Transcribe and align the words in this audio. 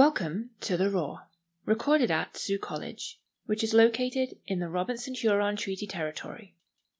Welcome 0.00 0.48
to 0.62 0.78
The 0.78 0.88
Roar, 0.88 1.26
recorded 1.66 2.10
at 2.10 2.34
Sault 2.34 2.62
College, 2.62 3.20
which 3.44 3.62
is 3.62 3.74
located 3.74 4.34
in 4.46 4.58
the 4.58 4.70
Robinson 4.70 5.12
Huron 5.12 5.56
Treaty 5.56 5.86
Territory. 5.86 6.54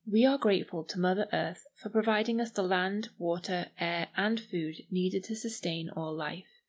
We 0.06 0.26
are 0.26 0.36
grateful 0.36 0.84
to 0.84 1.00
Mother 1.00 1.26
Earth 1.32 1.64
for 1.74 1.88
providing 1.88 2.42
us 2.42 2.50
the 2.50 2.62
land, 2.62 3.08
water, 3.16 3.68
air, 3.80 4.08
and 4.18 4.38
food 4.38 4.82
needed 4.90 5.24
to 5.24 5.34
sustain 5.34 5.88
all 5.96 6.14
life, 6.14 6.60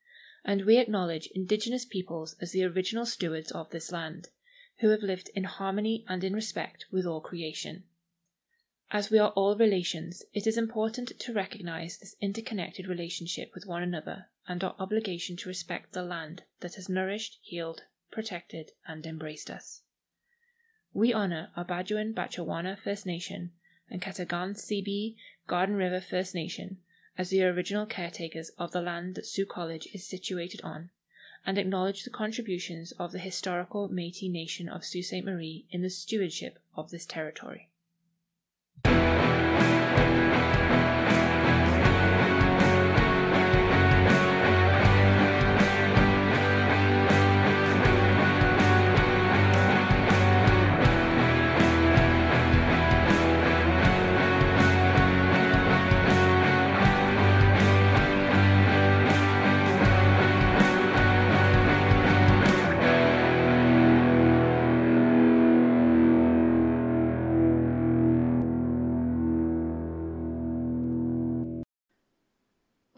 and 0.46 0.64
we 0.64 0.78
acknowledge 0.78 1.28
Indigenous 1.36 1.84
peoples 1.84 2.38
as 2.40 2.54
the 2.54 2.64
original 2.64 3.06
stewards 3.06 3.52
of 3.52 3.70
this 3.72 3.92
land, 3.92 4.30
who 4.80 4.88
have 4.88 5.04
lived 5.04 5.30
in 5.36 5.44
harmony 5.44 6.06
and 6.08 6.24
in 6.24 6.34
respect 6.34 6.86
with 6.94 7.06
all 7.06 7.20
creation. 7.20 7.84
As 8.94 9.10
we 9.10 9.20
are 9.20 9.30
all 9.38 9.56
relations, 9.56 10.22
it 10.34 10.46
is 10.46 10.58
important 10.58 11.18
to 11.18 11.34
recognize 11.34 11.98
this 11.98 12.18
interconnected 12.20 12.90
relationship 12.90 13.54
with 13.56 13.66
one 13.66 13.82
another 13.82 14.28
and 14.50 14.62
our 14.66 14.76
obligation 14.80 15.38
to 15.38 15.48
respect 15.48 15.94
the 15.94 16.04
land 16.04 16.44
that 16.60 16.76
has 16.76 16.90
nourished, 16.90 17.40
healed, 17.42 17.84
protected, 18.12 18.72
and 18.86 19.06
embraced 19.06 19.50
us. 19.50 19.84
We 20.92 21.14
honor 21.14 21.52
our 21.56 21.64
Bajuan 21.64 22.14
Batchewana 22.14 22.78
First 22.78 23.06
Nation 23.06 23.54
and 23.90 24.02
Ketegaunseebee 24.02 25.16
Garden 25.48 25.76
River 25.76 26.02
First 26.02 26.36
Nation 26.36 26.82
as 27.18 27.30
the 27.30 27.44
original 27.44 27.86
caretakers 27.86 28.50
of 28.58 28.74
the 28.74 28.82
land 28.82 29.16
that 29.16 29.26
Sault 29.26 29.48
College 29.48 29.88
is 29.94 30.06
situated 30.06 30.60
on, 30.66 30.90
and 31.46 31.58
acknowledge 31.58 32.04
the 32.04 32.10
contributions 32.10 32.92
of 33.00 33.14
the 33.14 33.20
historical 33.20 33.88
Métis 33.88 34.30
Nation 34.30 34.68
of 34.68 34.84
Sault 34.84 35.06
Ste. 35.06 35.24
Marie 35.24 35.66
in 35.70 35.82
the 35.82 35.90
stewardship 35.90 36.60
of 36.76 36.92
this 36.92 37.06
territory. 37.06 37.70
Bye. 38.84 39.31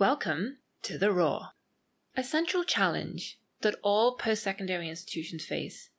Welcome 0.03 0.57
to 0.81 0.97
The 0.97 1.13
Roar. 1.13 1.51
A 2.17 2.25
central 2.25 2.65
challenge 2.65 3.39
that 3.61 3.79
all 3.81 4.17
post 4.17 4.43
secondary 4.43 4.89
institutions 4.89 5.45
face 5.45 5.91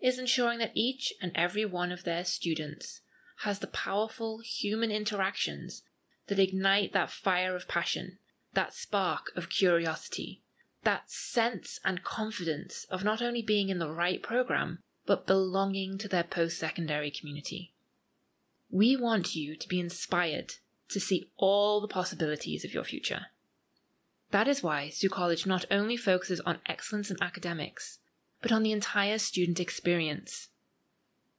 is 0.00 0.16
ensuring 0.16 0.60
that 0.60 0.70
each 0.76 1.12
and 1.20 1.32
every 1.34 1.64
one 1.64 1.90
of 1.90 2.04
their 2.04 2.24
students 2.24 3.00
has 3.38 3.58
the 3.58 3.66
powerful 3.66 4.38
human 4.44 4.92
interactions 4.92 5.82
that 6.28 6.38
ignite 6.38 6.92
that 6.92 7.10
fire 7.10 7.56
of 7.56 7.66
passion, 7.66 8.18
that 8.52 8.74
spark 8.74 9.32
of 9.34 9.50
curiosity, 9.50 10.40
that 10.84 11.10
sense 11.10 11.80
and 11.84 12.04
confidence 12.04 12.86
of 12.92 13.02
not 13.02 13.20
only 13.20 13.42
being 13.42 13.70
in 13.70 13.80
the 13.80 13.90
right 13.90 14.22
program, 14.22 14.78
but 15.04 15.26
belonging 15.26 15.98
to 15.98 16.06
their 16.06 16.22
post 16.22 16.60
secondary 16.60 17.10
community. 17.10 17.74
We 18.70 18.94
want 18.94 19.34
you 19.34 19.56
to 19.56 19.68
be 19.68 19.80
inspired 19.80 20.52
to 20.90 21.00
see 21.00 21.32
all 21.36 21.80
the 21.80 21.88
possibilities 21.88 22.64
of 22.64 22.72
your 22.72 22.84
future. 22.84 23.26
That 24.30 24.48
is 24.48 24.62
why 24.62 24.90
Sault 24.90 25.12
College 25.12 25.46
not 25.46 25.64
only 25.70 25.96
focuses 25.96 26.40
on 26.40 26.58
excellence 26.66 27.10
in 27.10 27.16
academics, 27.22 27.98
but 28.42 28.52
on 28.52 28.62
the 28.62 28.72
entire 28.72 29.18
student 29.18 29.58
experience. 29.58 30.48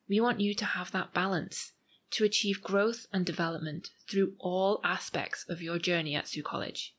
We 0.07 0.19
want 0.19 0.39
you 0.39 0.55
to 0.55 0.65
have 0.65 0.91
that 0.91 1.13
balance 1.13 1.73
to 2.11 2.23
achieve 2.23 2.63
growth 2.63 3.05
and 3.13 3.25
development 3.25 3.91
through 4.09 4.33
all 4.39 4.81
aspects 4.83 5.45
of 5.47 5.61
your 5.61 5.77
journey 5.77 6.15
at 6.15 6.27
Sault 6.27 6.45
College. 6.45 6.95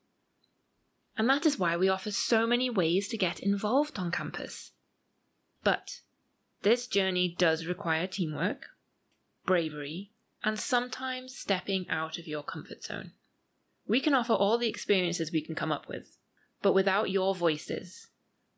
And 1.19 1.29
that 1.29 1.45
is 1.45 1.59
why 1.59 1.77
we 1.77 1.89
offer 1.89 2.13
so 2.13 2.47
many 2.47 2.71
ways 2.71 3.09
to 3.09 3.19
get 3.19 3.41
involved 3.41 3.99
on 3.99 4.13
campus. 4.13 4.71
But 5.65 6.01
this 6.63 6.87
journey 6.87 7.35
does 7.37 7.67
require 7.67 8.07
teamwork, 8.07 8.69
bravery, 9.45 10.13
and 10.45 10.59
sometimes 10.59 11.37
stepping 11.37 11.89
out 11.91 12.17
of 12.17 12.29
your 12.29 12.43
comfort 12.43 12.85
zone. 12.85 13.13
We 13.91 13.99
can 13.99 14.15
offer 14.15 14.35
all 14.35 14.57
the 14.57 14.69
experiences 14.69 15.33
we 15.33 15.41
can 15.41 15.57
come 15.57 15.73
up 15.73 15.89
with, 15.89 16.17
but 16.63 16.75
without 16.75 17.11
your 17.11 17.35
voices, 17.35 18.07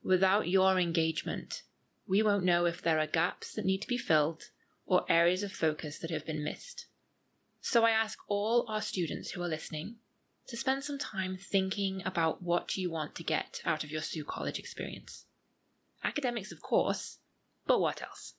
without 0.05 0.47
your 0.47 0.79
engagement, 0.79 1.63
we 2.07 2.23
won't 2.23 2.45
know 2.45 2.67
if 2.67 2.83
there 2.83 2.99
are 2.99 3.07
gaps 3.07 3.55
that 3.55 3.65
need 3.65 3.81
to 3.81 3.89
be 3.89 3.97
filled 3.97 4.51
or 4.85 5.07
areas 5.09 5.43
of 5.43 5.51
focus 5.51 5.99
that 6.01 6.11
have 6.11 6.27
been 6.27 6.45
missed. 6.45 6.85
So 7.63 7.83
I 7.83 7.93
ask 7.93 8.19
all 8.29 8.67
our 8.69 8.83
students 8.83 9.31
who 9.31 9.43
are 9.43 9.49
listening 9.49 9.95
to 10.49 10.57
spend 10.59 10.85
some 10.85 10.99
time 10.99 11.39
thinking 11.39 12.03
about 12.05 12.43
what 12.43 12.77
you 12.77 12.91
want 12.91 13.15
to 13.15 13.25
get 13.25 13.63
out 13.65 13.85
of 13.85 13.91
your 13.91 14.03
Sault 14.03 14.27
College 14.27 14.59
experience. 14.59 15.25
Academics, 16.05 16.53
of 16.53 16.61
course, 16.61 17.21
but 17.67 17.81
what 17.81 18.03
else? 18.03 18.35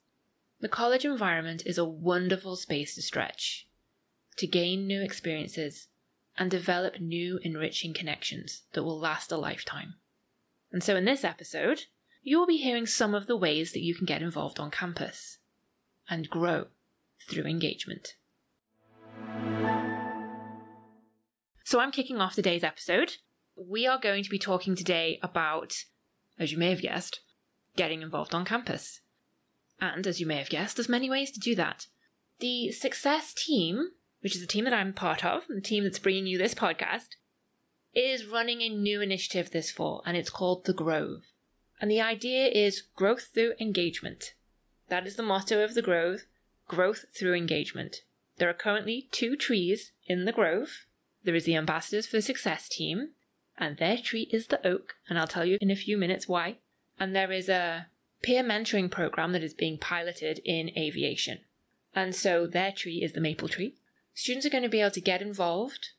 The 0.60 0.70
college 0.70 1.06
environment 1.06 1.64
is 1.66 1.80
a 1.80 1.86
wonderful 1.86 2.56
space 2.56 2.94
to 2.94 3.02
stretch, 3.02 3.68
to 4.38 4.46
gain 4.46 4.86
new 4.86 5.02
experiences, 5.02 5.88
and 6.38 6.50
develop 6.50 7.00
new 7.00 7.40
enriching 7.44 7.94
connections 7.94 8.64
that 8.74 8.84
will 8.84 9.00
last 9.00 9.32
a 9.32 9.38
lifetime. 9.38 9.96
And 10.72 10.84
so, 10.84 10.96
in 10.96 11.06
this 11.06 11.24
episode, 11.24 11.86
you 12.24 12.40
will 12.40 12.48
be 12.48 12.58
hearing 12.58 12.86
some 12.86 13.14
of 13.14 13.28
the 13.28 13.38
ways 13.38 13.74
that 13.74 13.84
you 13.84 13.94
can 13.94 14.06
get 14.06 14.22
involved 14.22 14.60
on 14.60 14.72
campus 14.72 15.38
and 16.10 16.30
grow 16.30 16.68
through 17.30 17.46
engagement. 17.46 18.16
So, 21.64 21.80
I'm 21.80 21.92
kicking 21.92 22.18
off 22.18 22.36
today's 22.36 22.64
episode. 22.64 23.18
We 23.56 23.86
are 23.86 24.00
going 24.00 24.24
to 24.24 24.30
be 24.30 24.40
talking 24.40 24.76
today 24.76 25.20
about, 25.22 25.76
as 26.40 26.52
you 26.52 26.58
may 26.58 26.72
have 26.72 26.82
guessed, 26.82 27.20
getting 27.76 28.02
involved 28.02 28.34
on 28.34 28.46
campus. 28.46 29.02
And 29.80 30.08
as 30.08 30.20
you 30.20 30.26
may 30.26 30.38
have 30.38 30.50
guessed, 30.50 30.78
there's 30.78 30.90
many 30.90 31.10
ways 31.10 31.32
to 31.32 31.40
do 31.40 31.56
that. 31.56 31.88
The 32.40 32.72
success 32.72 33.34
team 33.34 33.92
which 34.24 34.36
is 34.36 34.42
the 34.42 34.48
team 34.48 34.64
that 34.64 34.74
I'm 34.74 34.94
part 34.94 35.26
of, 35.26 35.44
the 35.50 35.62
team 35.62 35.84
that's 35.84 36.00
bringing 36.00 36.26
you 36.26 36.38
this 36.38 36.54
podcast, 36.54 37.10
is 37.94 38.26
running 38.26 38.62
a 38.62 38.70
new 38.70 39.02
initiative 39.02 39.52
this 39.52 39.70
fall, 39.70 40.02
and 40.06 40.16
it's 40.16 40.30
called 40.30 40.66
The 40.66 40.74
Grove. 40.74 41.24
And 41.82 41.92
the 41.92 42.02
idea 42.02 42.48
is 42.48 42.84
growth 42.96 43.30
through 43.34 43.54
engagement. 43.60 44.34
That 44.88 45.06
is 45.06 45.18
the 45.18 45.24
motto 45.24 45.64
of 45.64 45.74
The 45.74 45.82
Grove 45.82 46.22
growth 46.68 47.06
through 47.14 47.34
engagement. 47.36 48.04
There 48.38 48.50
are 48.50 48.54
currently 48.54 49.10
two 49.12 49.36
trees 49.36 49.92
in 50.08 50.26
the 50.26 50.32
grove. 50.32 50.86
There 51.24 51.36
is 51.36 51.44
the 51.44 51.56
Ambassadors 51.56 52.08
for 52.08 52.22
Success 52.22 52.70
team, 52.70 53.10
and 53.58 53.78
their 53.78 53.98
tree 53.98 54.30
is 54.32 54.48
the 54.48 54.66
oak, 54.66 54.96
and 55.08 55.20
I'll 55.20 55.28
tell 55.28 55.46
you 55.46 55.58
in 55.62 55.70
a 55.70 55.76
few 55.76 55.98
minutes 55.98 56.28
why. 56.28 56.58
And 57.00 57.16
there 57.16 57.32
is 57.32 57.50
a 57.50 57.88
peer 58.22 58.44
mentoring 58.44 58.90
program 58.90 59.34
that 59.34 59.44
is 59.44 59.54
being 59.54 59.78
piloted 59.78 60.40
in 60.46 60.72
aviation. 60.78 61.40
And 61.94 62.16
so 62.16 62.48
their 62.48 62.72
tree 62.72 63.04
is 63.04 63.14
the 63.14 63.22
maple 63.22 63.50
tree, 63.50 63.76
students 64.14 64.46
are 64.46 64.50
going 64.50 64.64
to 64.64 64.70
be 64.70 64.82
able 64.82 64.92
to 64.92 65.02
get 65.02 65.22
involved, 65.22 65.90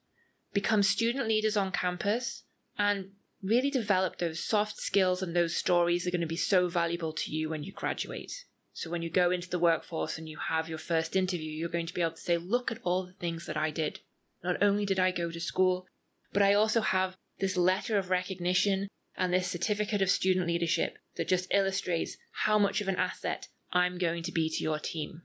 become 0.52 0.82
student 0.82 1.28
leaders 1.28 1.56
on 1.56 1.72
campus, 1.72 2.44
and 2.78 3.10
really 3.42 3.70
develop 3.70 4.18
those 4.18 4.42
soft 4.42 4.78
skills 4.78 5.22
and 5.22 5.36
those 5.36 5.54
stories 5.54 6.04
that 6.04 6.08
are 6.10 6.16
going 6.16 6.20
to 6.20 6.26
be 6.26 6.36
so 6.36 6.68
valuable 6.68 7.12
to 7.12 7.30
you 7.30 7.50
when 7.50 7.62
you 7.62 7.72
graduate. 7.72 8.44
So 8.72 8.90
when 8.90 9.02
you 9.02 9.10
go 9.10 9.30
into 9.30 9.48
the 9.48 9.58
workforce 9.58 10.18
and 10.18 10.28
you 10.28 10.38
have 10.48 10.68
your 10.68 10.78
first 10.78 11.14
interview, 11.14 11.50
you're 11.50 11.68
going 11.68 11.86
to 11.86 11.94
be 11.94 12.00
able 12.00 12.12
to 12.12 12.20
say, 12.20 12.38
look 12.38 12.72
at 12.72 12.80
all 12.82 13.06
the 13.06 13.12
things 13.12 13.46
that 13.46 13.56
I 13.56 13.70
did. 13.70 14.00
Not 14.42 14.62
only 14.62 14.84
did 14.84 14.98
I 14.98 15.10
go 15.10 15.30
to 15.30 15.40
school, 15.40 15.86
but 16.32 16.42
I 16.42 16.54
also 16.54 16.80
have 16.80 17.16
this 17.38 17.56
letter 17.56 17.98
of 17.98 18.10
recognition 18.10 18.88
and 19.16 19.32
this 19.32 19.48
certificate 19.48 20.02
of 20.02 20.10
student 20.10 20.46
leadership 20.46 20.98
that 21.16 21.28
just 21.28 21.52
illustrates 21.52 22.16
how 22.44 22.58
much 22.58 22.80
of 22.80 22.88
an 22.88 22.96
asset 22.96 23.48
I'm 23.72 23.98
going 23.98 24.22
to 24.24 24.32
be 24.32 24.48
to 24.48 24.62
your 24.62 24.78
team. 24.78 25.22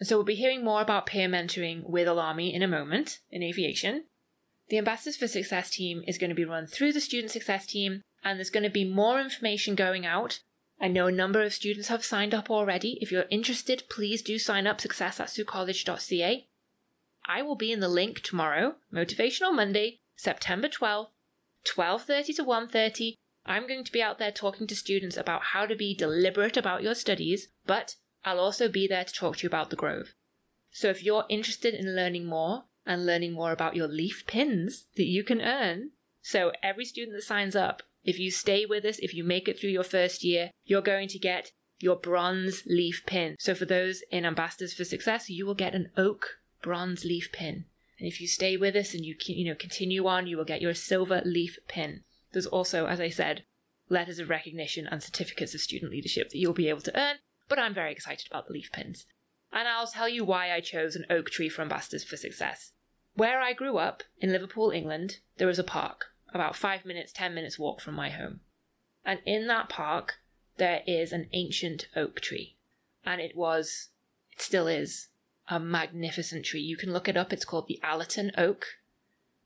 So 0.00 0.16
we'll 0.16 0.24
be 0.24 0.34
hearing 0.36 0.64
more 0.64 0.80
about 0.80 1.06
peer 1.06 1.28
mentoring 1.28 1.88
with 1.88 2.06
Olami 2.06 2.52
in 2.52 2.62
a 2.62 2.68
moment 2.68 3.18
in 3.30 3.42
aviation. 3.42 4.04
The 4.68 4.78
Ambassadors 4.78 5.16
for 5.16 5.26
Success 5.26 5.70
team 5.70 6.02
is 6.06 6.18
going 6.18 6.30
to 6.30 6.36
be 6.36 6.44
run 6.44 6.66
through 6.66 6.92
the 6.92 7.00
Student 7.00 7.32
Success 7.32 7.66
team, 7.66 8.02
and 8.22 8.38
there's 8.38 8.50
going 8.50 8.64
to 8.64 8.70
be 8.70 8.84
more 8.84 9.20
information 9.20 9.74
going 9.74 10.06
out. 10.06 10.40
I 10.80 10.88
know 10.88 11.06
a 11.06 11.12
number 11.12 11.42
of 11.42 11.54
students 11.54 11.88
have 11.88 12.04
signed 12.04 12.34
up 12.34 12.50
already. 12.50 12.98
If 13.00 13.10
you're 13.10 13.24
interested, 13.30 13.84
please 13.90 14.22
do 14.22 14.38
sign 14.38 14.66
up 14.66 14.80
success 14.80 15.18
at 15.18 15.28
saultcollege.ca. 15.28 16.46
I 17.26 17.42
will 17.42 17.56
be 17.56 17.72
in 17.72 17.80
the 17.80 17.88
link 17.88 18.20
tomorrow, 18.20 18.76
Motivational 18.92 19.54
Monday, 19.54 20.00
September 20.16 20.68
12th, 20.68 21.10
12:30 21.64 22.36
to 22.36 22.44
1:30. 22.44 23.14
I'm 23.44 23.66
going 23.66 23.84
to 23.84 23.92
be 23.92 24.02
out 24.02 24.18
there 24.18 24.30
talking 24.30 24.66
to 24.66 24.76
students 24.76 25.16
about 25.16 25.42
how 25.52 25.66
to 25.66 25.74
be 25.74 25.94
deliberate 25.94 26.56
about 26.56 26.82
your 26.82 26.94
studies, 26.94 27.48
but 27.66 27.96
I'll 28.24 28.40
also 28.40 28.68
be 28.68 28.86
there 28.86 29.04
to 29.04 29.12
talk 29.12 29.38
to 29.38 29.42
you 29.44 29.48
about 29.48 29.70
the 29.70 29.76
Grove. 29.76 30.14
So 30.70 30.88
if 30.88 31.02
you're 31.02 31.24
interested 31.28 31.74
in 31.74 31.96
learning 31.96 32.26
more 32.26 32.64
and 32.84 33.06
learning 33.06 33.32
more 33.32 33.52
about 33.52 33.76
your 33.76 33.88
leaf 33.88 34.24
pins 34.26 34.86
that 34.96 35.06
you 35.06 35.24
can 35.24 35.40
earn, 35.40 35.90
so 36.20 36.52
every 36.62 36.84
student 36.84 37.16
that 37.16 37.22
signs 37.22 37.56
up 37.56 37.82
If 38.04 38.18
you 38.18 38.30
stay 38.30 38.64
with 38.64 38.86
us, 38.86 38.98
if 39.00 39.12
you 39.12 39.22
make 39.22 39.48
it 39.48 39.60
through 39.60 39.70
your 39.70 39.84
first 39.84 40.24
year, 40.24 40.50
you're 40.64 40.80
going 40.80 41.08
to 41.08 41.18
get 41.18 41.52
your 41.78 41.96
bronze 41.96 42.62
leaf 42.66 43.02
pin. 43.06 43.36
So 43.38 43.54
for 43.54 43.66
those 43.66 44.02
in 44.10 44.24
Ambassadors 44.24 44.72
for 44.72 44.84
Success, 44.84 45.28
you 45.28 45.44
will 45.46 45.54
get 45.54 45.74
an 45.74 45.90
oak 45.94 46.38
bronze 46.62 47.04
leaf 47.04 47.30
pin. 47.32 47.66
And 47.98 48.08
if 48.08 48.20
you 48.20 48.26
stay 48.26 48.56
with 48.56 48.76
us 48.76 48.94
and 48.94 49.04
you 49.04 49.16
you 49.26 49.44
know 49.44 49.54
continue 49.54 50.06
on, 50.06 50.26
you 50.26 50.38
will 50.38 50.44
get 50.44 50.62
your 50.62 50.72
silver 50.72 51.20
leaf 51.24 51.58
pin. 51.68 52.02
There's 52.32 52.46
also, 52.46 52.86
as 52.86 52.98
I 52.98 53.10
said, 53.10 53.44
letters 53.88 54.18
of 54.18 54.30
recognition 54.30 54.86
and 54.86 55.02
certificates 55.02 55.54
of 55.54 55.60
student 55.60 55.90
leadership 55.90 56.30
that 56.30 56.38
you'll 56.38 56.52
be 56.52 56.68
able 56.68 56.80
to 56.82 56.98
earn, 56.98 57.16
but 57.48 57.58
I'm 57.58 57.74
very 57.74 57.92
excited 57.92 58.26
about 58.30 58.46
the 58.46 58.52
leaf 58.52 58.70
pins. 58.72 59.06
And 59.52 59.66
I'll 59.66 59.86
tell 59.86 60.08
you 60.08 60.24
why 60.24 60.52
I 60.52 60.60
chose 60.60 60.94
an 60.94 61.06
oak 61.08 61.30
tree 61.30 61.48
for 61.48 61.62
Ambassadors 61.62 62.04
for 62.04 62.16
Success. 62.16 62.72
Where 63.14 63.40
I 63.40 63.52
grew 63.52 63.78
up, 63.78 64.02
in 64.20 64.30
Liverpool, 64.30 64.70
England, 64.70 65.18
there 65.38 65.46
was 65.46 65.58
a 65.58 65.64
park, 65.64 66.06
about 66.32 66.54
five 66.54 66.84
minutes, 66.84 67.12
ten 67.12 67.34
minutes 67.34 67.58
walk 67.58 67.80
from 67.80 67.94
my 67.94 68.10
home. 68.10 68.40
And 69.04 69.20
in 69.24 69.46
that 69.46 69.68
park, 69.68 70.16
there 70.58 70.82
is 70.86 71.12
an 71.12 71.28
ancient 71.32 71.88
oak 71.96 72.20
tree. 72.20 72.56
And 73.04 73.20
it 73.20 73.34
was, 73.34 73.88
it 74.30 74.42
still 74.42 74.66
is, 74.66 75.08
a 75.48 75.58
magnificent 75.58 76.44
tree. 76.44 76.60
You 76.60 76.76
can 76.76 76.92
look 76.92 77.08
it 77.08 77.16
up. 77.16 77.32
It's 77.32 77.44
called 77.44 77.66
the 77.68 77.80
Allerton 77.82 78.32
Oak. 78.36 78.66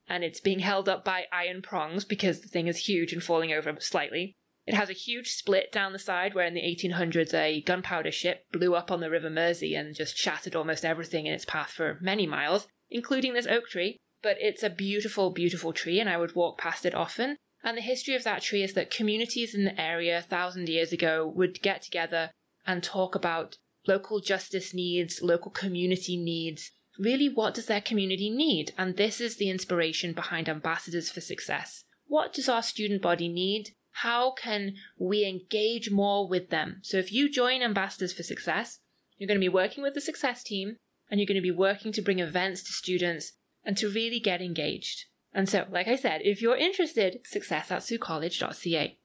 And 0.09 0.25
it's 0.25 0.41
being 0.41 0.59
held 0.59 0.89
up 0.89 1.05
by 1.05 1.27
iron 1.33 1.63
prongs 1.63 2.05
because 2.05 2.41
the 2.41 2.49
thing 2.49 2.67
is 2.67 2.89
huge 2.89 3.13
and 3.13 3.23
falling 3.23 3.53
over 3.53 3.75
slightly. 3.79 4.37
It 4.67 4.75
has 4.75 4.88
a 4.88 4.94
huge 4.94 5.31
split 5.32 5.73
down 5.73 5.93
the 5.93 5.99
side 5.99 6.35
where 6.35 6.47
in 6.47 6.55
the 6.55 6.61
1800s 6.61 7.35
a 7.35 7.62
gunpowder 7.62 8.12
ship 8.12 8.44
blew 8.53 8.75
up 8.75 8.93
on 8.93 9.00
the 9.00 9.11
River 9.11 9.31
Mersey 9.31 9.75
and 9.75 9.94
just 9.94 10.17
shattered 10.17 10.55
almost 10.55 10.85
everything 10.85 11.26
in 11.26 11.35
its 11.35 11.44
path 11.44 11.70
for 11.70 11.99
many 12.00 12.26
miles, 12.26 12.69
including 12.88 13.35
this 13.35 13.49
oak 13.49 13.69
tree. 13.69 13.97
But 14.23 14.37
it's 14.41 14.62
a 14.62 14.70
beautiful, 14.70 15.31
beautiful 15.31 15.73
tree, 15.73 15.99
and 15.99 16.09
I 16.09 16.17
would 16.17 16.37
walk 16.37 16.59
past 16.59 16.87
it 16.87 16.94
often. 16.94 17.37
And 17.64 17.76
the 17.76 17.82
history 17.82 18.14
of 18.14 18.23
that 18.25 18.43
tree 18.43 18.62
is 18.62 18.75
that 18.75 18.91
communities 18.91 19.55
in 19.55 19.64
the 19.64 19.81
area 19.81 20.19
a 20.19 20.23
thousand 20.23 20.69
years 20.69 20.93
ago 20.93 21.31
would 21.35 21.61
get 21.61 21.82
together 21.82 22.31
and 22.65 22.82
talk 22.82 23.17
about 23.17 23.56
local 23.87 24.20
justice 24.20 24.73
needs, 24.73 25.23
local 25.23 25.50
community 25.50 26.17
needs. 26.17 26.70
Really, 26.99 27.29
what 27.29 27.55
does 27.55 27.67
their 27.67 27.81
community 27.81 28.31
need? 28.31 28.73
And 28.79 28.97
this 28.97 29.20
is 29.20 29.37
the 29.37 29.50
inspiration 29.50 30.12
behind 30.12 30.49
Ambassadors 30.49 31.11
for 31.11 31.20
Success. 31.20 31.85
What 32.06 32.32
does 32.32 32.49
our 32.49 32.62
student 32.62 33.03
body 33.03 33.29
need? 33.29 33.70
How 33.97 34.33
can 34.33 34.75
we 34.99 35.25
engage 35.27 35.91
more 35.91 36.27
with 36.27 36.50
them? 36.50 36.81
So, 36.83 36.97
if 36.97 37.12
you 37.12 37.31
join 37.31 37.62
Ambassadors 37.62 38.12
for 38.12 38.23
Success, 38.23 38.79
you're 39.19 39.29
going 39.29 39.39
to 39.39 39.44
be 39.44 39.49
working 39.49 39.83
with 39.83 39.94
the 39.94 40.00
success 40.00 40.43
team 40.43 40.77
and 41.11 41.21
you're 41.21 41.27
going 41.27 41.37
to 41.37 41.43
be 41.43 41.50
working 41.50 41.93
to 41.93 42.03
bring 42.03 42.19
events 42.19 42.62
to 42.65 42.73
students 42.73 43.35
and 43.65 43.77
to 43.77 43.89
really 43.89 44.19
get 44.19 44.43
engaged. 44.43 45.05
And 45.33 45.49
so, 45.49 45.67
like 45.71 45.89
I 45.89 45.97
said, 45.97 46.23
if 46.25 46.43
you're 46.43 46.56
interested, 46.56 47.21
success 47.25 47.71
at 47.71 47.83
saultcollege.ca. 47.83 48.99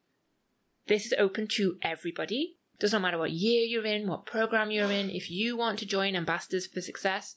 This 0.88 1.06
is 1.06 1.14
open 1.18 1.48
to 1.52 1.78
everybody. 1.82 2.58
Doesn't 2.80 3.02
matter 3.02 3.18
what 3.18 3.32
year 3.32 3.64
you're 3.64 3.86
in, 3.86 4.08
what 4.08 4.26
program 4.26 4.72
you're 4.72 4.92
in. 4.92 5.10
If 5.10 5.30
you 5.30 5.58
want 5.58 5.80
to 5.80 5.86
join 5.86 6.16
Ambassadors 6.16 6.68
for 6.68 6.82
Success, 6.82 7.36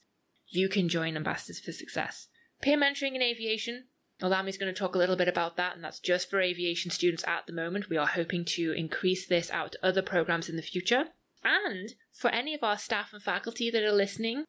you 0.49 0.69
can 0.69 0.89
join 0.89 1.17
Ambassadors 1.17 1.61
for 1.61 1.73
Success. 1.73 2.29
Peer 2.63 2.79
mentoring 2.79 3.15
in 3.15 3.23
aviation. 3.23 3.85
Olami's 4.23 4.59
going 4.59 4.73
to 4.73 4.79
talk 4.79 4.95
a 4.95 4.99
little 4.99 5.17
bit 5.17 5.29
about 5.29 5.57
that, 5.57 5.75
and 5.75 5.85
that's 5.85 6.01
just 6.01 6.29
for 6.29 6.41
aviation 6.41 6.91
students 6.91 7.25
at 7.27 7.47
the 7.47 7.53
moment. 7.53 7.89
We 7.89 7.97
are 7.97 8.07
hoping 8.07 8.45
to 8.57 8.73
increase 8.73 9.27
this 9.27 9.51
out 9.51 9.73
to 9.73 9.87
other 9.87 10.03
programs 10.03 10.49
in 10.49 10.57
the 10.57 10.63
future. 10.63 11.07
And 11.43 11.95
for 12.13 12.31
any 12.31 12.55
of 12.55 12.63
our 12.63 12.77
staff 12.77 13.13
and 13.13 13.23
faculty 13.23 13.71
that 13.71 13.83
are 13.83 13.93
listening, 13.93 14.45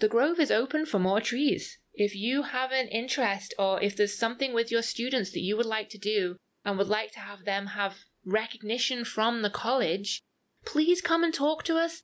the 0.00 0.08
Grove 0.08 0.38
is 0.38 0.50
open 0.50 0.86
for 0.86 0.98
more 0.98 1.20
trees. 1.20 1.78
If 1.94 2.14
you 2.14 2.42
have 2.42 2.72
an 2.72 2.88
interest 2.88 3.54
or 3.58 3.80
if 3.82 3.96
there's 3.96 4.18
something 4.18 4.54
with 4.54 4.70
your 4.70 4.82
students 4.82 5.32
that 5.32 5.40
you 5.40 5.56
would 5.56 5.66
like 5.66 5.88
to 5.90 5.98
do 5.98 6.36
and 6.64 6.78
would 6.78 6.88
like 6.88 7.12
to 7.12 7.20
have 7.20 7.44
them 7.44 7.68
have 7.68 8.04
recognition 8.24 9.04
from 9.04 9.42
the 9.42 9.50
college, 9.50 10.20
please 10.64 11.00
come 11.00 11.24
and 11.24 11.32
talk 11.32 11.62
to 11.64 11.76
us. 11.76 12.02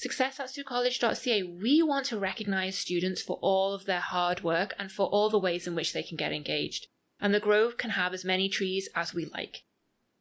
Success 0.00 0.40
at 0.40 0.46
saultcollege.ca, 0.46 1.42
we 1.42 1.82
want 1.82 2.06
to 2.06 2.18
recognize 2.18 2.78
students 2.78 3.20
for 3.20 3.38
all 3.42 3.74
of 3.74 3.84
their 3.84 4.00
hard 4.00 4.42
work 4.42 4.72
and 4.78 4.90
for 4.90 5.04
all 5.08 5.28
the 5.28 5.38
ways 5.38 5.66
in 5.66 5.74
which 5.74 5.92
they 5.92 6.02
can 6.02 6.16
get 6.16 6.32
engaged. 6.32 6.86
And 7.20 7.34
the 7.34 7.38
Grove 7.38 7.76
can 7.76 7.90
have 7.90 8.14
as 8.14 8.24
many 8.24 8.48
trees 8.48 8.88
as 8.96 9.12
we 9.12 9.26
like. 9.26 9.64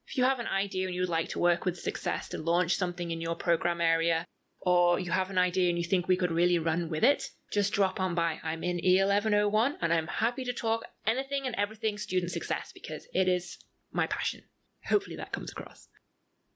If 0.06 0.18
you 0.18 0.26
have 0.26 0.38
an 0.38 0.48
idea 0.48 0.88
and 0.88 0.94
you 0.94 1.00
would 1.04 1.10
like 1.10 1.30
to 1.30 1.40
work 1.40 1.64
with 1.64 1.80
Success 1.80 2.28
to 2.28 2.38
launch 2.38 2.76
something 2.76 3.10
in 3.10 3.22
your 3.22 3.38
program 3.38 3.80
area, 3.80 4.26
or 4.60 5.00
you 5.00 5.12
have 5.12 5.30
an 5.30 5.38
idea 5.38 5.70
and 5.70 5.78
you 5.78 5.86
think 5.86 6.10
we 6.10 6.18
could 6.18 6.30
really 6.30 6.60
run 6.60 6.90
with 6.90 7.06
it, 7.06 7.30
just 7.50 7.72
drop 7.72 8.02
on 8.02 8.14
by. 8.14 8.40
I'm 8.44 8.66
in 8.66 8.80
E1101 8.80 9.76
and 9.80 9.94
I'm 9.94 10.08
happy 10.08 10.44
to 10.44 10.52
talk 10.52 10.84
anything 11.08 11.46
and 11.46 11.56
everything 11.58 11.98
student 11.98 12.34
success 12.34 12.72
because 12.74 13.08
it 13.14 13.30
is 13.30 13.58
my 13.94 14.08
passion. 14.08 14.42
Hopefully 14.90 15.16
that 15.16 15.32
comes 15.32 15.54
across. 15.54 15.88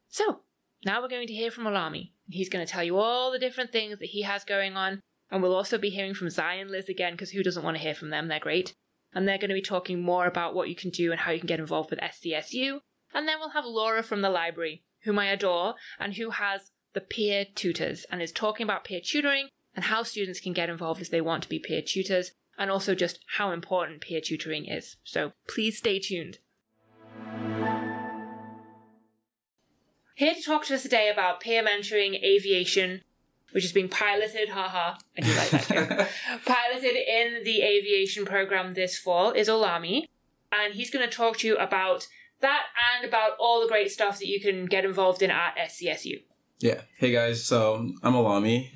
So, 0.09 0.41
now 0.85 1.01
we're 1.01 1.07
going 1.07 1.27
to 1.27 1.33
hear 1.33 1.51
from 1.51 1.63
Olami. 1.63 2.09
He's 2.29 2.49
going 2.49 2.65
to 2.65 2.71
tell 2.71 2.83
you 2.83 2.97
all 2.97 3.31
the 3.31 3.39
different 3.39 3.71
things 3.71 3.99
that 3.99 4.09
he 4.09 4.21
has 4.21 4.43
going 4.43 4.75
on, 4.75 5.01
and 5.29 5.41
we'll 5.41 5.55
also 5.55 5.77
be 5.77 5.89
hearing 5.89 6.13
from 6.13 6.29
Zion 6.29 6.69
Liz 6.69 6.89
again, 6.89 7.13
because 7.13 7.31
who 7.31 7.43
doesn't 7.43 7.63
want 7.63 7.77
to 7.77 7.83
hear 7.83 7.95
from 7.95 8.09
them? 8.09 8.27
They're 8.27 8.39
great. 8.39 8.73
And 9.13 9.27
they're 9.27 9.37
going 9.37 9.49
to 9.49 9.55
be 9.55 9.61
talking 9.61 10.01
more 10.01 10.25
about 10.25 10.55
what 10.55 10.69
you 10.69 10.75
can 10.75 10.89
do 10.89 11.11
and 11.11 11.21
how 11.21 11.31
you 11.31 11.39
can 11.39 11.47
get 11.47 11.59
involved 11.59 11.89
with 11.89 11.99
SCSU. 11.99 12.79
And 13.13 13.27
then 13.27 13.37
we'll 13.39 13.49
have 13.49 13.65
Laura 13.65 14.01
from 14.01 14.21
the 14.21 14.29
library, 14.29 14.83
whom 15.03 15.19
I 15.19 15.27
adore, 15.27 15.75
and 15.99 16.15
who 16.15 16.31
has 16.31 16.71
the 16.93 17.01
peer 17.01 17.45
tutors 17.53 18.05
and 18.11 18.21
is 18.21 18.31
talking 18.31 18.63
about 18.63 18.85
peer 18.85 19.01
tutoring 19.03 19.49
and 19.75 19.85
how 19.85 20.03
students 20.03 20.39
can 20.39 20.53
get 20.53 20.69
involved 20.69 21.01
if 21.01 21.09
they 21.09 21.21
want 21.21 21.43
to 21.43 21.49
be 21.49 21.59
peer 21.59 21.81
tutors, 21.81 22.31
and 22.57 22.69
also 22.69 22.93
just 22.93 23.19
how 23.37 23.51
important 23.51 24.01
peer 24.01 24.21
tutoring 24.21 24.65
is. 24.65 24.97
So 25.03 25.31
please 25.47 25.77
stay 25.77 25.99
tuned. 25.99 26.37
Here 30.15 30.35
to 30.35 30.41
talk 30.41 30.65
to 30.65 30.75
us 30.75 30.83
today 30.83 31.09
about 31.09 31.39
peer 31.39 31.63
mentoring 31.63 32.21
aviation, 32.21 33.01
which 33.51 33.65
is 33.65 33.71
being 33.71 33.89
piloted, 33.89 34.49
haha, 34.49 34.95
I 35.17 35.21
do 35.21 35.33
like 35.35 35.49
that 35.49 35.67
joke, 35.67 36.07
piloted 36.45 36.95
in 36.95 37.43
the 37.43 37.63
aviation 37.63 38.23
program 38.23 38.75
this 38.75 38.95
fall 38.95 39.31
is 39.31 39.47
Olami. 39.49 40.05
And 40.51 40.75
he's 40.75 40.91
going 40.91 41.07
to 41.07 41.13
talk 41.13 41.37
to 41.39 41.47
you 41.47 41.57
about 41.57 42.07
that 42.41 42.65
and 42.95 43.07
about 43.07 43.31
all 43.39 43.61
the 43.61 43.67
great 43.67 43.89
stuff 43.89 44.19
that 44.19 44.27
you 44.27 44.39
can 44.39 44.67
get 44.67 44.85
involved 44.85 45.23
in 45.23 45.31
at 45.31 45.55
SCSU. 45.57 46.21
Yeah. 46.59 46.81
Hey 46.97 47.11
guys, 47.11 47.43
so 47.43 47.89
I'm 48.03 48.13
Olami. 48.13 48.69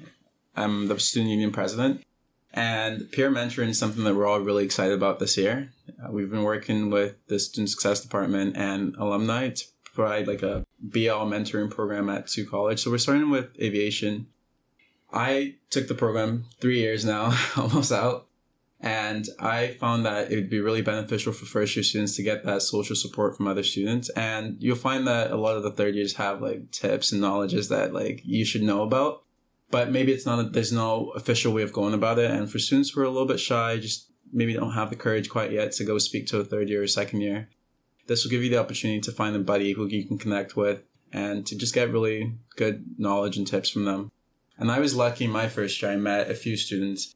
I'm 0.56 0.88
the 0.88 1.00
student 1.00 1.30
union 1.30 1.51
president. 1.51 2.04
And 2.51 3.12
peer 3.12 3.30
mentoring 3.30 3.68
is 3.69 3.78
something 3.78 4.04
that 4.06 4.16
we're 4.16 4.25
all 4.25 4.40
really 4.40 4.66
excited 4.66 4.95
about 4.95 5.19
this 5.19 5.38
year. 5.38 5.72
Uh, 6.04 6.12
we've 6.12 6.31
been 6.31 6.42
working 6.42 6.90
with 6.90 7.16
the 7.28 7.38
student 7.38 7.69
success 7.69 8.01
department 8.01 8.57
and 8.57 8.95
alumni 8.95 9.50
provide 9.98 10.28
like 10.28 10.44
a 10.44 10.64
BL 10.80 11.26
mentoring 11.26 11.72
program 11.72 12.08
at 12.08 12.30
Sault 12.30 12.48
College. 12.48 12.80
So 12.80 12.92
we're 12.92 13.00
starting 13.00 13.31
with 13.31 13.60
aviation. 13.60 14.28
I 15.12 15.56
took 15.71 15.88
the 15.88 15.95
program 15.95 16.45
three 16.62 16.80
years 16.80 17.04
now, 17.04 17.36
almost 17.57 17.92
out. 17.92 18.28
And 18.80 19.28
I 19.40 19.69
found 19.80 20.06
that 20.06 20.31
it 20.31 20.36
would 20.36 20.52
be 20.52 20.60
really 20.60 20.83
beneficial 20.83 21.33
for 21.33 21.48
first 21.48 21.76
year 21.76 21.81
students 21.81 22.16
to 22.18 22.21
get 22.21 22.45
that 22.45 22.62
social 22.62 22.95
support 22.95 23.36
from 23.36 23.48
other 23.48 23.64
students. 23.64 24.10
And 24.10 24.57
you'll 24.60 24.76
find 24.76 25.07
that 25.07 25.31
a 25.31 25.36
lot 25.36 25.57
of 25.57 25.64
the 25.64 25.71
third 25.71 25.95
years 25.95 26.18
have 26.18 26.44
like 26.44 26.69
tips 26.69 27.12
and 27.12 27.19
knowledges 27.19 27.69
that 27.69 27.92
like 27.92 28.21
you 28.24 28.45
should 28.45 28.62
know 28.62 28.83
about. 28.83 29.24
But 29.71 29.92
maybe 29.92 30.12
it's 30.12 30.28
not, 30.28 30.54
there's 30.54 30.71
no 30.71 31.10
official 31.16 31.54
way 31.54 31.64
of 31.64 31.74
going 31.74 31.95
about 31.95 32.19
it. 32.19 32.30
And 32.30 32.52
for 32.52 32.60
students 32.60 32.92
who 32.92 33.02
are 33.02 33.06
a 33.06 33.10
little 33.10 33.28
bit 33.28 33.40
shy, 33.40 33.78
just 33.78 34.12
maybe 34.31 34.54
don't 34.54 34.74
have 34.74 34.92
the 34.92 34.95
courage 34.95 35.28
quite 35.28 35.52
yet 35.52 35.71
to 35.71 35.83
go 35.83 35.98
speak 35.98 36.28
to 36.28 36.40
a 36.40 36.45
third 36.45 36.69
year 36.69 36.83
or 36.83 36.88
second 36.88 37.21
year, 37.21 37.50
this 38.07 38.23
will 38.23 38.31
give 38.31 38.44
you 38.44 38.49
the 38.49 38.59
opportunity 38.59 38.99
to 39.02 39.11
find 39.11 39.35
a 39.35 39.40
buddy 39.40 39.73
who 39.73 39.85
you 39.87 40.06
can 40.06 40.18
connect 40.18 40.56
with 40.56 40.83
and 41.11 41.45
to 41.45 41.57
just 41.57 41.73
get 41.73 41.92
really 41.92 42.33
good 42.56 42.85
knowledge 42.97 43.37
and 43.37 43.47
tips 43.47 43.69
from 43.69 43.85
them. 43.85 44.11
And 44.57 44.71
I 44.71 44.80
was 44.80 44.95
lucky 44.95 45.28
my 45.28 45.47
first 45.47 45.81
year 45.81 45.92
I 45.92 45.97
met 45.97 46.30
a 46.30 46.35
few 46.35 46.57
students 46.57 47.14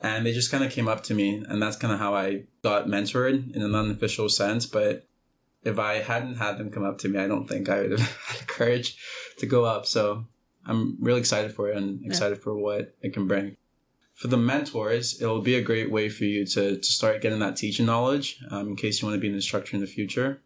and 0.00 0.24
they 0.24 0.32
just 0.32 0.50
kind 0.50 0.64
of 0.64 0.70
came 0.70 0.88
up 0.88 1.02
to 1.04 1.14
me 1.14 1.44
and 1.48 1.60
that's 1.60 1.76
kind 1.76 1.92
of 1.92 1.98
how 1.98 2.14
I 2.14 2.44
got 2.62 2.86
mentored 2.86 3.54
in 3.54 3.62
an 3.62 3.74
unofficial 3.74 4.28
sense. 4.28 4.64
But 4.66 5.04
if 5.64 5.78
I 5.78 5.94
hadn't 6.00 6.36
had 6.36 6.58
them 6.58 6.70
come 6.70 6.84
up 6.84 6.98
to 6.98 7.08
me, 7.08 7.18
I 7.18 7.28
don't 7.28 7.48
think 7.48 7.68
I 7.68 7.80
would 7.80 7.90
have 7.92 8.00
had 8.26 8.40
the 8.40 8.44
courage 8.44 8.96
to 9.38 9.46
go 9.46 9.64
up. 9.64 9.86
So 9.86 10.26
I'm 10.64 10.96
really 11.00 11.20
excited 11.20 11.52
for 11.52 11.68
it 11.68 11.76
and 11.76 12.04
excited 12.04 12.38
yeah. 12.38 12.44
for 12.44 12.56
what 12.56 12.94
it 13.02 13.12
can 13.12 13.26
bring. 13.26 13.56
For 14.18 14.26
the 14.26 14.36
mentors, 14.36 15.22
it'll 15.22 15.42
be 15.42 15.54
a 15.54 15.62
great 15.62 15.92
way 15.92 16.08
for 16.08 16.24
you 16.24 16.44
to, 16.44 16.76
to 16.76 16.84
start 16.84 17.22
getting 17.22 17.38
that 17.38 17.56
teaching 17.56 17.86
knowledge 17.86 18.40
um, 18.50 18.70
in 18.70 18.76
case 18.76 19.00
you 19.00 19.06
want 19.06 19.14
to 19.14 19.20
be 19.20 19.28
an 19.28 19.34
instructor 19.34 19.76
in 19.76 19.80
the 19.80 19.86
future 19.86 20.42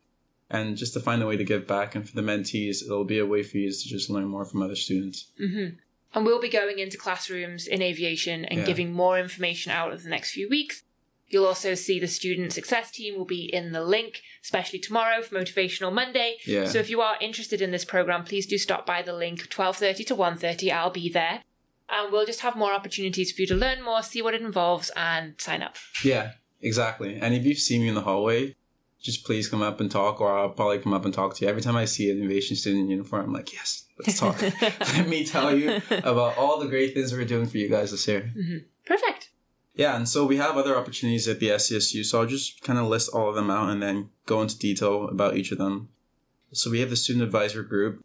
and 0.50 0.76
just 0.76 0.92
to 0.92 1.00
find 1.00 1.22
a 1.22 1.26
way 1.26 1.38
to 1.38 1.44
give 1.44 1.66
back. 1.66 1.94
And 1.94 2.06
for 2.06 2.14
the 2.14 2.20
mentees, 2.20 2.84
it'll 2.84 3.06
be 3.06 3.18
a 3.18 3.24
way 3.24 3.42
for 3.42 3.56
you 3.56 3.72
to 3.72 3.88
just 3.88 4.10
learn 4.10 4.26
more 4.26 4.44
from 4.44 4.62
other 4.62 4.76
students. 4.76 5.28
Mm-hmm. 5.40 5.76
And 6.12 6.26
we'll 6.26 6.38
be 6.38 6.50
going 6.50 6.80
into 6.80 6.98
classrooms 6.98 7.66
in 7.66 7.80
aviation 7.80 8.44
and 8.44 8.60
yeah. 8.60 8.66
giving 8.66 8.92
more 8.92 9.18
information 9.18 9.72
out 9.72 9.90
over 9.90 10.02
the 10.02 10.10
next 10.10 10.32
few 10.32 10.50
weeks. 10.50 10.82
You'll 11.28 11.46
also 11.46 11.74
see 11.74 11.98
the 11.98 12.08
student 12.08 12.52
success 12.52 12.90
team 12.90 13.16
will 13.16 13.24
be 13.24 13.44
in 13.44 13.72
the 13.72 13.82
link, 13.82 14.20
especially 14.44 14.80
tomorrow 14.80 15.22
for 15.22 15.34
Motivational 15.34 15.90
Monday. 15.90 16.36
Yeah. 16.44 16.66
So 16.66 16.78
if 16.78 16.90
you 16.90 17.00
are 17.00 17.16
interested 17.22 17.62
in 17.62 17.70
this 17.70 17.86
program, 17.86 18.24
please 18.24 18.44
do 18.44 18.58
stop 18.58 18.84
by 18.84 19.00
the 19.00 19.14
link 19.14 19.48
12:30 19.48 20.04
to 20.08 20.14
1:30. 20.14 20.70
I'll 20.70 20.90
be 20.90 21.08
there. 21.08 21.44
And 21.92 22.10
we'll 22.10 22.26
just 22.26 22.40
have 22.40 22.56
more 22.56 22.72
opportunities 22.72 23.30
for 23.32 23.42
you 23.42 23.46
to 23.48 23.54
learn 23.54 23.82
more, 23.82 24.02
see 24.02 24.22
what 24.22 24.34
it 24.34 24.40
involves 24.40 24.90
and 24.96 25.34
sign 25.38 25.62
up. 25.62 25.76
Yeah, 26.02 26.32
exactly. 26.60 27.16
And 27.16 27.34
if 27.34 27.44
you 27.44 27.54
see 27.54 27.78
me 27.78 27.88
in 27.88 27.94
the 27.94 28.00
hallway, 28.00 28.56
just 29.00 29.24
please 29.24 29.46
come 29.48 29.62
up 29.62 29.80
and 29.80 29.90
talk, 29.90 30.20
or 30.20 30.36
I'll 30.38 30.50
probably 30.50 30.78
come 30.78 30.94
up 30.94 31.04
and 31.04 31.12
talk 31.12 31.36
to 31.36 31.44
you. 31.44 31.50
Every 31.50 31.60
time 31.60 31.76
I 31.76 31.84
see 31.84 32.10
an 32.10 32.18
innovation 32.18 32.56
student 32.56 32.84
in 32.84 32.90
uniform, 32.90 33.26
I'm 33.26 33.32
like, 33.32 33.52
yes, 33.52 33.84
let's 33.98 34.18
talk. 34.18 34.40
Let 34.96 35.08
me 35.08 35.24
tell 35.24 35.54
you 35.56 35.82
about 35.90 36.38
all 36.38 36.58
the 36.60 36.68
great 36.68 36.94
things 36.94 37.12
we're 37.12 37.24
doing 37.24 37.46
for 37.46 37.58
you 37.58 37.68
guys 37.68 37.90
this 37.90 38.08
year. 38.08 38.32
hmm 38.34 38.58
Perfect. 38.86 39.30
Yeah, 39.74 39.96
and 39.96 40.08
so 40.08 40.26
we 40.26 40.36
have 40.36 40.56
other 40.56 40.76
opportunities 40.76 41.26
at 41.28 41.40
the 41.40 41.48
SCSU, 41.48 42.04
so 42.04 42.20
I'll 42.20 42.26
just 42.26 42.62
kind 42.62 42.78
of 42.78 42.86
list 42.86 43.10
all 43.12 43.28
of 43.28 43.34
them 43.34 43.50
out 43.50 43.70
and 43.70 43.82
then 43.82 44.10
go 44.26 44.42
into 44.42 44.58
detail 44.58 45.08
about 45.08 45.36
each 45.36 45.50
of 45.50 45.58
them. 45.58 45.88
So 46.52 46.70
we 46.70 46.80
have 46.80 46.90
the 46.90 46.96
student 46.96 47.24
advisor 47.24 47.62
group. 47.62 48.04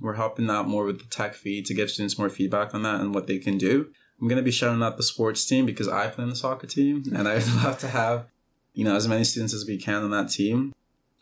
We're 0.00 0.14
helping 0.14 0.50
out 0.50 0.68
more 0.68 0.84
with 0.84 0.98
the 0.98 1.06
tech 1.06 1.34
feed 1.34 1.66
to 1.66 1.74
give 1.74 1.90
students 1.90 2.18
more 2.18 2.30
feedback 2.30 2.74
on 2.74 2.82
that 2.82 3.00
and 3.00 3.14
what 3.14 3.26
they 3.26 3.38
can 3.38 3.58
do. 3.58 3.90
I'm 4.20 4.28
going 4.28 4.36
to 4.36 4.44
be 4.44 4.50
shouting 4.50 4.82
out 4.82 4.96
the 4.96 5.02
sports 5.02 5.44
team 5.44 5.66
because 5.66 5.88
I 5.88 6.08
play 6.08 6.24
on 6.24 6.30
the 6.30 6.36
soccer 6.36 6.66
team 6.66 7.04
and 7.14 7.28
I'd 7.28 7.46
love 7.64 7.78
to 7.80 7.88
have, 7.88 8.26
you 8.74 8.84
know, 8.84 8.96
as 8.96 9.08
many 9.08 9.24
students 9.24 9.54
as 9.54 9.66
we 9.66 9.78
can 9.78 10.02
on 10.02 10.10
that 10.10 10.30
team. 10.30 10.74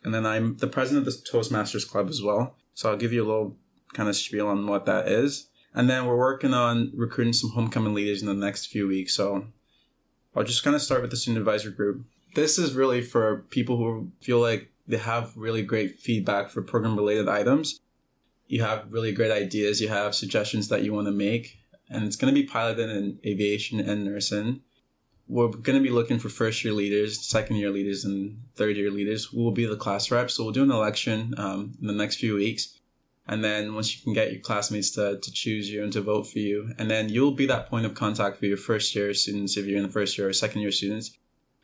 And 0.03 0.13
then 0.13 0.25
I'm 0.25 0.57
the 0.57 0.67
president 0.67 1.07
of 1.07 1.13
the 1.13 1.19
Toastmasters 1.29 1.87
Club 1.89 2.09
as 2.09 2.21
well. 2.21 2.55
So 2.73 2.89
I'll 2.89 2.97
give 2.97 3.13
you 3.13 3.23
a 3.23 3.27
little 3.27 3.55
kind 3.93 4.09
of 4.09 4.15
spiel 4.15 4.47
on 4.47 4.67
what 4.67 4.85
that 4.85 5.07
is. 5.07 5.49
And 5.73 5.89
then 5.89 6.05
we're 6.05 6.17
working 6.17 6.53
on 6.53 6.91
recruiting 6.95 7.33
some 7.33 7.51
homecoming 7.51 7.93
leaders 7.93 8.21
in 8.21 8.27
the 8.27 8.33
next 8.33 8.67
few 8.67 8.87
weeks. 8.87 9.13
So 9.13 9.47
I'll 10.35 10.43
just 10.43 10.63
kind 10.63 10.75
of 10.75 10.81
start 10.81 11.01
with 11.01 11.11
the 11.11 11.17
student 11.17 11.39
advisor 11.39 11.69
group. 11.69 12.03
This 12.35 12.57
is 12.57 12.73
really 12.73 13.01
for 13.01 13.45
people 13.49 13.77
who 13.77 14.11
feel 14.21 14.39
like 14.39 14.71
they 14.87 14.97
have 14.97 15.35
really 15.35 15.63
great 15.63 15.99
feedback 15.99 16.49
for 16.49 16.61
program 16.61 16.95
related 16.95 17.27
items. 17.27 17.79
You 18.47 18.63
have 18.63 18.91
really 18.91 19.11
great 19.11 19.31
ideas, 19.31 19.81
you 19.81 19.89
have 19.89 20.15
suggestions 20.15 20.69
that 20.69 20.83
you 20.83 20.93
want 20.93 21.07
to 21.07 21.11
make, 21.11 21.59
and 21.89 22.05
it's 22.05 22.15
going 22.15 22.33
to 22.33 22.39
be 22.39 22.47
piloted 22.47 22.89
in 22.89 23.19
aviation 23.25 23.79
and 23.79 24.05
nursing. 24.05 24.61
We're 25.27 25.49
going 25.49 25.77
to 25.77 25.83
be 25.83 25.89
looking 25.89 26.19
for 26.19 26.29
first 26.29 26.63
year 26.63 26.73
leaders, 26.73 27.19
second 27.25 27.57
year 27.57 27.69
leaders, 27.69 28.05
and 28.05 28.43
third 28.55 28.77
year 28.77 28.89
leaders 28.89 29.33
will 29.33 29.51
be 29.51 29.65
the 29.65 29.75
class 29.75 30.09
reps. 30.09 30.35
So 30.35 30.43
we'll 30.43 30.53
do 30.53 30.63
an 30.63 30.71
election 30.71 31.33
um, 31.37 31.73
in 31.81 31.87
the 31.87 31.93
next 31.93 32.15
few 32.15 32.35
weeks. 32.35 32.77
And 33.27 33.43
then 33.43 33.73
once 33.73 33.93
you 33.93 34.01
can 34.01 34.13
get 34.13 34.31
your 34.31 34.39
classmates 34.39 34.89
to, 34.91 35.19
to 35.19 35.31
choose 35.31 35.69
you 35.69 35.83
and 35.83 35.91
to 35.91 36.01
vote 36.01 36.27
for 36.27 36.39
you, 36.39 36.71
and 36.77 36.89
then 36.89 37.09
you'll 37.09 37.31
be 37.31 37.45
that 37.47 37.69
point 37.69 37.85
of 37.85 37.93
contact 37.93 38.37
for 38.37 38.45
your 38.45 38.55
first 38.55 38.95
year 38.95 39.13
students 39.13 39.57
if 39.57 39.65
you're 39.65 39.77
in 39.77 39.83
the 39.83 39.89
first 39.89 40.17
year 40.17 40.29
or 40.29 40.33
second 40.33 40.61
year 40.61 40.71
students. 40.71 41.17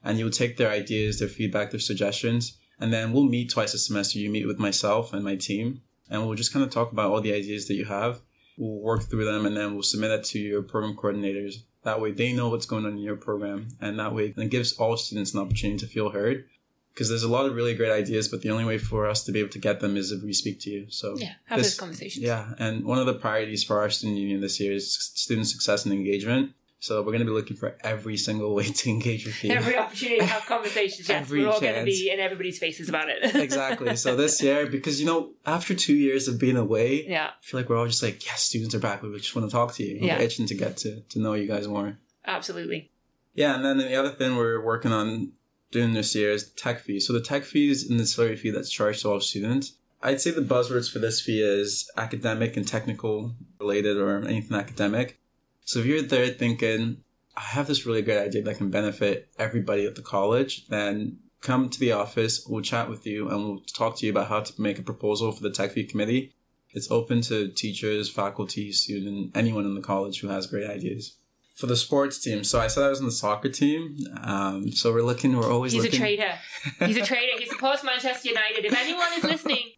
And 0.04 0.20
you'll 0.20 0.30
take 0.30 0.58
their 0.58 0.70
ideas, 0.70 1.20
their 1.20 1.30
feedback, 1.30 1.72
their 1.72 1.80
suggestions, 1.80 2.58
and 2.78 2.92
then 2.92 3.14
we'll 3.14 3.24
meet 3.24 3.50
twice 3.50 3.74
a 3.74 3.78
semester. 3.78 4.20
You 4.20 4.30
meet 4.30 4.46
with 4.46 4.60
myself 4.60 5.14
and 5.14 5.24
my 5.24 5.38
team, 5.38 5.82
and 6.14 6.26
we'll 6.26 6.36
just 6.38 6.54
kind 6.54 6.64
of 6.64 6.72
talk 6.72 6.92
about 6.94 7.12
all 7.12 7.20
the 7.20 7.34
ideas 7.34 7.68
that 7.68 7.74
you 7.74 7.86
have. 7.86 8.22
We'll 8.58 8.80
work 8.80 9.04
through 9.04 9.26
them, 9.26 9.46
and 9.46 9.58
then 9.58 9.74
we'll 9.74 9.84
submit 9.84 10.12
it 10.12 10.24
to 10.26 10.40
your 10.40 10.62
program 10.62 10.96
coordinators. 10.96 11.64
That 11.84 12.00
way, 12.00 12.12
they 12.12 12.32
know 12.32 12.48
what's 12.50 12.66
going 12.68 12.86
on 12.86 12.94
in 12.94 12.98
your 13.00 13.18
program, 13.18 13.70
and 13.82 14.00
that 14.00 14.14
way, 14.16 14.34
it 14.38 14.50
gives 14.50 14.74
all 14.74 14.96
students 14.96 15.34
an 15.34 15.40
opportunity 15.42 15.80
to 15.80 15.88
feel 15.88 16.12
heard. 16.12 16.46
Because 16.94 17.10
there's 17.10 17.24
a 17.24 17.28
lot 17.28 17.48
of 17.48 17.56
really 17.56 17.74
great 17.74 17.92
ideas, 17.92 18.28
but 18.28 18.44
the 18.44 18.52
only 18.52 18.66
way 18.66 18.78
for 18.78 19.08
us 19.10 19.24
to 19.24 19.32
be 19.32 19.40
able 19.40 19.50
to 19.50 19.58
get 19.60 19.80
them 19.80 19.98
is 19.98 20.12
if 20.12 20.22
we 20.22 20.32
speak 20.32 20.60
to 20.60 20.70
you. 20.70 20.86
So 20.90 21.18
Yeah, 21.18 21.34
have 21.46 21.58
this- 21.58 21.72
those 21.72 21.80
conversations. 21.80 22.24
yeah, 22.24 22.54
and 22.60 22.86
one 22.86 23.00
of 23.00 23.08
the 23.08 23.16
priorities 23.16 23.64
for 23.64 23.80
our 23.80 23.90
student 23.90 24.20
union 24.20 24.42
this 24.42 24.60
year 24.60 24.74
is 24.74 24.94
student 24.94 25.48
success 25.48 25.86
and 25.86 25.92
engagement. 25.94 26.52
So 26.84 27.00
we're 27.00 27.14
going 27.14 27.20
to 27.20 27.26
be 27.26 27.32
looking 27.32 27.56
for 27.56 27.78
every 27.80 28.18
single 28.18 28.54
way 28.54 28.66
to 28.66 28.90
engage 28.90 29.26
with 29.26 29.42
you. 29.42 29.52
Every 29.54 29.78
opportunity 29.84 30.20
to 30.20 30.26
have 30.26 30.46
conversations. 30.46 31.08
Yes, 31.08 31.22
Every 31.22 31.40
we're 31.40 31.50
all 31.50 31.62
going 31.62 31.76
to 31.76 31.86
be 31.86 32.12
in 32.12 32.20
everybody's 32.20 32.60
faces 32.60 32.90
about 32.90 33.08
it. 33.08 33.34
exactly. 33.36 33.96
So 33.96 34.18
this 34.18 34.44
year, 34.44 34.66
because 34.66 35.00
you 35.00 35.06
know, 35.06 35.32
after 35.46 35.74
two 35.76 35.96
years 35.96 36.28
of 36.28 36.42
being 36.42 36.58
away, 36.58 37.08
yeah, 37.08 37.28
I 37.28 37.32
feel 37.42 37.62
like 37.62 37.70
we're 37.70 37.78
all 37.78 37.88
just 37.88 38.04
like, 38.04 38.26
yes, 38.26 38.44
students 38.44 38.76
are 38.76 38.80
back. 38.80 39.02
We 39.02 39.18
just 39.18 39.34
want 39.34 39.50
to 39.50 39.52
talk 39.56 39.74
to 39.76 39.84
you. 39.84 40.00
We're 40.02 40.08
Yeah. 40.08 40.20
itching 40.20 40.46
to 40.48 40.56
get 40.56 40.76
to 40.84 41.00
to 41.00 41.20
know 41.20 41.36
you 41.36 41.48
guys 41.48 41.70
more. 41.70 42.00
absolutely. 42.26 42.92
Yeah, 43.34 43.56
and 43.56 43.64
then 43.64 43.78
the 43.78 43.96
other 43.96 44.10
thing 44.12 44.36
we're 44.36 44.62
working 44.62 44.92
on 44.92 45.32
doing 45.72 45.94
this 45.94 46.14
year 46.14 46.32
is 46.32 46.50
tech 46.52 46.82
fee. 46.82 47.00
So 47.00 47.14
the 47.14 47.22
tech 47.22 47.46
fee 47.46 47.72
is 47.72 47.90
an 47.90 47.98
ancillary 47.98 48.36
fee 48.36 48.52
that's 48.52 48.70
charged 48.70 49.04
to 49.04 49.10
all 49.12 49.22
students. 49.22 49.78
I'd 50.02 50.20
say 50.20 50.32
the 50.32 50.42
buzzwords 50.42 50.92
for 50.92 51.00
this 51.00 51.22
fee 51.22 51.42
is 51.42 51.90
academic 51.96 52.58
and 52.58 52.68
technical 52.68 53.36
related 53.58 53.96
or 53.98 54.18
anything 54.26 54.58
academic. 54.58 55.18
So 55.66 55.80
if 55.80 55.86
you're 55.86 56.02
there 56.02 56.28
thinking, 56.28 56.98
I 57.36 57.42
have 57.42 57.68
this 57.68 57.86
really 57.86 58.02
great 58.02 58.20
idea 58.20 58.42
that 58.44 58.58
can 58.58 58.70
benefit 58.70 59.30
everybody 59.40 59.86
at 59.86 59.96
the 59.96 60.02
college, 60.02 60.68
then 60.68 61.20
come 61.42 61.70
to 61.70 61.80
the 61.80 61.92
office, 61.92 62.46
we'll 62.48 62.62
chat 62.62 62.90
with 62.90 63.06
you 63.06 63.30
and 63.30 63.44
we'll 63.44 63.60
talk 63.74 63.98
to 63.98 64.06
you 64.06 64.12
about 64.12 64.28
how 64.28 64.40
to 64.42 64.62
make 64.62 64.80
a 64.80 64.84
proposal 64.84 65.32
for 65.32 65.44
the 65.44 65.50
tech 65.50 65.72
fee 65.72 65.84
committee. 65.84 66.34
It's 66.72 66.90
open 66.90 67.22
to 67.24 67.50
teachers, 67.50 68.10
faculty, 68.10 68.72
student, 68.72 69.36
anyone 69.36 69.66
in 69.66 69.76
the 69.76 69.82
college 69.82 70.22
who 70.22 70.30
has 70.30 70.48
great 70.48 70.70
ideas. 70.70 71.16
For 71.56 71.68
the 71.68 71.76
sports 71.76 72.18
team, 72.18 72.44
so 72.44 72.60
I 72.60 72.66
said 72.66 72.84
I 72.84 72.90
was 72.90 73.00
in 73.00 73.06
the 73.06 73.12
soccer 73.12 73.50
team. 73.50 73.98
Um, 74.24 74.72
so 74.72 74.92
we're 74.92 75.04
looking, 75.04 75.38
we're 75.38 75.52
always 75.52 75.74
He's 75.74 75.84
looking. 75.84 75.98
a 75.98 76.04
traitor. 76.04 76.34
He's 76.80 76.98
a 76.98 77.06
traitor. 77.06 77.38
He 77.38 77.46
supports 77.46 77.84
Manchester 77.84 78.30
United. 78.30 78.66
If 78.66 78.74
anyone 78.74 79.08
is 79.18 79.24
listening 79.24 79.74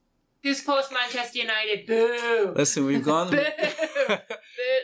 who 0.45 0.53
post 0.63 0.91
Manchester 0.93 1.39
United, 1.39 1.87
boo. 1.87 2.53
Listen, 2.55 2.85
we've 2.85 3.03
gone. 3.13 3.31
Boo. 3.31 3.37
Boo. 3.37 4.15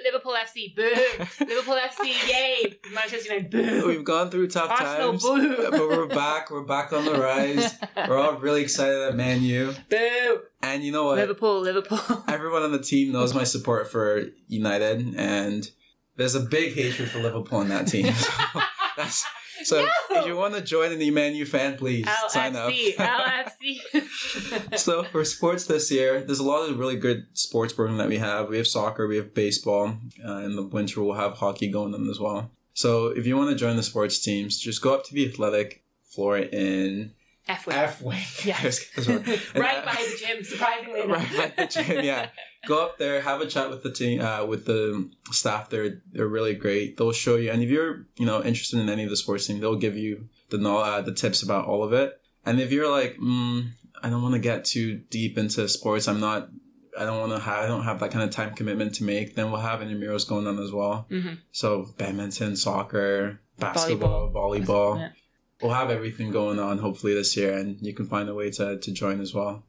Liverpool 0.03 0.33
FC, 0.33 0.75
boo. 0.75 1.45
Liverpool 1.45 1.75
FC, 1.75 2.27
yay. 2.27 2.79
Manchester 2.93 3.31
United, 3.35 3.51
boo. 3.51 3.87
We've 3.87 4.03
gone 4.03 4.31
through 4.31 4.47
tough 4.47 4.71
Arsenal, 4.71 5.11
times, 5.11 5.23
boo. 5.23 5.67
but 5.69 5.79
we're 5.87 6.07
back. 6.07 6.49
We're 6.49 6.63
back 6.65 6.91
on 6.93 7.05
the 7.05 7.13
rise. 7.13 7.75
We're 7.95 8.17
all 8.17 8.37
really 8.39 8.63
excited 8.63 9.01
at 9.03 9.15
Man 9.15 9.43
U, 9.43 9.75
Boo. 9.89 10.41
and 10.63 10.83
you 10.83 10.91
know 10.91 11.05
what? 11.05 11.17
Liverpool, 11.17 11.61
Liverpool. 11.61 12.23
Everyone 12.27 12.63
on 12.63 12.71
the 12.71 12.79
team 12.81 13.11
knows 13.11 13.35
my 13.35 13.43
support 13.43 13.91
for 13.91 14.23
United, 14.47 15.13
and 15.15 15.69
there's 16.17 16.33
a 16.33 16.39
big 16.39 16.73
hatred 16.73 17.07
for 17.09 17.19
Liverpool 17.19 17.59
on 17.59 17.69
that 17.69 17.87
team. 17.87 18.11
So, 18.11 18.31
that's, 18.97 19.23
so 19.63 19.81
No. 19.83 20.19
if 20.21 20.25
you 20.25 20.35
want 20.35 20.53
to 20.55 20.61
join 20.61 20.91
in 20.91 20.99
the 20.99 21.11
Man 21.11 21.43
fan, 21.45 21.77
please 21.77 22.05
sign 22.29 22.55
up. 22.55 22.71
LFC, 22.71 22.95
LFC. 22.95 24.77
so 24.79 25.03
for 25.03 25.23
sports 25.25 25.65
this 25.65 25.91
year, 25.91 26.21
there's 26.21 26.39
a 26.39 26.43
lot 26.43 26.69
of 26.69 26.77
really 26.79 26.95
good 26.97 27.25
sports 27.33 27.73
program 27.73 27.97
that 27.97 28.09
we 28.09 28.17
have. 28.17 28.49
We 28.49 28.57
have 28.57 28.67
soccer, 28.67 29.07
we 29.07 29.17
have 29.17 29.33
baseball. 29.33 29.95
Uh, 30.25 30.37
in 30.39 30.55
the 30.55 30.63
winter, 30.63 31.01
we'll 31.03 31.13
have 31.15 31.33
hockey 31.33 31.69
going 31.69 31.93
on 31.93 32.09
as 32.09 32.19
well. 32.19 32.51
So 32.73 33.07
if 33.07 33.25
you 33.27 33.37
want 33.37 33.49
to 33.49 33.55
join 33.55 33.75
the 33.75 33.83
sports 33.83 34.19
teams, 34.19 34.57
just 34.59 34.81
go 34.81 34.93
up 34.93 35.03
to 35.05 35.13
the 35.13 35.27
athletic 35.27 35.83
floor 36.09 36.37
in 36.37 37.13
F 37.51 37.67
wing. 37.67 37.75
F 37.77 38.01
wing. 38.01 38.19
Yes. 38.45 38.85
right 39.07 39.07
right 39.55 39.85
by 39.85 39.93
the 39.93 40.17
gym, 40.17 40.43
surprisingly. 40.43 41.01
Right 41.07 41.55
by 41.55 41.63
the 41.63 41.67
gym, 41.67 42.03
yeah. 42.03 42.29
Go 42.67 42.85
up 42.85 42.97
there, 42.99 43.21
have 43.21 43.41
a 43.41 43.47
chat 43.47 43.69
with 43.71 43.81
the 43.81 43.91
team, 43.91 44.21
uh, 44.21 44.45
with 44.45 44.65
the 44.65 45.09
staff. 45.31 45.69
They're 45.69 46.01
they're 46.11 46.27
really 46.27 46.53
great. 46.53 46.97
They'll 46.97 47.11
show 47.11 47.35
you, 47.35 47.49
and 47.51 47.63
if 47.63 47.69
you're 47.69 48.05
you 48.17 48.25
know 48.25 48.43
interested 48.43 48.79
in 48.79 48.89
any 48.89 49.03
of 49.03 49.09
the 49.09 49.17
sports 49.17 49.47
team, 49.47 49.59
they'll 49.59 49.75
give 49.75 49.97
you 49.97 50.29
the 50.49 50.57
know 50.57 50.77
uh, 50.77 51.01
the 51.01 51.13
tips 51.13 51.41
about 51.41 51.65
all 51.65 51.83
of 51.83 51.91
it. 51.93 52.19
And 52.45 52.59
if 52.59 52.71
you're 52.71 52.89
like, 52.89 53.17
mm, 53.17 53.69
I 54.03 54.09
don't 54.09 54.21
want 54.21 54.33
to 54.35 54.39
get 54.39 54.65
too 54.65 54.97
deep 55.09 55.37
into 55.37 55.67
sports, 55.67 56.07
I'm 56.07 56.19
not. 56.19 56.49
I 56.99 57.05
don't 57.05 57.19
want 57.19 57.31
to 57.31 57.39
have. 57.39 57.63
I 57.63 57.67
don't 57.67 57.83
have 57.83 57.99
that 58.01 58.11
kind 58.11 58.23
of 58.23 58.31
time 58.31 58.53
commitment 58.53 58.95
to 58.95 59.03
make. 59.03 59.35
Then 59.35 59.49
we'll 59.51 59.61
have 59.61 59.79
intramurals 59.79 60.27
going 60.27 60.45
on 60.45 60.59
as 60.59 60.71
well. 60.71 61.07
Mhm. 61.09 61.39
So 61.51 61.87
badminton, 61.97 62.55
soccer, 62.55 63.39
basketball, 63.57 64.31
volleyball. 64.31 64.97
Yeah. 64.99 65.09
We'll 65.61 65.73
have 65.73 65.89
everything 65.91 66.31
going 66.31 66.59
on 66.59 66.79
hopefully 66.79 67.13
this 67.13 67.35
year, 67.37 67.57
and 67.57 67.77
you 67.81 67.93
can 67.93 68.07
find 68.07 68.27
a 68.29 68.33
way 68.33 68.49
to, 68.51 68.77
to 68.77 68.91
join 68.91 69.21
as 69.21 69.33
well. 69.33 69.63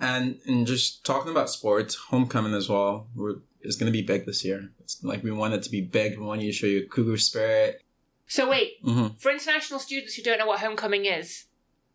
And 0.00 0.38
and 0.46 0.66
just 0.66 1.04
talking 1.04 1.30
about 1.30 1.50
sports, 1.50 1.94
homecoming 1.94 2.54
as 2.54 2.68
well 2.68 3.08
we're, 3.16 3.36
is 3.62 3.76
going 3.76 3.90
to 3.92 3.96
be 3.96 4.02
big 4.02 4.26
this 4.26 4.44
year. 4.44 4.70
It's 4.80 5.02
like 5.02 5.22
we 5.24 5.32
want 5.32 5.54
it 5.54 5.62
to 5.64 5.70
be 5.70 5.80
big. 5.80 6.18
We 6.18 6.24
want 6.24 6.40
you 6.40 6.50
to 6.52 6.56
show 6.56 6.66
your 6.66 6.82
cougar 6.82 7.16
spirit. 7.18 7.82
So 8.26 8.48
wait, 8.48 8.74
hmm 8.84 9.08
for 9.18 9.30
international 9.32 9.80
students 9.80 10.14
who 10.14 10.22
don't 10.22 10.38
know 10.38 10.46
what 10.46 10.60
homecoming 10.60 11.04
is, 11.06 11.46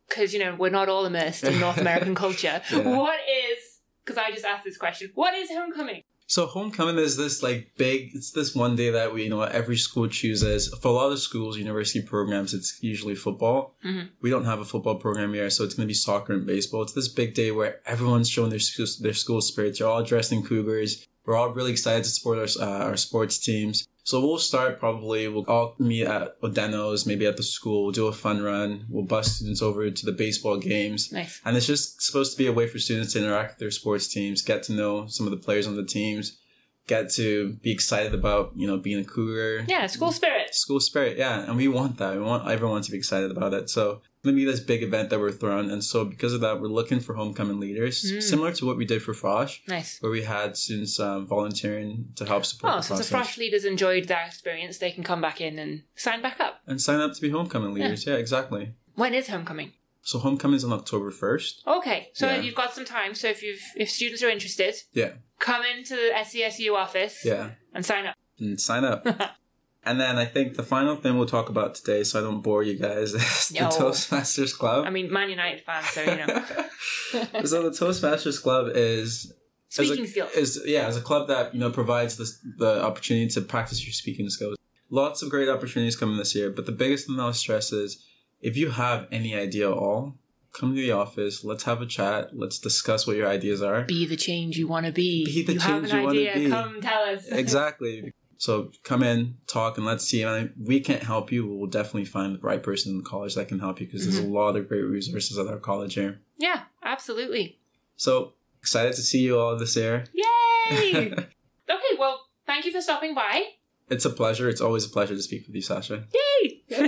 because 0.09 0.33
you 0.33 0.39
know 0.39 0.55
we're 0.55 0.69
not 0.69 0.89
all 0.89 1.05
immersed 1.05 1.43
in 1.43 1.59
North 1.59 1.77
American 1.85 2.15
culture, 2.15 2.61
Yeah. 2.71 2.97
what 2.97 3.19
is? 3.51 3.79
Because 4.03 4.17
I 4.17 4.31
just 4.31 4.43
asked 4.43 4.65
this 4.65 4.77
question. 4.77 5.11
What 5.15 5.33
is 5.33 5.49
homecoming? 5.49 6.03
So 6.27 6.45
homecoming 6.45 6.97
is 6.97 7.17
this 7.17 7.43
like 7.43 7.71
big. 7.77 8.09
It's 8.13 8.31
this 8.31 8.55
one 8.55 8.75
day 8.75 8.89
that 8.89 9.13
we 9.13 9.23
you 9.23 9.29
know 9.29 9.41
every 9.41 9.77
school 9.77 10.07
chooses. 10.07 10.73
For 10.81 10.87
a 10.87 10.91
lot 10.91 11.11
of 11.11 11.19
schools, 11.19 11.57
university 11.57 12.01
programs, 12.01 12.53
it's 12.53 12.77
usually 12.81 13.15
football. 13.15 13.75
Mhm. 13.85 14.09
We 14.21 14.29
don't 14.29 14.45
have 14.45 14.59
a 14.59 14.65
football 14.65 14.95
program 14.95 15.33
here, 15.33 15.49
so 15.49 15.63
it's 15.63 15.75
going 15.75 15.85
to 15.85 15.91
be 15.91 15.93
soccer 15.93 16.33
and 16.33 16.45
baseball. 16.45 16.83
It's 16.83 16.93
this 16.93 17.07
big 17.09 17.33
day 17.33 17.51
where 17.51 17.81
everyone's 17.85 18.29
showing 18.29 18.49
their 18.49 18.59
school, 18.59 18.87
their 19.01 19.13
school 19.13 19.41
spirit. 19.41 19.79
You're 19.79 19.89
all 19.89 20.03
dressed 20.03 20.31
in 20.31 20.43
cougars. 20.43 21.05
We're 21.25 21.35
all 21.37 21.49
really 21.49 21.71
excited 21.71 22.03
to 22.03 22.09
support 22.09 22.37
our, 22.39 22.67
uh, 22.67 22.83
our 22.85 22.97
sports 22.97 23.37
teams. 23.37 23.87
So 24.05 24.19
we'll 24.19 24.37
start 24.37 24.79
probably, 24.79 25.29
we'll 25.29 25.45
all 25.45 25.75
meet 25.79 26.05
at 26.05 26.39
Odeno's, 26.41 27.05
maybe 27.05 27.25
at 27.25 27.37
the 27.37 27.43
school, 27.43 27.83
we'll 27.83 27.91
do 27.93 28.07
a 28.07 28.13
fun 28.13 28.43
run. 28.43 28.85
We'll 28.89 29.05
bus 29.05 29.37
students 29.37 29.61
over 29.61 29.89
to 29.89 30.05
the 30.05 30.11
baseball 30.11 30.57
games. 30.57 31.11
Nice. 31.11 31.39
And 31.45 31.55
it's 31.55 31.67
just 31.67 32.01
supposed 32.01 32.33
to 32.33 32.37
be 32.37 32.47
a 32.47 32.51
way 32.51 32.67
for 32.67 32.79
students 32.79 33.13
to 33.13 33.19
interact 33.19 33.53
with 33.53 33.59
their 33.59 33.71
sports 33.71 34.07
teams, 34.07 34.41
get 34.41 34.63
to 34.63 34.73
know 34.73 35.07
some 35.07 35.25
of 35.25 35.31
the 35.31 35.37
players 35.37 35.67
on 35.67 35.77
the 35.77 35.85
teams, 35.85 36.37
get 36.85 37.09
to 37.11 37.53
be 37.63 37.71
excited 37.71 38.13
about, 38.13 38.51
you 38.55 38.67
know, 38.67 38.77
being 38.77 38.99
a 38.99 39.05
cougar. 39.05 39.65
Yeah, 39.69 39.87
school 39.87 40.11
spirit. 40.11 40.53
School 40.53 40.81
spirit, 40.81 41.17
yeah. 41.17 41.45
And 41.47 41.55
we 41.55 41.69
want 41.69 41.97
that. 41.99 42.15
We 42.15 42.21
want 42.21 42.49
everyone 42.49 42.81
to 42.81 42.91
be 42.91 42.97
excited 42.97 43.31
about 43.31 43.53
it. 43.53 43.69
So 43.69 44.01
going 44.23 44.35
to 44.35 44.39
be 44.41 44.45
this 44.49 44.59
big 44.61 44.83
event 44.83 45.09
that 45.09 45.19
we're 45.19 45.31
throwing. 45.31 45.69
And 45.69 45.83
so 45.83 46.05
because 46.05 46.33
of 46.33 46.41
that, 46.41 46.61
we're 46.61 46.67
looking 46.69 46.99
for 47.01 47.13
homecoming 47.15 47.59
leaders, 47.59 48.03
Mm. 48.03 48.23
similar 48.23 48.51
to 48.53 48.65
what 48.65 48.77
we 48.77 48.85
did 48.85 49.01
for 49.03 49.13
Frosh, 49.13 49.59
Nice. 49.67 50.01
where 50.01 50.11
we 50.11 50.23
had 50.23 50.55
students 50.55 50.99
um, 50.99 51.27
volunteering 51.27 52.07
to 52.15 52.25
help 52.25 52.45
support 52.45 52.73
Oh, 52.73 52.77
the 52.77 52.83
so 52.83 52.97
if 52.99 53.09
the. 53.09 53.15
Frosh 53.17 53.37
leaders 53.37 53.65
enjoyed 53.65 54.07
that 54.07 54.27
experience, 54.27 54.77
they 54.77 54.91
can 54.91 55.03
come 55.03 55.19
back 55.21 55.41
in 55.41 55.59
and 55.59 55.83
sign 55.95 56.21
back 56.21 56.39
up. 56.39 56.61
and 56.65 56.81
sign 56.81 56.99
up 57.01 57.13
to 57.13 57.21
be 57.21 57.29
homecoming 57.29 57.73
leaders. 57.73 58.05
Yeah, 58.07 58.15
exactly. 58.15 58.73
When 58.95 59.13
is 59.13 59.27
homecoming? 59.27 59.73
So 60.05 60.19
homecoming 60.19 60.55
is 60.57 60.63
on 60.63 60.73
October 60.73 61.11
1st. 61.11 61.65
Okay, 61.67 62.09
so 62.13 62.27
Yeah. 62.27 62.41
you've 62.41 62.55
got 62.55 62.73
some 62.73 62.85
time. 62.85 63.15
So 63.15 63.27
if 63.29 63.41
you've 63.43 63.61
if 63.75 63.89
students 63.89 64.21
are 64.23 64.29
interested, 64.29 64.75
Yeah. 64.93 65.13
come 65.39 65.63
into 65.65 65.95
the 65.95 66.11
SCSU 66.15 66.75
office 66.75 67.23
Yeah. 67.25 67.51
and 67.73 67.85
sign 67.85 68.05
up. 68.05 68.15
And 68.39 68.59
sign 68.59 68.83
up. 68.85 69.05
and 69.85 69.99
then 69.99 70.17
I 70.17 70.25
think 70.25 70.55
the 70.55 70.63
final 70.63 70.95
thing 70.95 71.17
we'll 71.17 71.25
talk 71.27 71.49
about 71.49 71.75
today, 71.75 72.03
so 72.03 72.19
I 72.19 72.23
don't 72.23 72.41
bore 72.41 72.63
you 72.63 72.77
guys, 72.77 73.13
is 73.13 73.49
the 73.49 73.61
No. 73.61 73.69
Toastmasters 73.69 74.57
Club. 74.57 74.85
I 74.85 74.89
mean, 74.89 75.11
Man 75.11 75.29
United 75.29 75.61
fans, 75.63 75.85
so 75.89 76.01
you 76.01 76.15
know. 76.15 76.25
so 77.45 77.63
the 77.63 77.71
Toastmasters 77.71 78.41
Club 78.41 78.71
is 78.73 79.31
Speaking 79.69 80.05
a, 80.05 80.07
skills. 80.07 80.31
is 80.33 80.61
yeah, 80.65 80.85
as 80.85 80.97
a 80.97 81.01
club 81.01 81.27
that 81.29 81.53
you 81.53 81.59
know 81.59 81.71
provides 81.71 82.17
this, 82.17 82.39
the 82.57 82.83
opportunity 82.83 83.27
to 83.29 83.41
practice 83.41 83.83
your 83.85 83.93
speaking 83.93 84.29
skills. 84.29 84.55
Lots 84.89 85.23
of 85.23 85.29
great 85.31 85.49
opportunities 85.49 85.95
coming 85.95 86.17
this 86.17 86.35
year, 86.35 86.51
but 86.51 86.65
the 86.67 86.71
biggest 86.71 87.07
thing 87.07 87.19
I'll 87.19 87.33
stress 87.33 87.71
is 87.71 88.05
if 88.41 88.55
you 88.55 88.69
have 88.71 89.07
any 89.11 89.33
idea 89.35 89.71
at 89.71 89.73
all, 89.77 90.15
come 90.53 90.75
to 90.75 90.79
the 90.81 90.91
office. 90.91 91.43
Let's 91.43 91.63
have 91.63 91.81
a 91.81 91.87
chat. 91.87 92.29
Let's 92.37 92.59
discuss 92.59 93.07
what 93.07 93.15
your 93.15 93.27
ideas 93.27 93.63
are. 93.63 93.83
Be 93.85 94.05
the 94.05 94.15
change 94.15 94.57
you 94.57 94.67
want 94.67 94.85
to 94.85 94.91
be. 94.91 95.25
Be 95.25 95.41
the 95.43 95.53
you 95.53 95.59
change 95.59 95.89
have 95.89 95.91
an 95.91 95.97
you 95.97 96.03
wanna 96.05 96.19
idea, 96.19 96.33
be. 96.35 96.49
come 96.49 96.79
tell 96.81 97.03
us. 97.03 97.25
exactly. 97.31 98.13
So 98.43 98.71
come 98.83 99.03
in, 99.03 99.37
talk, 99.47 99.77
and 99.77 99.85
let's 99.85 100.03
see. 100.03 100.21
And 100.21 100.51
we 100.61 100.81
can't 100.81 101.01
help 101.01 101.31
you. 101.31 101.47
We'll 101.47 101.69
definitely 101.69 102.03
find 102.03 102.35
the 102.35 102.39
right 102.39 102.61
person 102.61 102.91
in 102.91 102.97
the 102.97 103.05
college 103.05 103.35
that 103.35 103.47
can 103.47 103.59
help 103.59 103.79
you 103.79 103.85
because 103.85 104.03
there's 104.03 104.19
mm-hmm. 104.19 104.35
a 104.35 104.37
lot 104.37 104.57
of 104.57 104.67
great 104.67 104.81
resources 104.81 105.37
at 105.37 105.47
our 105.47 105.59
college 105.59 105.93
here. 105.93 106.19
Yeah, 106.37 106.63
absolutely. 106.83 107.57
So 107.95 108.33
excited 108.59 108.95
to 108.95 109.01
see 109.01 109.19
you 109.19 109.39
all 109.39 109.55
this 109.55 109.77
year. 109.77 110.03
Yay! 110.11 111.13
okay, 111.69 111.97
well, 111.97 112.19
thank 112.45 112.65
you 112.65 112.73
for 112.73 112.81
stopping 112.81 113.15
by. 113.15 113.45
It's 113.89 114.03
a 114.03 114.09
pleasure. 114.09 114.49
It's 114.49 114.59
always 114.59 114.83
a 114.83 114.89
pleasure 114.89 115.15
to 115.15 115.21
speak 115.21 115.47
with 115.47 115.55
you, 115.55 115.61
Sasha. 115.61 116.03
Yay! 116.13 116.63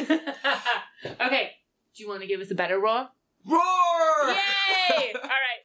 okay, 1.22 1.52
do 1.96 2.04
you 2.04 2.10
want 2.10 2.20
to 2.20 2.28
give 2.28 2.42
us 2.42 2.52
a 2.52 2.56
better 2.56 2.82
roar? 2.82 3.08
Roar! 3.46 4.28
Yay! 4.28 5.14
All 5.24 5.30
right. 5.30 5.62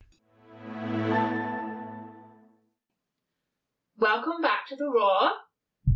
Welcome 3.98 4.40
back 4.40 4.68
to 4.68 4.76
the 4.76 4.88
Roar. 4.88 5.32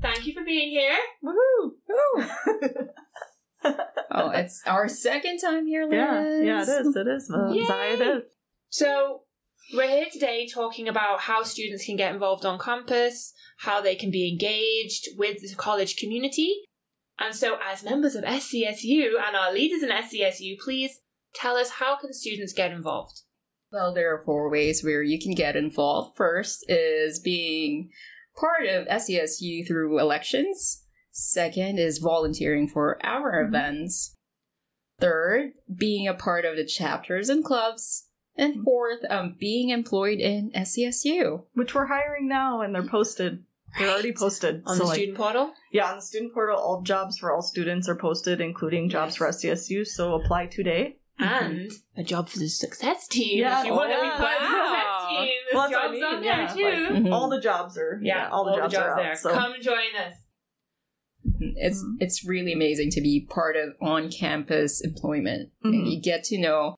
Thank 0.05 0.27
you 0.27 0.35
for 0.35 0.45
being 0.45 0.69
here. 0.69 0.99
Woohoo! 1.25 1.71
Oh, 4.11 4.31
it's 4.35 4.61
our 4.67 4.87
second 4.87 5.39
time 5.39 5.67
here, 5.67 5.85
Liz. 5.85 5.95
yeah, 5.95 6.41
yeah, 6.43 6.63
it 6.63 6.69
is. 6.69 6.95
It 6.95 7.07
is. 7.09 7.33
Yay! 7.53 7.65
Zaya, 7.65 7.93
it 7.95 8.01
is. 8.03 8.25
So, 8.69 9.23
we're 9.73 9.89
here 9.89 10.09
today 10.13 10.47
talking 10.47 10.89
about 10.89 11.21
how 11.21 11.43
students 11.43 11.87
can 11.87 11.97
get 11.97 12.13
involved 12.13 12.45
on 12.45 12.59
campus, 12.59 13.33
how 13.61 13.81
they 13.81 13.95
can 13.95 14.11
be 14.11 14.29
engaged 14.29 15.09
with 15.17 15.41
the 15.41 15.55
college 15.57 15.97
community. 15.97 16.55
And 17.19 17.35
so, 17.35 17.57
as 17.67 17.83
members 17.83 18.15
of 18.15 18.25
SCSU 18.25 19.13
and 19.27 19.35
our 19.35 19.55
leaders 19.55 19.83
in 19.83 19.89
SCSU, 19.89 20.59
please 20.63 21.01
tell 21.35 21.57
us 21.57 21.71
how 21.71 21.97
can 21.97 22.13
students 22.13 22.53
get 22.53 22.73
involved? 22.73 23.23
Well, 23.73 23.95
there 23.95 24.13
are 24.15 24.23
four 24.23 24.51
ways 24.51 24.85
where 24.85 25.03
you 25.03 25.19
can 25.19 25.33
get 25.33 25.57
involved. 25.57 26.15
First 26.15 26.67
is 26.69 27.21
being 27.21 27.89
part 28.39 28.67
of 28.67 28.87
SCSU 28.89 29.67
through 29.67 29.99
elections. 29.99 30.85
Second 31.11 31.79
is 31.79 31.99
volunteering 31.99 32.69
for 32.69 32.99
our 33.05 33.33
Mhm. 33.45 33.49
events. 33.49 34.15
Third, 34.99 35.53
being 35.75 36.07
a 36.09 36.15
part 36.15 36.45
of 36.45 36.57
the 36.57 36.65
chapters 36.65 37.29
and 37.29 37.45
clubs. 37.45 38.09
And 38.37 38.65
fourth, 38.65 39.05
um, 39.09 39.37
being 39.39 39.69
employed 39.71 40.19
in 40.19 40.51
SCSU. 40.55 41.45
Which 41.55 41.73
we're 41.75 41.87
hiring 41.87 42.27
now, 42.29 42.63
and 42.63 42.75
they're 42.75 42.83
posted. 42.83 43.45
They're 43.79 43.91
already 43.91 44.13
posted. 44.13 44.63
On 44.67 44.77
So, 44.77 44.83
the 44.83 44.89
like, 44.89 44.95
student 44.97 45.17
portal? 45.19 45.53
Yeah, 45.73 45.89
on 45.91 45.97
the 45.97 46.03
student 46.03 46.33
portal, 46.35 46.59
all 46.59 46.83
jobs 46.83 47.19
for 47.19 47.33
all 47.33 47.43
students 47.43 47.89
are 47.89 47.95
posted, 47.97 48.41
including 48.41 48.89
jobs 48.89 49.13
Yes. 49.13 49.17
for 49.17 49.27
SCSU, 49.29 49.85
So 49.85 50.15
apply 50.15 50.47
today. 50.47 50.97
and 51.19 51.71
a 51.97 52.03
job 52.03 52.29
for 52.29 52.41
the 52.41 52.49
success 52.49 53.07
team. 53.07 53.39
Yeah, 53.39 53.61
if 53.61 53.67
you 53.67 53.73
want 53.73 53.91
to 53.93 54.01
be 54.01 54.09
oh, 54.13 54.17
part 54.17 54.37
of 54.43 54.49
the 54.49 54.55
wow. 54.59 54.84
Success 55.09 55.25
team, 55.29 55.39
Well, 55.53 55.63
that's 55.63 55.73
what 55.73 55.81
I 55.81 55.87
jobs 55.87 55.93
mean, 55.93 56.05
on 56.05 56.21
there 56.23 56.25
yeah, 56.25 56.47
too. 56.55 56.93
like- 56.95 57.03
Mhm. 57.05 57.13
All 57.13 57.29
the 57.31 57.41
jobs 57.41 57.79
are. 57.79 58.01
yeah, 58.03 58.29
all 58.31 58.45
the 58.45 58.57
jobs, 58.57 58.75
are 58.75 58.97
there. 58.97 59.11
out. 59.13 59.19
So 59.19 59.33
Come 59.33 59.55
join 59.61 59.95
us. 60.07 60.15
It's 61.41 61.83
Mhm. 61.83 61.97
it's 62.01 62.25
really 62.27 62.53
amazing 62.53 62.91
to 62.91 63.01
be 63.01 63.27
part 63.29 63.57
of 63.57 63.75
on-campus 63.81 64.81
employment. 64.83 65.51
And 65.63 65.75
Mhm. 65.87 65.91
you 65.91 66.01
get 66.01 66.25
to 66.25 66.39
know 66.39 66.77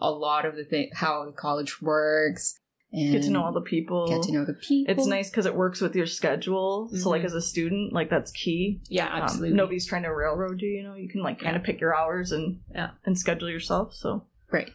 a 0.00 0.10
lot 0.10 0.44
of 0.44 0.56
the 0.56 0.64
thing, 0.64 0.90
how 0.94 1.24
the 1.24 1.32
college 1.32 1.80
works, 1.80 2.58
and 2.92 3.10
get 3.12 3.22
to 3.22 3.30
know 3.30 3.42
all 3.44 3.52
the 3.52 3.60
people. 3.60 4.06
get 4.06 4.22
to 4.22 4.32
know 4.32 4.44
the 4.44 4.52
people. 4.54 4.92
It's 4.92 5.06
nice 5.06 5.30
because 5.30 5.46
it 5.46 5.54
works 5.56 5.80
with 5.80 5.96
your 5.96 6.06
schedule. 6.06 6.88
So, 6.94 7.08
like 7.10 7.22
Mhm. 7.22 7.26
as 7.26 7.34
a 7.34 7.40
student, 7.42 7.92
like 7.92 8.10
that's 8.10 8.30
key. 8.32 8.80
Yeah, 8.88 9.06
Um, 9.12 9.22
absolutely. 9.22 9.56
nobody's 9.56 9.86
trying 9.86 10.02
to 10.04 10.10
railroad 10.14 10.60
you. 10.60 10.68
You 10.68 10.82
know, 10.84 10.94
you 10.94 11.08
can 11.08 11.22
like 11.22 11.38
kind 11.40 11.56
of 11.56 11.62
pick 11.62 11.80
your 11.80 11.96
hours 11.96 12.32
and 12.32 12.60
Yeah. 12.72 12.90
and 13.04 13.18
schedule 13.18 13.48
yourself. 13.50 13.94
So 13.94 14.26
Right. 14.52 14.70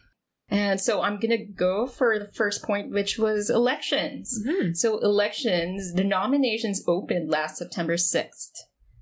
And 0.50 0.80
so 0.80 1.00
I'm 1.02 1.18
gonna 1.20 1.44
go 1.44 1.86
for 1.86 2.18
the 2.18 2.26
first 2.26 2.62
point, 2.62 2.90
which 2.90 3.18
was 3.18 3.50
elections. 3.50 4.36
Mhm. 4.46 4.76
So 4.76 4.98
elections, 4.98 5.94
the 5.94 6.04
nominations 6.04 6.82
opened 6.88 7.30
last 7.30 7.56
September 7.56 7.96
6th. 7.96 8.52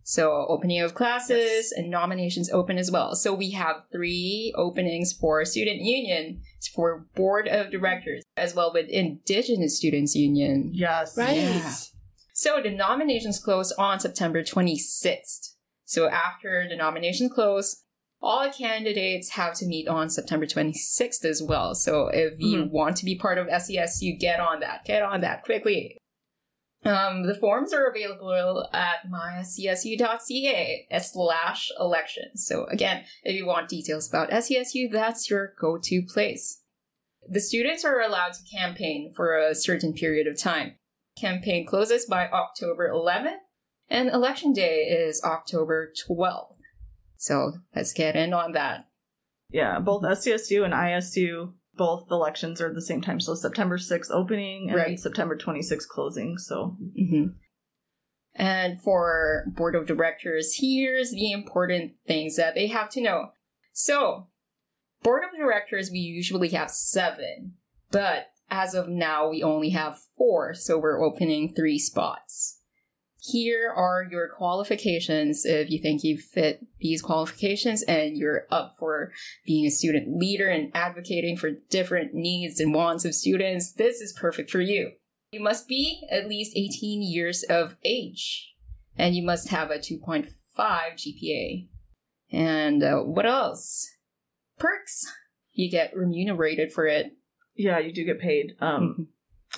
So 0.02 0.46
opening 0.48 0.80
of 0.80 0.94
classes 0.94 1.70
and 1.70 1.90
nominations 1.90 2.50
open 2.50 2.78
as 2.78 2.90
well. 2.90 3.14
So 3.14 3.34
we 3.34 3.50
have 3.50 3.84
three 3.92 4.54
openings 4.56 5.12
for 5.12 5.44
student 5.44 5.80
union, 5.82 6.40
for 6.74 7.06
board 7.14 7.46
of 7.46 7.70
directors, 7.70 8.22
as 8.36 8.54
well 8.54 8.72
with 8.72 8.88
Indigenous 8.88 9.76
Students 9.76 10.14
Union. 10.14 10.70
yes, 10.72 11.14
Right. 11.16 11.36
Yeah. 11.36 11.74
So 12.32 12.60
the 12.62 12.70
nominations 12.70 13.38
close 13.38 13.70
on 13.72 14.00
September 14.00 14.42
26th. 14.42 15.54
So 15.84 16.08
after 16.08 16.66
the 16.68 16.76
nominations 16.76 17.32
close, 17.32 17.82
all 18.20 18.50
candidates 18.50 19.30
have 19.30 19.54
to 19.54 19.66
meet 19.66 19.86
on 19.86 20.10
September 20.10 20.46
26th 20.46 21.24
as 21.24 21.42
well. 21.42 21.74
So 21.74 22.08
if 22.08 22.34
you 22.38 22.64
want 22.64 22.96
to 22.96 23.04
be 23.04 23.16
part 23.16 23.38
of 23.38 23.46
SCSU, 23.46 24.18
get 24.18 24.40
on 24.40 24.60
that. 24.60 24.84
Get 24.84 25.02
on 25.02 25.20
that 25.20 25.44
quickly. 25.44 25.98
Um, 26.84 27.24
the 27.24 27.34
forms 27.34 27.72
are 27.72 27.86
available 27.86 28.68
at 28.72 29.08
myscsu.ca 29.10 30.86
slash 31.00 31.70
elections. 31.78 32.46
So 32.46 32.66
again, 32.66 33.04
if 33.24 33.34
you 33.36 33.46
want 33.46 33.68
details 33.68 34.08
about 34.08 34.30
SCSU, 34.30 34.90
that's 34.90 35.28
your 35.28 35.54
go-to 35.60 36.02
place. 36.02 36.62
The 37.28 37.40
students 37.40 37.84
are 37.84 38.00
allowed 38.00 38.34
to 38.34 38.56
campaign 38.56 39.12
for 39.14 39.36
a 39.36 39.54
certain 39.54 39.92
period 39.92 40.26
of 40.26 40.38
time. 40.38 40.76
Campaign 41.20 41.66
closes 41.66 42.06
by 42.06 42.28
October 42.28 42.88
11th, 42.88 43.38
and 43.90 44.08
election 44.08 44.52
day 44.52 44.82
is 44.84 45.20
October 45.24 45.92
12th. 46.08 46.57
So 47.18 47.52
let's 47.76 47.92
get 47.92 48.16
in 48.16 48.32
on 48.32 48.52
that. 48.52 48.86
yeah. 49.50 49.78
Both 49.80 50.02
SCSU 50.04 50.64
and 50.64 50.72
ISU, 50.72 51.52
both 51.74 52.10
elections 52.10 52.60
are 52.60 52.68
at 52.68 52.74
the 52.74 52.80
same 52.82 53.00
time. 53.02 53.20
So 53.20 53.34
September 53.34 53.76
6th 53.76 54.10
opening 54.10 54.68
and 54.70 54.76
Right. 54.78 54.98
September 54.98 55.36
26th 55.36 55.88
closing. 55.88 56.38
So 56.38 56.76
hmm 56.96 57.26
And 58.34 58.80
for 58.80 59.44
board 59.48 59.74
of 59.74 59.86
directors, 59.86 60.56
here's 60.60 61.10
the 61.10 61.32
important 61.32 61.92
things 62.06 62.36
that 62.36 62.54
they 62.54 62.68
have 62.68 62.88
to 62.90 63.00
know. 63.02 63.32
So, 63.72 64.28
board 65.02 65.22
of 65.24 65.38
directors, 65.38 65.90
we 65.90 65.98
usually 65.98 66.48
have 66.50 66.70
seven, 66.70 67.54
but 67.90 68.28
as 68.50 68.74
of 68.74 68.88
now, 68.88 69.28
we 69.28 69.42
only 69.42 69.70
have 69.70 69.98
four, 70.16 70.54
so 70.54 70.78
we're 70.78 71.04
opening 71.04 71.52
three 71.54 71.78
spots. 71.78 72.57
Here 73.20 73.68
are 73.74 74.06
your 74.08 74.28
qualifications 74.28 75.44
if 75.44 75.70
you 75.70 75.80
think 75.80 76.04
you 76.04 76.18
fit 76.18 76.64
these 76.78 77.02
qualifications 77.02 77.82
and 77.82 78.16
you're 78.16 78.46
up 78.50 78.76
for 78.78 79.12
being 79.44 79.66
a 79.66 79.70
student 79.70 80.16
leader 80.16 80.48
and 80.48 80.70
advocating 80.74 81.36
for 81.36 81.50
different 81.68 82.14
needs 82.14 82.60
and 82.60 82.72
wants 82.72 83.04
of 83.04 83.14
students. 83.14 83.72
This 83.72 84.00
is 84.00 84.12
perfect 84.12 84.50
for 84.50 84.60
you. 84.60 84.92
You 85.32 85.40
must 85.40 85.66
be 85.66 86.06
at 86.10 86.28
least 86.28 86.56
18 86.56 87.02
years 87.02 87.42
of 87.42 87.76
age, 87.84 88.54
and 88.96 89.14
you 89.16 89.22
must 89.24 89.48
have 89.48 89.70
a 89.70 89.78
2.5 89.78 90.28
GPA. 90.56 91.68
And 92.30 92.82
uh, 92.82 92.98
what 93.00 93.26
else? 93.26 93.88
Perks. 94.58 95.04
You 95.52 95.70
get 95.70 95.94
remunerated 95.96 96.72
for 96.72 96.86
it. 96.86 97.12
yeah, 97.56 97.78
you 97.80 97.92
do 97.92 98.04
get 98.04 98.20
paid. 98.20 98.52
Um, 98.60 98.94
Mhm. 98.96 99.06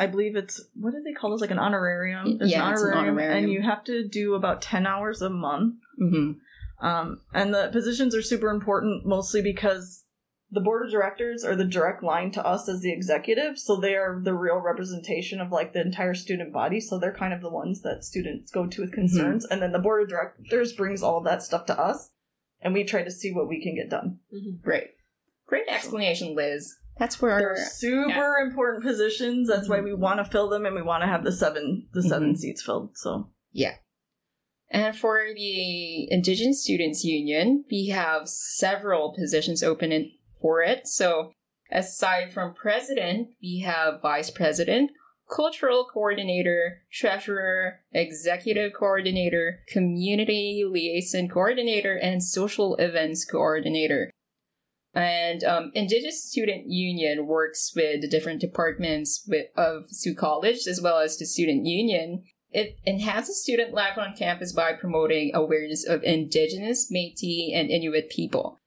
I 0.01 0.07
believe 0.07 0.35
it's 0.35 0.61
what 0.75 0.93
do 0.93 1.03
they 1.05 1.13
call 1.13 1.31
this? 1.31 1.41
Like 1.41 1.51
an 1.53 1.59
honorarium. 1.59 2.39
There's 2.39 2.51
Yeah, 2.51 2.73
it's 2.73 2.83
an 2.83 2.93
honorarium. 2.95 3.45
and 3.45 3.53
you 3.53 3.63
have 3.63 3.85
to 3.85 4.09
do 4.09 4.35
about 4.35 4.63
ten 4.63 4.87
hours 4.87 5.23
a 5.23 5.31
month. 5.31 5.75
hmm 5.99 6.33
Um, 6.81 7.21
and 7.35 7.53
the 7.55 7.69
positions 7.71 8.15
are 8.15 8.23
super 8.23 8.49
important, 8.51 9.05
mostly 9.05 9.43
because 9.43 10.05
the 10.53 10.61
board 10.61 10.85
of 10.85 10.91
directors 10.91 11.45
are 11.45 11.55
the 11.55 11.65
direct 11.65 12.03
line 12.03 12.31
to 12.33 12.45
us 12.45 12.69
as 12.69 12.81
the 12.81 12.91
executive, 12.93 13.57
so 13.59 13.77
they 13.77 13.95
are 13.95 14.21
the 14.25 14.35
real 14.35 14.57
representation 14.57 15.41
of 15.41 15.53
like 15.53 15.73
the 15.75 15.81
entire 15.83 16.15
student 16.15 16.53
body. 16.53 16.81
So 16.81 16.99
they're 16.99 17.13
kind 17.15 17.33
of 17.35 17.41
the 17.43 17.51
ones 17.51 17.83
that 17.83 18.03
students 18.05 18.51
go 18.51 18.67
to 18.67 18.81
with 18.81 18.93
concerns, 18.93 19.45
and 19.45 19.61
then 19.63 19.73
the 19.73 19.79
board 19.79 20.03
of 20.03 20.09
directors 20.09 20.73
brings 20.73 21.03
all 21.03 21.19
of 21.19 21.25
that 21.25 21.43
stuff 21.43 21.67
to 21.67 21.79
us, 21.79 22.11
and 22.63 22.73
we 22.75 22.83
try 22.85 23.03
to 23.05 23.11
see 23.11 23.31
what 23.31 23.49
we 23.49 23.63
can 23.63 23.75
get 23.77 23.91
done. 23.91 24.19
Great. 24.63 24.89
Great 25.47 25.69
explanation, 25.69 26.35
Liz. 26.35 26.75
That's 27.01 27.21
where 27.21 27.39
They're 27.39 27.57
super 27.57 28.37
important 28.37 28.85
positions. 28.85 29.49
That's 29.49 29.71
why 29.71 29.81
we 29.81 29.95
want 29.95 30.19
to 30.19 30.31
fill 30.31 30.51
them, 30.51 30.67
and 30.67 30.75
we 30.77 30.83
want 30.83 31.03
to 31.03 31.07
have 31.09 31.25
the 31.25 31.33
seven 31.33 31.89
the 31.95 32.03
7 32.03 32.35
Mhm. 32.35 32.37
seats 32.37 32.63
filled. 32.63 32.91
So 32.95 33.31
yeah. 33.53 33.77
And 34.69 34.95
for 34.95 35.25
the 35.35 36.13
Indigenous 36.13 36.63
Students 36.63 37.03
Union, 37.03 37.65
we 37.71 37.87
have 37.87 38.29
several 38.29 39.15
positions 39.15 39.63
open 39.63 39.91
in 39.91 40.13
for 40.41 40.63
it. 40.63 40.87
So, 40.87 41.33
aside 41.73 42.33
from 42.33 42.55
president, 42.55 43.31
we 43.43 43.61
have 43.61 44.03
vice 44.03 44.31
president, 44.31 44.91
cultural 45.35 45.87
coordinator, 45.93 46.83
treasurer, 46.93 47.81
executive 47.93 48.73
coordinator, 48.75 49.61
community 49.69 50.65
liaison 50.69 51.29
coordinator, 51.29 51.97
and 51.97 52.23
social 52.23 52.77
events 52.77 53.25
coordinator. 53.25 54.11
And 54.95 55.45
um, 55.45 55.71
Indigenous 55.75 56.25
Student 56.25 56.65
Union 56.67 57.27
works 57.27 57.73
with 57.77 58.01
the 58.01 58.09
different 58.09 58.41
departments 58.41 59.23
with, 59.27 59.47
of 59.57 59.85
Sault 59.91 60.17
College 60.17 60.67
as 60.67 60.81
well 60.81 60.99
as 60.99 61.17
the 61.17 61.27
Student 61.27 61.67
Union. 61.67 62.25
It 62.51 62.79
enhances 62.85 63.41
student 63.41 63.73
life 63.73 63.97
on 63.97 64.17
campus 64.17 64.53
by 64.53 64.73
promoting 64.73 65.31
awareness 65.33 65.87
of 65.87 66.03
Indigenous, 66.03 66.91
Métis, 66.93 67.55
and 67.55 67.71
Inuit 67.71 68.11
people. 68.11 68.59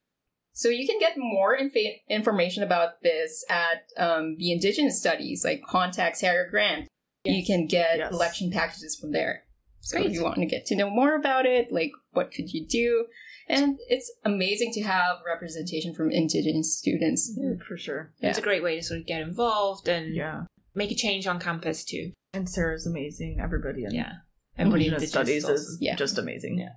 So 0.54 0.70
you 0.70 0.88
can 0.88 1.00
get 1.00 1.18
more 1.18 1.54
inf- 1.56 1.76
information 2.10 2.64
about 2.64 3.02
this 3.02 3.44
at 3.50 3.90
um, 3.98 4.38
the 4.38 4.54
Indigenous 4.54 5.00
Studies, 5.00 5.44
like 5.44 5.64
contact 5.64 6.18
Sarah 6.18 6.50
Grant. 6.50 6.88
You 7.26 7.44
can 7.46 7.68
get 7.68 7.98
Yes. 7.98 8.14
election 8.14 8.52
packages 8.52 8.96
from 8.96 9.12
there. 9.12 9.44
So 9.82 9.98
Great. 9.98 10.08
if 10.08 10.14
you 10.14 10.24
want 10.24 10.36
to 10.36 10.46
get 10.46 10.66
to 10.68 10.76
know 10.76 10.90
more 10.90 11.16
about 11.16 11.46
it, 11.46 11.72
like 11.74 11.92
what 12.12 12.32
could 12.32 12.54
you 12.54 12.66
do? 12.66 13.08
And 13.50 13.78
it's 13.90 14.12
amazing 14.24 14.72
to 14.74 14.82
have 14.84 15.18
representation 15.26 15.94
from 15.94 16.12
Indigenous 16.12 16.78
students. 16.78 17.32
Mm-hmm. 17.38 17.62
Mm, 17.62 17.64
for 17.64 17.78
sure. 17.78 18.14
It's 18.22 18.38
a 18.38 18.42
great 18.42 18.64
way 18.64 18.78
to 18.78 18.84
sort 18.84 19.02
of 19.02 19.06
get 19.06 19.22
involved 19.22 19.88
and 19.88 20.16
Yeah. 20.16 20.46
make 20.76 20.92
a 20.92 20.96
change 20.96 21.28
on 21.28 21.40
campus 21.40 21.84
too. 21.84 22.12
And 22.34 22.50
Sarah's 22.50 22.88
amazing. 22.88 23.40
Everybody 23.42 23.84
in 23.84 23.92
Yeah. 23.94 24.14
Everybody 24.58 24.86
Indigenous 24.86 25.14
Indigenous 25.16 25.44
studies 25.44 25.44
also. 25.46 25.54
is 25.56 25.78
Yeah. 25.82 25.96
just 25.96 26.18
amazing. 26.18 26.58
Yeah. 26.60 26.74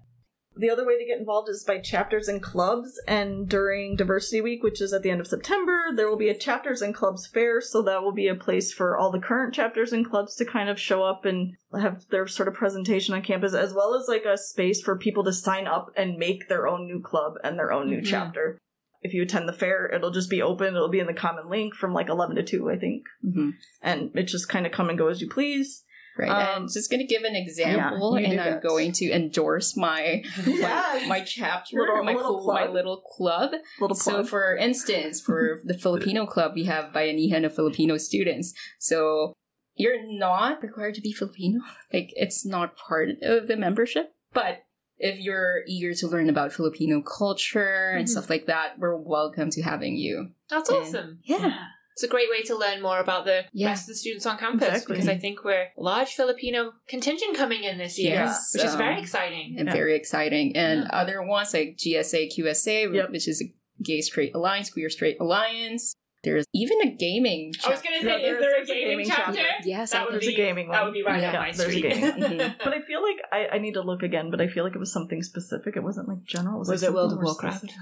The 0.59 0.71
other 0.71 0.87
way 0.87 0.99
to 0.99 1.05
get 1.05 1.19
involved 1.19 1.49
is 1.51 1.65
by 1.65 1.79
chapters 1.79 2.29
and 2.29 2.43
clubs. 2.43 2.99
And 3.07 3.49
during 3.49 3.95
Diversity 3.95 4.41
Week, 4.41 4.63
which 4.63 4.81
is 4.81 4.93
at 4.93 5.03
the 5.03 5.11
end 5.11 5.21
of 5.21 5.27
September, 5.27 5.89
there 5.95 6.09
will 6.09 6.17
be 6.17 6.31
a 6.31 6.39
chapters 6.39 6.81
and 6.81 6.95
clubs 6.95 7.27
fair. 7.27 7.61
So 7.61 7.83
that 7.83 8.03
will 8.03 8.13
be 8.13 8.29
a 8.29 8.35
place 8.35 8.73
for 8.73 8.97
all 8.97 9.11
the 9.11 9.19
current 9.21 9.55
chapters 9.55 9.93
and 9.93 10.09
clubs 10.09 10.35
to 10.37 10.45
kind 10.47 10.71
of 10.71 10.81
show 10.81 11.03
up 11.03 11.25
and 11.27 11.55
have 11.79 12.07
their 12.11 12.27
sort 12.27 12.49
of 12.49 12.55
presentation 12.55 13.15
on 13.15 13.23
campus, 13.23 13.53
as 13.55 13.75
well 13.75 13.95
as 13.95 14.09
like 14.09 14.25
a 14.25 14.39
space 14.39 14.81
for 14.81 14.97
people 14.97 15.25
to 15.25 15.33
sign 15.33 15.67
up 15.67 15.91
and 15.97 16.17
make 16.17 16.49
their 16.49 16.67
own 16.67 16.87
new 16.87 17.01
club 17.03 17.35
and 17.45 17.59
their 17.59 17.73
own 17.73 17.91
new 17.91 18.01
Mhm. 18.01 18.07
chapter. 18.07 18.59
If 19.03 19.13
you 19.13 19.23
attend 19.23 19.49
the 19.49 19.53
fair, 19.53 19.87
it'll 19.95 20.11
just 20.11 20.31
be 20.31 20.41
open. 20.43 20.75
It'll 20.75 20.89
be 20.89 21.01
in 21.01 21.07
the 21.07 21.13
common 21.15 21.49
link 21.51 21.75
from 21.75 21.93
like 21.93 22.09
11 22.09 22.35
to 22.37 22.43
2, 22.43 22.71
I 22.71 22.77
think. 22.79 23.05
hmm 23.23 23.51
And 23.83 24.11
it 24.17 24.25
just 24.25 24.49
kind 24.49 24.65
of 24.67 24.73
come 24.73 24.89
and 24.89 24.99
go 24.99 25.09
as 25.09 25.21
you 25.21 25.29
please. 25.29 25.85
Right. 26.19 26.31
Um, 26.31 26.63
and 26.63 26.73
just 26.73 26.91
going 26.91 27.01
to 27.01 27.07
give 27.07 27.25
an 27.25 27.37
example, 27.37 28.13
do 28.13 28.17
and 28.25 28.41
I'm 28.41 28.53
that. 28.55 28.63
going 28.63 28.93
to 28.93 29.11
endorse 29.11 29.77
my 29.77 30.23
Yeah. 30.47 31.01
my, 31.03 31.07
my 31.09 31.21
chapter, 31.21 31.79
Little- 31.79 32.03
my, 32.05 32.15
little 32.15 32.39
cool- 32.41 32.53
my 32.55 32.67
little 32.67 32.99
club. 33.03 33.53
Little 33.81 33.95
So, 33.97 34.11
plug. 34.13 34.29
for 34.29 34.57
instance, 34.57 35.21
for 35.21 35.61
the 35.65 35.75
Filipino 35.77 36.27
club, 36.27 36.53
we 36.55 36.65
have 36.65 36.93
Bayanihan 36.93 37.45
of 37.45 37.55
Filipino 37.55 37.97
students. 37.99 38.55
So, 38.79 39.33
you're 39.75 40.11
not 40.11 40.63
required 40.63 40.95
to 40.95 41.03
be 41.03 41.13
Filipino. 41.13 41.61
Like, 41.93 42.11
it's 42.17 42.47
not 42.47 42.77
part 42.77 43.11
of 43.23 43.47
the 43.47 43.57
membership. 43.57 44.15
But 44.33 44.63
if 44.99 45.19
you're 45.21 45.61
eager 45.67 45.93
to 45.93 46.09
learn 46.09 46.31
about 46.31 46.51
Filipino 46.55 47.03
culture 47.03 47.91
and 47.91 48.07
Mhm. 48.07 48.09
stuff 48.09 48.31
like 48.31 48.47
that, 48.47 48.79
we're 48.79 48.97
welcome 48.97 49.51
to 49.51 49.61
having 49.63 49.97
you. 49.97 50.31
That's 50.49 50.71
And- 50.71 50.79
awesome. 50.79 51.19
Yeah. 51.25 51.59
It's 51.97 52.03
a 52.03 52.09
great 52.09 52.29
way 52.29 52.43
to 52.43 52.55
learn 52.55 52.83
more 52.83 52.99
about 53.01 53.25
the 53.25 53.47
Yeah. 53.55 53.69
rest 53.69 53.85
of 53.85 53.89
the 53.89 53.95
students 53.95 54.27
on 54.27 54.37
campus 54.37 54.69
Exactly. 54.69 54.97
because 54.97 55.09
I 55.09 55.17
think 55.17 55.43
we're 55.45 55.69
a 55.79 55.83
large 55.83 56.11
Filipino 56.11 56.75
contingent 56.87 57.35
coming 57.35 57.65
in 57.65 57.79
this 57.79 57.99
year, 57.99 58.17
Yes, 58.17 58.51
which 58.53 58.65
is 58.65 58.73
um, 58.73 58.79
very 58.79 59.01
exciting. 59.01 59.55
and 59.59 59.67
Yeah. 59.67 59.73
very 59.73 59.97
exciting. 59.97 60.55
And 60.55 60.81
Yeah. 60.83 60.91
other 61.01 61.23
ones 61.23 61.55
like 61.55 61.79
GSA, 61.79 62.29
QSA, 62.29 62.93
Yep. 62.95 63.11
which 63.13 63.27
is 63.27 63.41
a 63.41 63.47
Gay 63.83 64.03
Straight 64.03 64.35
Alliance, 64.35 64.69
Queer 64.69 64.91
Straight 64.91 65.17
Alliance. 65.21 65.95
There's 66.25 66.45
even 66.53 66.81
a 66.83 66.91
gaming. 66.97 67.53
I 67.65 67.71
was 67.71 67.83
going 67.83 68.01
to 68.01 68.05
say, 68.05 68.23
Yeah, 68.23 68.33
is 68.33 68.41
there 68.41 68.51
a 68.51 68.57
there's 68.57 68.69
a 68.71 68.73
gaming, 68.75 68.89
gaming 68.91 69.07
chapter? 69.07 69.35
chapter. 69.35 69.69
Yes, 69.69 69.91
that 69.93 70.01
I 70.01 70.05
would 70.07 70.15
There's 70.15 70.27
be 70.27 70.33
a 70.35 70.37
gaming 70.37 70.69
one. 70.69 70.77
That 70.77 70.85
would 70.85 70.95
be 70.95 71.03
right 71.05 71.21
Yeah, 71.21 71.29
up 71.33 71.39
my 71.41 71.53
there's 71.53 71.61
a 71.61 71.63
street. 71.63 71.83
gaming 71.83 72.13
Mhm. 72.41 72.55
But 72.65 72.73
I 72.73 72.81
feel 72.83 73.01
like 73.03 73.19
I, 73.33 73.57
I 73.57 73.59
need 73.59 73.75
to 73.75 73.83
look 73.83 74.03
again, 74.03 74.31
but 74.31 74.41
I 74.41 74.49
feel 74.49 74.65
like 74.65 74.75
it 74.75 74.79
was 74.79 74.93
something 74.93 75.23
specific. 75.23 75.77
It 75.77 75.83
wasn't 75.85 76.09
like 76.09 76.25
general. 76.25 76.59
Was 76.59 76.69
like 76.69 76.83
it 76.83 76.93
World 76.93 77.11
something 77.13 77.29
of 77.29 77.37
Warcraft? 77.37 77.73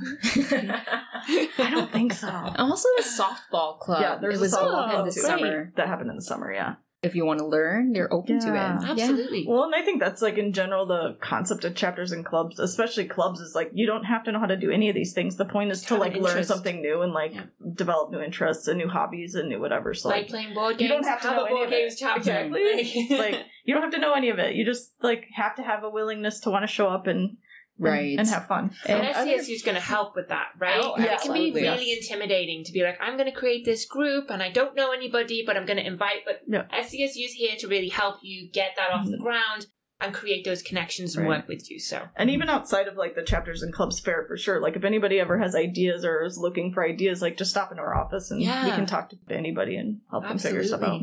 I 1.59 1.71
don't 1.71 1.91
think 1.91 2.13
so. 2.13 2.29
also 2.59 2.89
a 2.99 3.03
softball 3.03 3.79
club. 3.79 4.01
yeah, 4.03 4.19
there's 4.21 4.37
it 4.37 4.41
was 4.41 4.55
a 4.55 4.59
all 4.61 4.67
softball 4.89 4.99
in 5.01 5.05
the 5.07 5.13
too. 5.13 5.21
summer. 5.21 5.73
that 5.77 5.87
happened 5.87 6.11
in 6.11 6.17
the 6.17 6.23
summer. 6.23 6.53
Yeah. 6.53 6.75
If 7.05 7.15
you 7.15 7.25
want 7.25 7.39
to 7.41 7.47
learn, 7.47 7.93
they're 7.93 8.13
open 8.13 8.41
to 8.41 8.49
it. 8.55 8.59
Absolutely. 8.59 9.45
Well, 9.47 9.65
and 9.65 9.75
I 9.75 9.83
think 9.83 10.01
that's 10.01 10.23
like 10.23 10.39
in 10.39 10.53
general 10.53 10.87
the 10.87 11.17
concept 11.21 11.65
of 11.65 11.75
chapters 11.75 12.13
and 12.13 12.25
clubs, 12.25 12.59
especially 12.59 13.05
clubs, 13.07 13.41
is 13.41 13.55
like 13.55 13.71
you 13.75 13.87
don't 13.87 14.05
have 14.05 14.25
to 14.25 14.33
know 14.33 14.39
how 14.41 14.47
to 14.47 14.57
do 14.57 14.71
any 14.71 14.89
of 14.89 14.95
these 14.95 15.13
things. 15.13 15.37
The 15.37 15.45
point 15.45 15.71
is 15.71 15.79
Just 15.81 15.89
to 15.89 15.97
like 15.97 16.15
an 16.17 16.23
learn 16.23 16.43
something 16.45 16.81
new 16.81 17.03
and 17.03 17.13
like 17.13 17.35
Yeah. 17.35 17.43
develop 17.75 18.11
new 18.11 18.21
interests 18.21 18.67
and 18.69 18.79
new 18.79 18.89
hobbies 18.89 19.35
and 19.35 19.49
new 19.49 19.61
whatever. 19.61 19.95
So 19.95 20.09
like 20.09 20.23
like, 20.23 20.29
playing 20.29 20.55
board 20.55 20.81
You 20.81 20.89
games. 20.89 20.91
don't 20.91 21.05
have 21.13 21.21
to 21.23 21.29
have 21.29 21.37
know 21.37 21.47
a 21.47 21.49
board 21.49 21.65
of 21.67 21.71
games 21.71 21.97
chapter. 21.99 22.21
Exactly. 22.21 23.07
like 23.19 23.37
you 23.65 23.75
don't 23.75 23.83
have 23.83 23.93
to 23.93 23.99
know 23.99 24.15
any 24.15 24.31
of 24.31 24.39
it. 24.39 24.55
You 24.55 24.65
just 24.65 24.93
like 25.03 25.27
have 25.35 25.57
to 25.57 25.63
have 25.63 25.85
a 25.85 25.91
willingness 25.91 26.41
to 26.41 26.51
want 26.51 26.63
to 26.63 26.67
show 26.69 26.89
up 26.89 27.07
and 27.07 27.37
Right. 27.79 28.17
and 28.19 28.29
have 28.29 28.47
fun. 28.47 28.71
And 28.87 29.03
And 29.03 29.15
other- 29.17 29.31
SCSU 29.33 29.55
is 29.55 29.63
going 29.63 29.75
to 29.75 29.81
help 29.81 30.15
with 30.15 30.29
that, 30.29 30.49
right? 30.59 30.81
Oh, 30.81 30.95
And 30.95 31.05
it 31.05 31.09
can 31.09 31.33
be 31.33 31.51
absolutely. 31.51 31.63
really 31.63 31.93
intimidating 31.93 32.63
to 32.65 32.73
be 32.73 32.83
like, 32.83 32.99
I'm 33.01 33.17
going 33.17 33.31
to 33.31 33.37
create 33.37 33.65
this 33.65 33.85
group 33.85 34.31
and 34.31 34.43
I 34.43 34.51
don't 34.51 34.77
know 34.77 34.93
anybody, 34.93 35.43
but 35.45 35.57
I'm 35.57 35.67
going 35.67 35.79
to 35.79 35.87
invite. 35.87 36.25
But 36.25 36.43
Yeah. 36.47 36.67
SCSU 36.73 37.25
is 37.25 37.33
here 37.33 37.57
to 37.59 37.67
really 37.69 37.89
help 37.89 38.17
you 38.23 38.49
get 38.53 38.77
that 38.77 38.91
off 38.93 39.07
the 39.07 39.17
Mhm. 39.17 39.23
ground 39.23 39.67
and 40.01 40.13
create 40.15 40.45
those 40.45 40.63
connections 40.63 41.17
and 41.17 41.27
Right. 41.29 41.39
work 41.39 41.49
with 41.49 41.71
you. 41.71 41.79
So, 41.81 42.09
And 42.17 42.29
even 42.31 42.49
outside 42.49 42.87
of 42.89 42.97
like 42.97 43.15
the 43.17 43.23
chapters 43.23 43.63
and 43.63 43.73
clubs 43.73 43.99
fair 44.01 44.25
for 44.29 44.37
sure. 44.37 44.61
Like 44.61 44.77
if 44.77 44.85
anybody 44.85 45.19
ever 45.19 45.39
has 45.39 45.55
ideas 45.57 46.05
or 46.05 46.23
is 46.25 46.39
looking 46.39 46.73
for 46.73 46.85
ideas, 46.85 47.23
like 47.23 47.37
just 47.37 47.51
stop 47.51 47.71
into 47.71 47.83
our 47.83 47.97
office 47.97 48.31
and 48.31 48.41
Yeah. 48.43 48.65
we 48.67 48.71
can 48.73 48.87
talk 48.87 49.11
to 49.11 49.17
anybody 49.31 49.77
and 49.77 50.01
help 50.11 50.25
them 50.29 50.39
figure 50.39 50.63
stuff 50.65 50.83
out. 50.83 51.01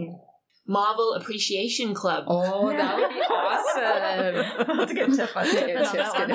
Absolutely. 0.67 0.73
Marvel 0.73 1.13
Appreciation 1.13 1.93
Club. 1.93 2.25
Oh, 2.27 2.69
that 2.77 2.97
would 2.97 3.09
be 3.09 3.21
awesome. 3.21 4.77
Let's 4.77 4.93
get 4.93 5.13
Tiff 5.13 5.37
on 5.37 5.45
Yeah, 5.45 5.83
on 5.83 5.91
Tiff's 5.91 6.13
that 6.13 6.29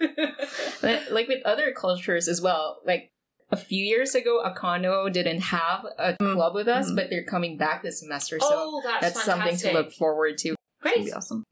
one. 0.00 0.34
Like- 0.82 1.10
like 1.10 1.28
with 1.28 1.42
other 1.44 1.72
cultures 1.72 2.28
as 2.28 2.40
well. 2.42 2.80
Like 2.84 3.10
a 3.50 3.56
few 3.56 3.82
years 3.84 4.14
ago, 4.14 4.42
Akano 4.44 5.10
didn't 5.12 5.40
have 5.40 5.84
a 5.98 6.14
Mm. 6.14 6.34
club 6.34 6.54
with 6.54 6.68
us, 6.68 6.90
Mhm. 6.90 6.96
but 6.96 7.10
they're 7.10 7.24
coming 7.24 7.56
back 7.56 7.82
this 7.82 8.00
semester, 8.00 8.38
so 8.40 8.48
oh, 8.50 8.82
that's, 8.84 9.00
that's 9.14 9.24
something 9.24 9.56
to 9.58 9.72
look 9.72 9.92
forward 9.92 10.36
to. 10.38 10.54
That'd 10.82 10.96
Great. 10.98 11.06
be 11.06 11.12
awesome. 11.12 11.44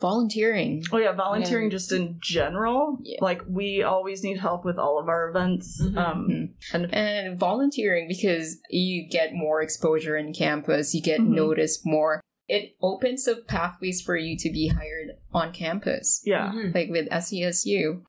Volunteering. 0.00 0.84
Oh 0.92 0.98
yeah, 0.98 1.12
volunteering 1.12 1.64
Yeah. 1.66 1.70
just 1.76 1.92
in 1.92 2.18
general. 2.22 2.98
Yeah. 3.02 3.18
Like 3.20 3.42
we 3.48 3.82
always 3.82 4.22
need 4.22 4.38
help 4.38 4.64
with 4.64 4.78
all 4.78 4.98
of 5.00 5.08
our 5.08 5.28
events. 5.28 5.82
Mhm. 5.82 5.96
Um 5.96 6.50
and 6.72 6.94
And 6.94 7.38
volunteering 7.38 8.06
because 8.06 8.58
you 8.70 9.08
get 9.08 9.34
more 9.34 9.60
exposure 9.60 10.16
in 10.16 10.32
campus, 10.32 10.94
you 10.94 11.02
get 11.02 11.20
Mhm. 11.20 11.30
noticed 11.30 11.84
more. 11.84 12.20
It 12.48 12.76
opens 12.80 13.26
up 13.28 13.46
pathways 13.48 14.00
for 14.00 14.16
you 14.16 14.36
to 14.38 14.50
be 14.50 14.68
hired 14.68 15.16
on 15.32 15.52
campus. 15.52 16.22
yeah. 16.24 16.52
Mhm. 16.54 16.74
Like 16.74 16.90
with 16.90 17.08
SCSU, 17.10 18.02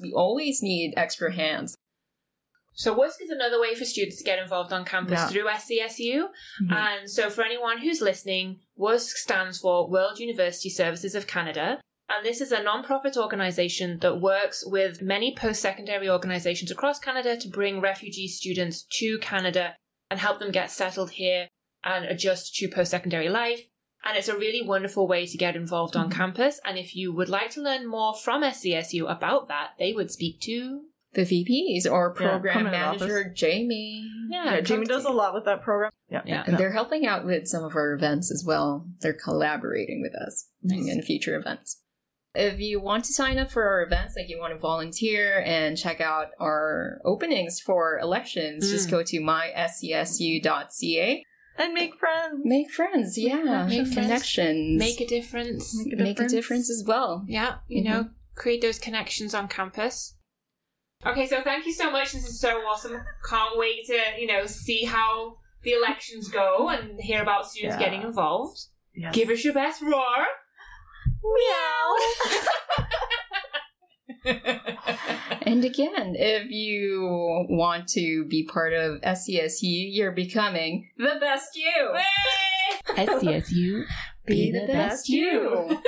we 0.00 0.12
always 0.12 0.62
need 0.62 0.94
extra 0.96 1.32
hands. 1.32 1.74
So 2.74 2.94
WUSC 2.94 3.22
is 3.22 3.30
another 3.30 3.60
way 3.60 3.74
for 3.74 3.84
students 3.84 4.18
to 4.18 4.24
get 4.24 4.38
involved 4.38 4.72
on 4.72 4.84
campus 4.84 5.20
Yeah. 5.20 5.28
through 5.28 5.48
SCSU. 5.48 6.28
Mhm. 6.62 6.72
And 6.72 7.10
so 7.10 7.30
for 7.30 7.44
anyone 7.44 7.78
who's 7.78 8.00
listening, 8.00 8.60
WUSC 8.76 9.16
stands 9.16 9.58
for 9.58 9.88
World 9.88 10.18
University 10.18 10.70
Services 10.70 11.14
of 11.14 11.26
Canada. 11.26 11.80
And 12.08 12.26
this 12.26 12.40
is 12.40 12.52
a 12.52 12.62
non-profit 12.62 13.16
organization 13.16 13.98
that 14.00 14.20
works 14.20 14.64
with 14.66 15.00
many 15.00 15.34
post-secondary 15.34 16.08
organizations 16.08 16.70
across 16.70 16.98
Canada 16.98 17.36
to 17.36 17.48
bring 17.48 17.80
refugee 17.80 18.28
students 18.28 18.84
to 18.98 19.18
Canada 19.20 19.76
and 20.10 20.20
help 20.20 20.38
them 20.38 20.50
get 20.50 20.70
settled 20.70 21.12
here 21.12 21.48
and 21.82 22.04
adjust 22.04 22.54
to 22.56 22.68
post-secondary 22.68 23.28
life. 23.28 23.68
And 24.04 24.18
it's 24.18 24.28
a 24.28 24.36
really 24.36 24.60
wonderful 24.60 25.08
way 25.08 25.24
to 25.24 25.38
get 25.38 25.56
involved 25.56 25.96
on 25.96 26.10
Mhm. 26.10 26.14
campus. 26.14 26.60
And 26.64 26.76
if 26.76 26.94
you 26.94 27.12
would 27.14 27.30
like 27.30 27.50
to 27.52 27.62
learn 27.62 27.86
more 27.86 28.14
from 28.14 28.42
SCSU 28.44 29.06
about 29.06 29.48
that, 29.48 29.70
they 29.78 29.94
would 29.94 30.10
speak 30.10 30.40
to 30.42 30.82
The 31.14 31.22
VPs 31.22 31.90
or 31.90 32.12
program 32.14 32.52
come 32.54 32.66
in 32.66 32.72
the 32.72 32.78
manager 32.78 33.32
Jamie. 33.34 34.08
Yeah, 34.30 34.60
Jamie 34.60 34.86
does 34.86 35.04
a 35.04 35.10
lot 35.10 35.34
with 35.34 35.44
that 35.44 35.62
program. 35.62 35.90
Yeah. 36.10 36.22
Yeah. 36.26 36.42
And 36.46 36.58
they're 36.58 36.72
helping 36.72 37.06
out 37.06 37.24
with 37.24 37.46
some 37.48 37.62
of 37.64 37.74
our 37.76 37.92
events 37.92 38.30
as 38.32 38.44
well. 38.46 38.86
They're 39.00 39.12
collaborating 39.12 40.00
with 40.02 40.14
us 40.14 40.48
Nice. 40.62 40.88
in 40.88 41.02
future 41.02 41.36
events. 41.36 41.80
If 42.34 42.58
you 42.58 42.80
want 42.80 43.04
to 43.04 43.12
sign 43.12 43.38
up 43.38 43.50
for 43.52 43.62
our 43.64 43.82
events, 43.82 44.14
like 44.16 44.28
you 44.28 44.38
want 44.40 44.52
to 44.54 44.58
volunteer 44.58 45.40
and 45.46 45.78
check 45.78 46.00
out 46.00 46.28
our 46.40 47.00
openings 47.04 47.60
for 47.60 47.98
elections, 48.00 48.68
just 48.70 48.88
Mm. 48.88 48.90
go 48.90 49.02
to 49.04 49.20
myscsu.ca. 49.20 51.22
And 51.56 51.72
make 51.72 51.94
friends. 51.96 52.40
Make 52.42 52.70
friends, 52.72 53.16
yeah. 53.16 53.66
Make 53.68 53.86
friends. 53.86 53.94
connections. 53.94 54.76
make 54.78 55.00
a 55.00 55.06
difference. 55.06 55.76
Make 55.84 55.92
a 55.92 55.96
Make 56.02 56.20
a 56.20 56.26
difference 56.28 56.68
as 56.68 56.82
well. 56.84 57.24
Yeah, 57.28 57.58
you 57.68 57.82
Mhm. 57.82 57.86
know, 57.86 58.08
create 58.34 58.60
those 58.62 58.80
connections 58.80 59.34
on 59.34 59.46
campus. 59.46 60.16
Okay, 61.06 61.26
so 61.26 61.42
thank 61.42 61.66
you 61.66 61.72
so 61.72 61.90
much. 61.90 62.12
This 62.12 62.26
is 62.26 62.40
so 62.40 62.58
awesome. 62.60 62.98
Can't 63.28 63.58
wait 63.58 63.84
to, 63.86 63.98
you 64.18 64.26
know, 64.26 64.46
see 64.46 64.84
how 64.84 65.36
the 65.62 65.72
elections 65.72 66.28
go 66.28 66.68
and 66.70 66.98
hear 67.00 67.22
about 67.22 67.46
students 67.46 67.76
Yeah. 67.78 67.84
getting 67.84 68.02
involved. 68.02 68.58
Yes. 68.94 69.14
Give 69.14 69.28
us 69.30 69.44
your 69.44 69.54
best 69.54 69.82
roar. 69.82 70.26
meow. 71.22 71.96
and 75.42 75.64
again, 75.64 76.14
if 76.18 76.50
you 76.50 77.02
want 77.50 77.88
to 77.88 78.24
be 78.28 78.44
part 78.46 78.72
of 78.72 79.00
SCSU, 79.02 79.58
you're 79.92 80.12
becoming 80.12 80.88
the 80.96 81.16
best 81.20 81.48
you. 81.56 81.94
SCSU, 82.88 83.84
Be 84.26 84.50
the 84.52 84.66
best 84.66 85.08
you. 85.08 85.78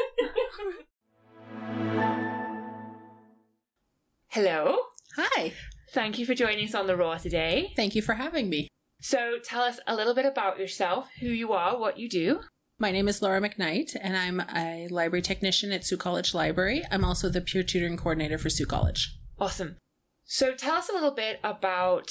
Hello. 4.28 4.76
Hi. 5.16 5.54
Thank 5.92 6.18
you 6.18 6.26
for 6.26 6.34
joining 6.34 6.68
us 6.68 6.74
on 6.74 6.86
the 6.86 6.96
Roar 6.96 7.16
today. 7.16 7.72
Thank 7.74 7.94
you 7.94 8.02
for 8.02 8.14
having 8.14 8.50
me. 8.50 8.68
So, 9.00 9.38
tell 9.42 9.62
us 9.62 9.80
a 9.86 9.96
little 9.96 10.14
bit 10.14 10.26
about 10.26 10.58
yourself, 10.58 11.08
who 11.20 11.28
you 11.28 11.54
are, 11.54 11.78
what 11.78 11.98
you 11.98 12.06
do. 12.06 12.40
My 12.78 12.90
name 12.90 13.08
is 13.08 13.22
Laura 13.22 13.40
McKnight, 13.40 13.96
and 13.98 14.14
I'm 14.14 14.40
a 14.54 14.88
library 14.90 15.22
technician 15.22 15.72
at 15.72 15.86
Sault 15.86 16.00
College 16.00 16.34
Library. 16.34 16.82
I'm 16.90 17.02
also 17.02 17.30
the 17.30 17.40
peer 17.40 17.62
tutoring 17.62 17.96
coordinator 17.96 18.36
for 18.36 18.50
Sault 18.50 18.68
College. 18.68 19.16
Awesome. 19.38 19.76
So, 20.26 20.54
tell 20.54 20.74
us 20.74 20.90
a 20.90 20.92
little 20.92 21.12
bit 21.12 21.40
about 21.42 22.10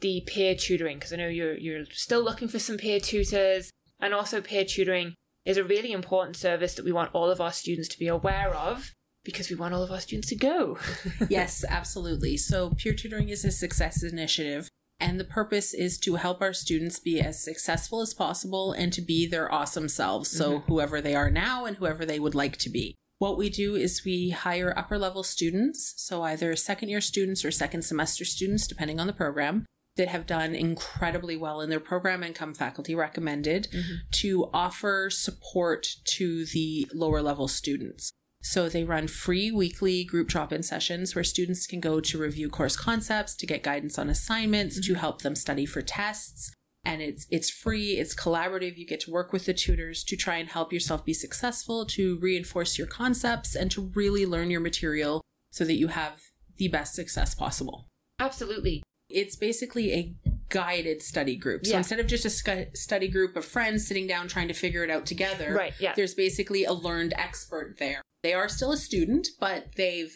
the 0.00 0.22
peer 0.26 0.54
tutoring, 0.54 0.96
because 0.96 1.12
I 1.12 1.16
know 1.16 1.28
you're 1.28 1.58
you're 1.58 1.84
still 1.90 2.22
looking 2.22 2.48
for 2.48 2.58
some 2.58 2.78
peer 2.78 3.00
tutors, 3.00 3.70
and 4.00 4.14
also 4.14 4.40
peer 4.40 4.64
tutoring 4.64 5.14
is 5.44 5.58
a 5.58 5.64
really 5.64 5.92
important 5.92 6.36
service 6.36 6.74
that 6.74 6.86
we 6.86 6.92
want 6.92 7.14
all 7.14 7.30
of 7.30 7.40
our 7.40 7.52
students 7.52 7.88
to 7.88 7.98
be 7.98 8.06
aware 8.06 8.54
of 8.54 8.92
because 9.24 9.50
we 9.50 9.56
want 9.56 9.74
all 9.74 9.82
of 9.82 9.90
our 9.90 10.00
students 10.00 10.28
to 10.28 10.36
go. 10.36 10.78
yes, 11.28 11.64
absolutely. 11.68 12.36
So, 12.36 12.70
peer 12.70 12.94
tutoring 12.94 13.28
is 13.28 13.44
a 13.44 13.50
success 13.50 14.02
initiative, 14.02 14.68
and 14.98 15.18
the 15.18 15.24
purpose 15.24 15.74
is 15.74 15.98
to 16.00 16.16
help 16.16 16.40
our 16.40 16.52
students 16.52 16.98
be 16.98 17.20
as 17.20 17.42
successful 17.42 18.00
as 18.00 18.14
possible 18.14 18.72
and 18.72 18.92
to 18.92 19.02
be 19.02 19.26
their 19.26 19.52
awesome 19.52 19.88
selves. 19.88 20.30
So, 20.30 20.58
mm-hmm. 20.58 20.72
whoever 20.72 21.00
they 21.00 21.14
are 21.14 21.30
now 21.30 21.64
and 21.64 21.76
whoever 21.76 22.04
they 22.04 22.20
would 22.20 22.34
like 22.34 22.56
to 22.58 22.70
be. 22.70 22.94
What 23.18 23.36
we 23.36 23.50
do 23.50 23.76
is 23.76 24.02
we 24.02 24.30
hire 24.30 24.72
upper 24.78 24.98
level 24.98 25.22
students, 25.22 25.92
so 25.98 26.22
either 26.22 26.56
second 26.56 26.88
year 26.88 27.02
students 27.02 27.44
or 27.44 27.50
second 27.50 27.82
semester 27.82 28.24
students, 28.24 28.66
depending 28.66 28.98
on 28.98 29.06
the 29.06 29.12
program, 29.12 29.66
that 29.96 30.08
have 30.08 30.24
done 30.24 30.54
incredibly 30.54 31.36
well 31.36 31.60
in 31.60 31.68
their 31.68 31.80
program 31.80 32.22
and 32.22 32.34
come 32.34 32.54
faculty 32.54 32.94
recommended 32.94 33.68
mm-hmm. 33.70 33.96
to 34.10 34.48
offer 34.54 35.10
support 35.10 35.96
to 36.04 36.46
the 36.46 36.88
lower 36.94 37.20
level 37.20 37.46
students. 37.46 38.10
So 38.42 38.68
they 38.68 38.84
run 38.84 39.06
free 39.06 39.50
weekly 39.50 40.02
group 40.04 40.28
drop 40.28 40.52
in 40.52 40.62
sessions 40.62 41.14
where 41.14 41.24
students 41.24 41.66
can 41.66 41.80
go 41.80 42.00
to 42.00 42.18
review 42.18 42.48
course 42.48 42.76
concepts, 42.76 43.34
to 43.36 43.46
get 43.46 43.62
guidance 43.62 43.98
on 43.98 44.08
assignments, 44.08 44.80
to 44.86 44.94
help 44.94 45.22
them 45.22 45.34
study 45.34 45.66
for 45.66 45.82
tests. 45.82 46.52
And 46.82 47.02
it's 47.02 47.26
it's 47.30 47.50
free, 47.50 47.98
it's 47.98 48.14
collaborative. 48.14 48.78
You 48.78 48.86
get 48.86 49.00
to 49.00 49.10
work 49.10 49.32
with 49.34 49.44
the 49.44 49.52
tutors 49.52 50.02
to 50.04 50.16
try 50.16 50.36
and 50.36 50.48
help 50.48 50.72
yourself 50.72 51.04
be 51.04 51.12
successful, 51.12 51.84
to 51.86 52.18
reinforce 52.20 52.78
your 52.78 52.86
concepts 52.86 53.54
and 53.54 53.70
to 53.72 53.90
really 53.94 54.24
learn 54.24 54.50
your 54.50 54.62
material 54.62 55.20
so 55.52 55.64
that 55.66 55.74
you 55.74 55.88
have 55.88 56.20
the 56.56 56.68
best 56.68 56.94
success 56.94 57.34
possible. 57.34 57.86
Absolutely. 58.18 58.82
It's 59.10 59.36
basically 59.36 59.92
a 59.92 60.14
guided 60.48 61.02
study 61.02 61.36
group. 61.36 61.66
So 61.66 61.72
Yeah. 61.72 61.78
instead 61.78 62.00
of 62.00 62.06
just 62.06 62.24
a 62.24 62.68
study 62.74 63.08
group 63.08 63.36
of 63.36 63.44
friends 63.44 63.86
sitting 63.86 64.06
down 64.06 64.28
trying 64.28 64.48
to 64.48 64.54
figure 64.54 64.82
it 64.82 64.90
out 64.90 65.04
together, 65.04 65.52
Right, 65.54 65.74
yeah. 65.78 65.92
there's 65.94 66.14
basically 66.14 66.64
a 66.64 66.72
learned 66.72 67.12
expert 67.16 67.76
there. 67.78 68.00
They 68.22 68.34
are 68.34 68.48
still 68.48 68.72
a 68.72 68.76
student, 68.76 69.28
but 69.38 69.74
they've 69.76 70.12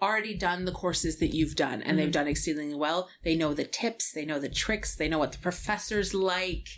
already 0.00 0.34
done 0.34 0.64
the 0.64 0.72
courses 0.72 1.18
that 1.18 1.34
you've 1.34 1.56
done 1.56 1.82
and 1.82 1.98
they've 1.98 2.12
done 2.12 2.28
exceedingly 2.28 2.74
well. 2.76 3.08
They 3.24 3.34
know 3.34 3.52
the 3.52 3.64
tips, 3.64 4.12
they 4.12 4.24
know 4.24 4.38
the 4.38 4.48
tricks, 4.48 4.94
they 4.94 5.08
know 5.08 5.18
what 5.18 5.32
the 5.32 5.38
professors 5.38 6.14
like. 6.14 6.68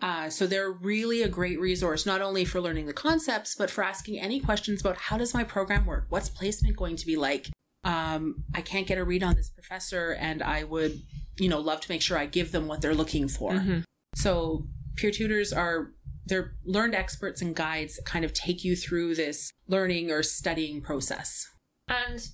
Uh, 0.00 0.30
so 0.30 0.46
they're 0.46 0.70
really 0.70 1.20
a 1.22 1.28
great 1.28 1.60
resource, 1.60 2.06
not 2.06 2.22
only 2.22 2.44
for 2.44 2.60
learning 2.60 2.86
the 2.86 2.92
concepts, 2.92 3.54
but 3.56 3.70
for 3.70 3.82
asking 3.82 4.18
any 4.20 4.40
questions 4.40 4.80
about 4.80 4.96
how 4.96 5.18
does 5.18 5.34
my 5.34 5.44
program 5.44 5.84
work? 5.84 6.06
What's 6.10 6.28
placement 6.28 6.76
going 6.76 6.96
to 6.96 7.06
be 7.06 7.16
like? 7.16 7.48
Um, 7.84 8.44
I 8.54 8.60
can't 8.60 8.86
get 8.86 8.98
a 8.98 9.04
read 9.04 9.22
on 9.22 9.34
this 9.34 9.50
professor 9.50 10.12
and 10.12 10.42
I 10.42 10.64
would, 10.64 11.02
you 11.38 11.48
know, 11.48 11.58
love 11.58 11.80
to 11.80 11.90
make 11.90 12.02
sure 12.02 12.16
I 12.16 12.26
give 12.26 12.52
them 12.52 12.66
what 12.68 12.80
they're 12.82 12.94
looking 12.94 13.26
for. 13.26 13.52
Mhm. 13.52 13.82
So 14.14 14.68
peer 14.96 15.10
tutors 15.10 15.52
are 15.52 15.92
they're 16.26 16.54
learned 16.64 16.94
experts 16.94 17.42
and 17.42 17.54
guides 17.54 17.96
that 17.96 18.04
kind 18.04 18.24
of 18.24 18.32
take 18.32 18.64
you 18.64 18.76
through 18.76 19.14
this 19.14 19.50
learning 19.68 20.10
or 20.10 20.22
studying 20.22 20.80
process. 20.80 21.46
And 21.88 22.26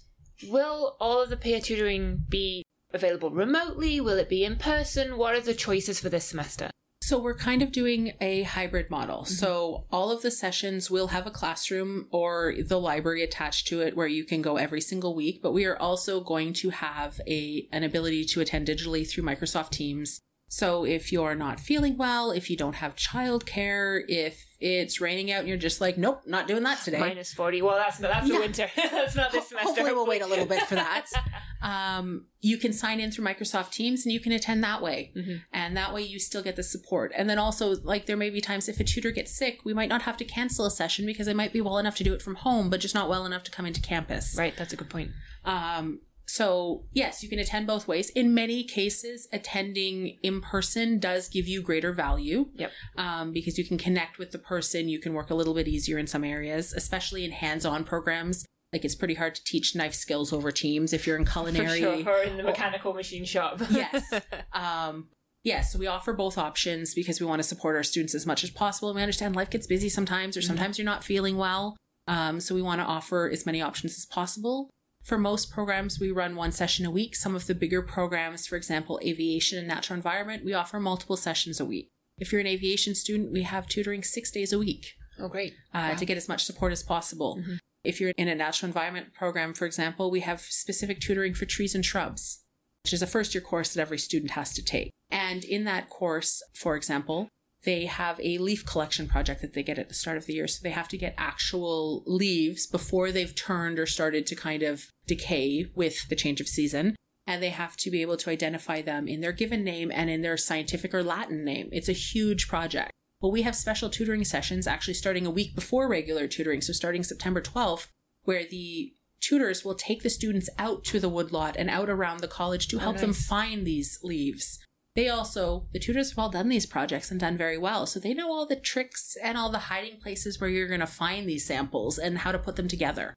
will 0.49 0.97
all 1.01 1.23
of 1.23 1.31
the 1.31 1.37
peer 1.37 1.61
tutoring 1.61 2.25
be 2.29 2.63
available 2.93 3.31
remotely? 3.31 4.01
Will 4.01 4.19
it 4.19 4.29
be 4.29 4.45
in 4.45 4.57
person? 4.57 5.17
What 5.17 5.35
are 5.35 5.41
the 5.41 5.55
choices 5.55 6.01
for 6.01 6.09
this 6.09 6.25
semester? 6.25 6.71
So 7.03 7.21
we're 7.21 7.37
kind 7.37 7.63
of 7.63 7.71
doing 7.71 8.15
a 8.21 8.43
hybrid 8.43 8.91
model. 8.91 9.19
Mm-hmm. 9.19 9.35
So 9.35 9.85
all 9.93 10.11
of 10.11 10.23
the 10.23 10.31
sessions 10.31 10.91
will 10.91 11.09
have 11.09 11.25
a 11.25 11.31
classroom 11.31 12.09
or 12.11 12.55
the 12.59 12.81
library 12.81 13.23
attached 13.23 13.69
to 13.69 13.81
it 13.81 13.97
where 13.97 14.09
you 14.09 14.25
can 14.25 14.43
go 14.43 14.57
every 14.57 14.81
single 14.81 15.15
week, 15.15 15.41
but 15.41 15.53
we 15.53 15.67
are 15.67 15.79
also 15.79 16.21
going 16.21 16.53
to 16.55 16.71
have 16.71 17.21
a 17.29 17.69
an 17.71 17.85
ability 17.85 18.25
to 18.25 18.41
attend 18.41 18.67
digitally 18.67 19.09
through 19.09 19.23
Microsoft 19.23 19.71
Teams. 19.71 20.21
So 20.49 20.85
if 20.85 21.11
you're 21.11 21.35
not 21.35 21.59
feeling 21.59 21.97
well, 21.97 22.31
if 22.31 22.49
you 22.49 22.57
don't 22.57 22.77
have 22.77 22.95
childcare, 22.95 24.03
if 24.07 24.45
it's 24.61 25.01
raining 25.01 25.33
out 25.33 25.41
and 25.41 25.49
you're 25.49 25.59
just 25.59 25.81
like, 25.81 25.99
nope, 25.99 26.23
not 26.25 26.47
doing 26.47 26.63
that 26.63 26.83
today. 26.85 27.01
Minus 27.01 27.35
40. 27.35 27.63
Well, 27.63 27.77
that's 27.77 27.99
not, 27.99 28.13
that's 28.13 28.29
the 28.29 28.39
winter. 28.39 28.71
that's 28.77 29.17
not 29.17 29.33
this 29.33 29.49
semester. 29.49 29.69
Hopefully, 29.69 29.93
we'll 29.93 30.07
wait 30.07 30.23
a 30.23 30.27
little 30.27 30.47
bit 30.47 30.63
for 30.63 30.77
that. 30.77 31.07
um, 31.63 32.27
you 32.41 32.59
can 32.59 32.73
sign 32.73 33.01
in 33.01 33.11
through 33.11 33.25
Microsoft 33.25 33.73
Teams 33.73 34.07
and 34.07 34.13
you 34.13 34.21
can 34.21 34.31
attend 34.33 34.63
that 34.63 34.81
way. 34.81 35.13
Mhm. 35.17 35.43
And 35.53 35.77
that 35.77 35.93
way 35.93 36.03
you 36.03 36.21
still 36.21 36.43
get 36.43 36.55
the 36.55 36.63
support. 36.63 37.13
And 37.17 37.29
then 37.29 37.39
also, 37.39 37.77
like, 37.83 38.07
there 38.07 38.17
may 38.17 38.31
be 38.31 38.41
times 38.41 38.69
if 38.69 38.79
a 38.79 38.85
tutor 38.85 39.11
gets 39.11 39.37
sick, 39.37 39.61
we 39.65 39.75
might 39.75 39.89
not 39.89 40.03
have 40.03 40.17
to 40.19 40.25
cancel 40.25 40.65
a 40.65 40.71
session 40.71 41.07
because 41.07 41.27
they 41.27 41.35
might 41.35 41.53
be 41.53 41.61
well 41.61 41.79
enough 41.79 41.97
to 41.97 42.05
do 42.05 42.15
it 42.15 42.23
from 42.23 42.37
home, 42.37 42.71
but 42.71 42.79
just 42.81 42.95
not 42.95 43.09
well 43.09 43.27
enough 43.27 43.43
to 43.45 43.51
come 43.51 43.67
into 43.67 43.81
campus. 43.81 44.37
Right, 44.39 44.57
that's 44.57 44.73
a 44.73 44.77
good 44.77 44.91
point. 44.91 45.11
Um, 45.45 46.01
so, 46.29 46.85
yes, 46.93 47.23
you 47.23 47.29
can 47.29 47.39
attend 47.39 47.67
both 47.67 47.87
ways. 47.87 48.11
In 48.11 48.35
many 48.35 48.65
cases, 48.65 49.29
attending 49.33 50.19
in 50.23 50.41
person 50.41 50.99
does 50.99 51.29
give 51.29 51.47
you 51.47 51.63
greater 51.63 51.93
value 51.93 52.49
Yep. 52.57 52.73
um, 52.97 53.33
because 53.33 53.59
you 53.59 53.65
can 53.65 53.79
connect 53.79 54.19
with 54.19 54.33
the 54.33 54.39
person. 54.39 54.89
You 54.89 54.99
can 54.99 55.15
work 55.15 55.31
a 55.31 55.35
little 55.35 55.55
bit 55.55 55.69
easier 55.69 55.99
in 55.99 56.07
some 56.07 56.25
areas, 56.25 56.73
especially 56.73 57.25
in 57.25 57.31
hands 57.31 57.65
on 57.65 57.85
programs. 57.85 58.45
Like, 58.73 58.85
it's 58.85 58.97
pretty 58.97 59.15
hard 59.15 59.37
to 59.37 59.45
teach 59.45 59.77
knife 59.77 59.95
skills 59.95 60.33
over 60.33 60.51
Teams 60.51 60.93
if 60.93 61.07
you're 61.07 61.17
in 61.17 61.25
culinary. 61.25 61.79
sure, 61.79 62.09
or 62.09 62.23
in 62.25 62.37
the 62.37 62.43
mechanical 62.43 62.93
machine 62.93 63.25
shop. 63.25 63.61
Yes. 63.71 64.05
Um, 64.53 65.09
yes, 65.45 65.73
so 65.73 65.79
we 65.79 65.87
offer 65.87 66.13
both 66.13 66.37
options 66.37 66.93
because 66.93 67.21
we 67.21 67.27
want 67.27 67.39
to 67.41 67.47
support 67.49 67.77
our 67.77 67.85
students 67.85 68.15
as 68.15 68.27
much 68.27 68.43
as 68.43 68.51
possible. 68.51 68.93
We 68.93 69.01
understand 69.01 69.37
life 69.37 69.51
gets 69.51 69.67
busy 69.69 69.89
sometimes, 69.89 70.37
or 70.37 70.43
sometimes 70.43 70.77
you're 70.79 70.85
not 70.85 71.05
feeling 71.05 71.37
well. 71.37 71.77
Um, 72.09 72.41
so 72.41 72.55
we 72.55 72.63
want 72.63 72.81
to 72.81 72.85
offer 72.85 73.31
as 73.33 73.47
many 73.47 73.63
options 73.63 73.97
as 73.97 74.05
possible. 74.07 74.71
For 75.07 75.17
most 75.17 75.53
programs, 75.53 76.01
we 76.01 76.11
run 76.11 76.35
one 76.35 76.51
session 76.51 76.85
a 76.85 76.91
week. 76.91 77.15
Some 77.15 77.37
of 77.37 77.47
the 77.47 77.55
bigger 77.55 77.81
programs, 77.81 78.49
for 78.49 78.57
example, 78.57 78.99
aviation 79.05 79.57
and 79.57 79.69
natural 79.69 79.97
environment, 79.97 80.45
we 80.45 80.53
offer 80.53 80.81
multiple 80.81 81.17
sessions 81.17 81.61
a 81.61 81.65
week. 81.65 81.91
If 82.19 82.33
you're 82.33 82.41
an 82.41 82.49
aviation 82.49 82.97
student, 82.97 83.31
we 83.31 83.45
have 83.45 83.69
tutoring 83.69 84.03
six 84.03 84.33
days 84.33 84.53
a 84.53 84.59
week 84.59 84.95
oh, 85.21 85.29
great. 85.29 85.55
uh, 85.73 85.95
to 85.95 86.05
get 86.05 86.17
as 86.17 86.29
much 86.29 86.45
support 86.45 86.73
as 86.73 86.83
possible. 86.83 87.41
If 87.85 88.01
you're 88.01 88.15
in 88.17 88.27
a 88.27 88.35
natural 88.35 88.67
environment 88.67 89.15
program, 89.15 89.55
for 89.55 89.65
example, 89.65 90.11
we 90.11 90.21
have 90.21 90.41
specific 90.41 90.99
tutoring 90.99 91.35
for 91.35 91.45
trees 91.45 91.77
and 91.77 91.85
shrubs, 91.85 92.43
which 92.83 92.93
is 92.93 93.01
a 93.01 93.07
first 93.07 93.33
year 93.33 93.43
course 93.43 93.75
that 93.75 93.81
every 93.81 93.99
student 93.99 94.33
has 94.33 94.53
to 94.55 94.65
take. 94.65 94.91
And 95.09 95.45
in 95.45 95.63
that 95.67 95.89
course, 95.89 96.43
for 96.53 96.75
example, 96.75 97.29
they 97.65 97.87
have 97.87 98.21
a 98.23 98.39
leaf 98.39 98.65
collection 98.65 99.09
project 99.09 99.43
that 99.43 99.55
they 99.55 99.63
get 99.63 99.79
at 99.79 99.89
the 99.89 99.95
start 99.95 100.17
of 100.17 100.27
the 100.27 100.35
year. 100.35 100.47
So 100.47 100.61
they 100.63 100.71
have 100.71 100.89
to 100.89 100.99
get 100.99 101.15
actual 101.19 102.05
leaves 102.07 102.67
before 102.67 103.11
they've 103.11 103.35
turned 103.35 103.79
or 103.79 103.87
started 103.87 104.27
to 104.27 104.37
kind 104.37 104.63
of 104.63 104.87
decay 105.07 105.67
with 105.75 106.09
the 106.09 106.17
change 106.17 106.41
of 106.41 106.49
season. 106.49 106.97
And 107.27 107.43
they 107.43 107.51
have 107.51 107.77
to 107.79 107.91
be 107.91 108.03
able 108.03 108.17
to 108.19 108.31
identify 108.31 108.83
them 108.83 109.09
in 109.09 109.21
their 109.21 109.33
given 109.33 109.65
name 109.65 109.91
and 109.93 110.09
in 110.09 110.23
their 110.23 110.37
scientific 110.37 110.95
or 110.95 111.03
Latin 111.03 111.45
name. 111.45 111.69
It's 111.73 111.89
a 111.89 111.93
huge 111.93 112.47
project. 112.47 112.93
Well, 113.21 113.33
we 113.33 113.43
have 113.43 113.57
special 113.57 113.91
tutoring 113.91 114.25
sessions 114.25 114.67
actually 114.67 114.95
starting 114.95 115.27
a 115.27 115.31
week 115.31 115.55
before 115.55 115.89
regular 115.89 116.29
tutoring, 116.29 116.61
so 116.61 116.73
starting 116.73 117.03
September 117.03 117.41
12th, 117.41 117.89
where 118.23 118.45
the 118.45 118.93
tutors 119.21 119.65
will 119.65 119.75
take 119.75 120.03
the 120.03 120.11
students 120.11 120.49
out 120.59 120.85
to 120.85 121.01
the 121.01 121.09
woodlot 121.09 121.57
and 121.57 121.69
out 121.71 121.89
around 121.89 122.21
the 122.21 122.29
college 122.29 122.69
to 122.69 122.79
help 122.79 122.99
them 122.99 123.11
nice. 123.11 123.27
find 123.27 123.67
these 123.67 123.99
leaves. 124.03 124.61
They 124.97 125.11
also, 125.11 125.67
the 125.75 125.79
tutors 125.79 126.11
have 126.11 126.19
all 126.19 126.31
done 126.31 126.49
these 126.49 126.65
projects 126.65 127.11
and 127.11 127.21
done 127.21 127.37
very 127.37 127.59
well, 127.59 127.87
so 127.87 128.01
they 128.01 128.15
know 128.15 128.33
all 128.33 128.47
the 128.47 128.57
tricks 128.57 129.15
and 129.23 129.37
all 129.37 129.51
the 129.51 129.59
hiding 129.59 130.01
places 130.01 130.41
where 130.41 130.49
you're 130.49 130.69
going 130.69 130.81
to 130.81 130.87
find 130.87 131.29
these 131.29 131.47
samples 131.47 131.99
and 131.99 132.19
how 132.19 132.33
to 132.33 132.39
put 132.39 132.57
them 132.57 132.67
together. 132.67 133.13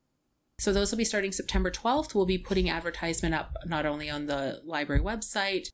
So 0.60 0.74
those 0.74 0.92
will 0.92 0.98
be 0.98 1.06
starting 1.06 1.32
September 1.32 1.72
12th. 1.72 2.14
We'll 2.14 2.26
be 2.26 2.38
putting 2.38 2.70
advertisement 2.70 3.34
up 3.34 3.56
not 3.66 3.86
only 3.86 4.10
on 4.10 4.26
the 4.26 4.62
library 4.66 5.02
website, 5.02 5.70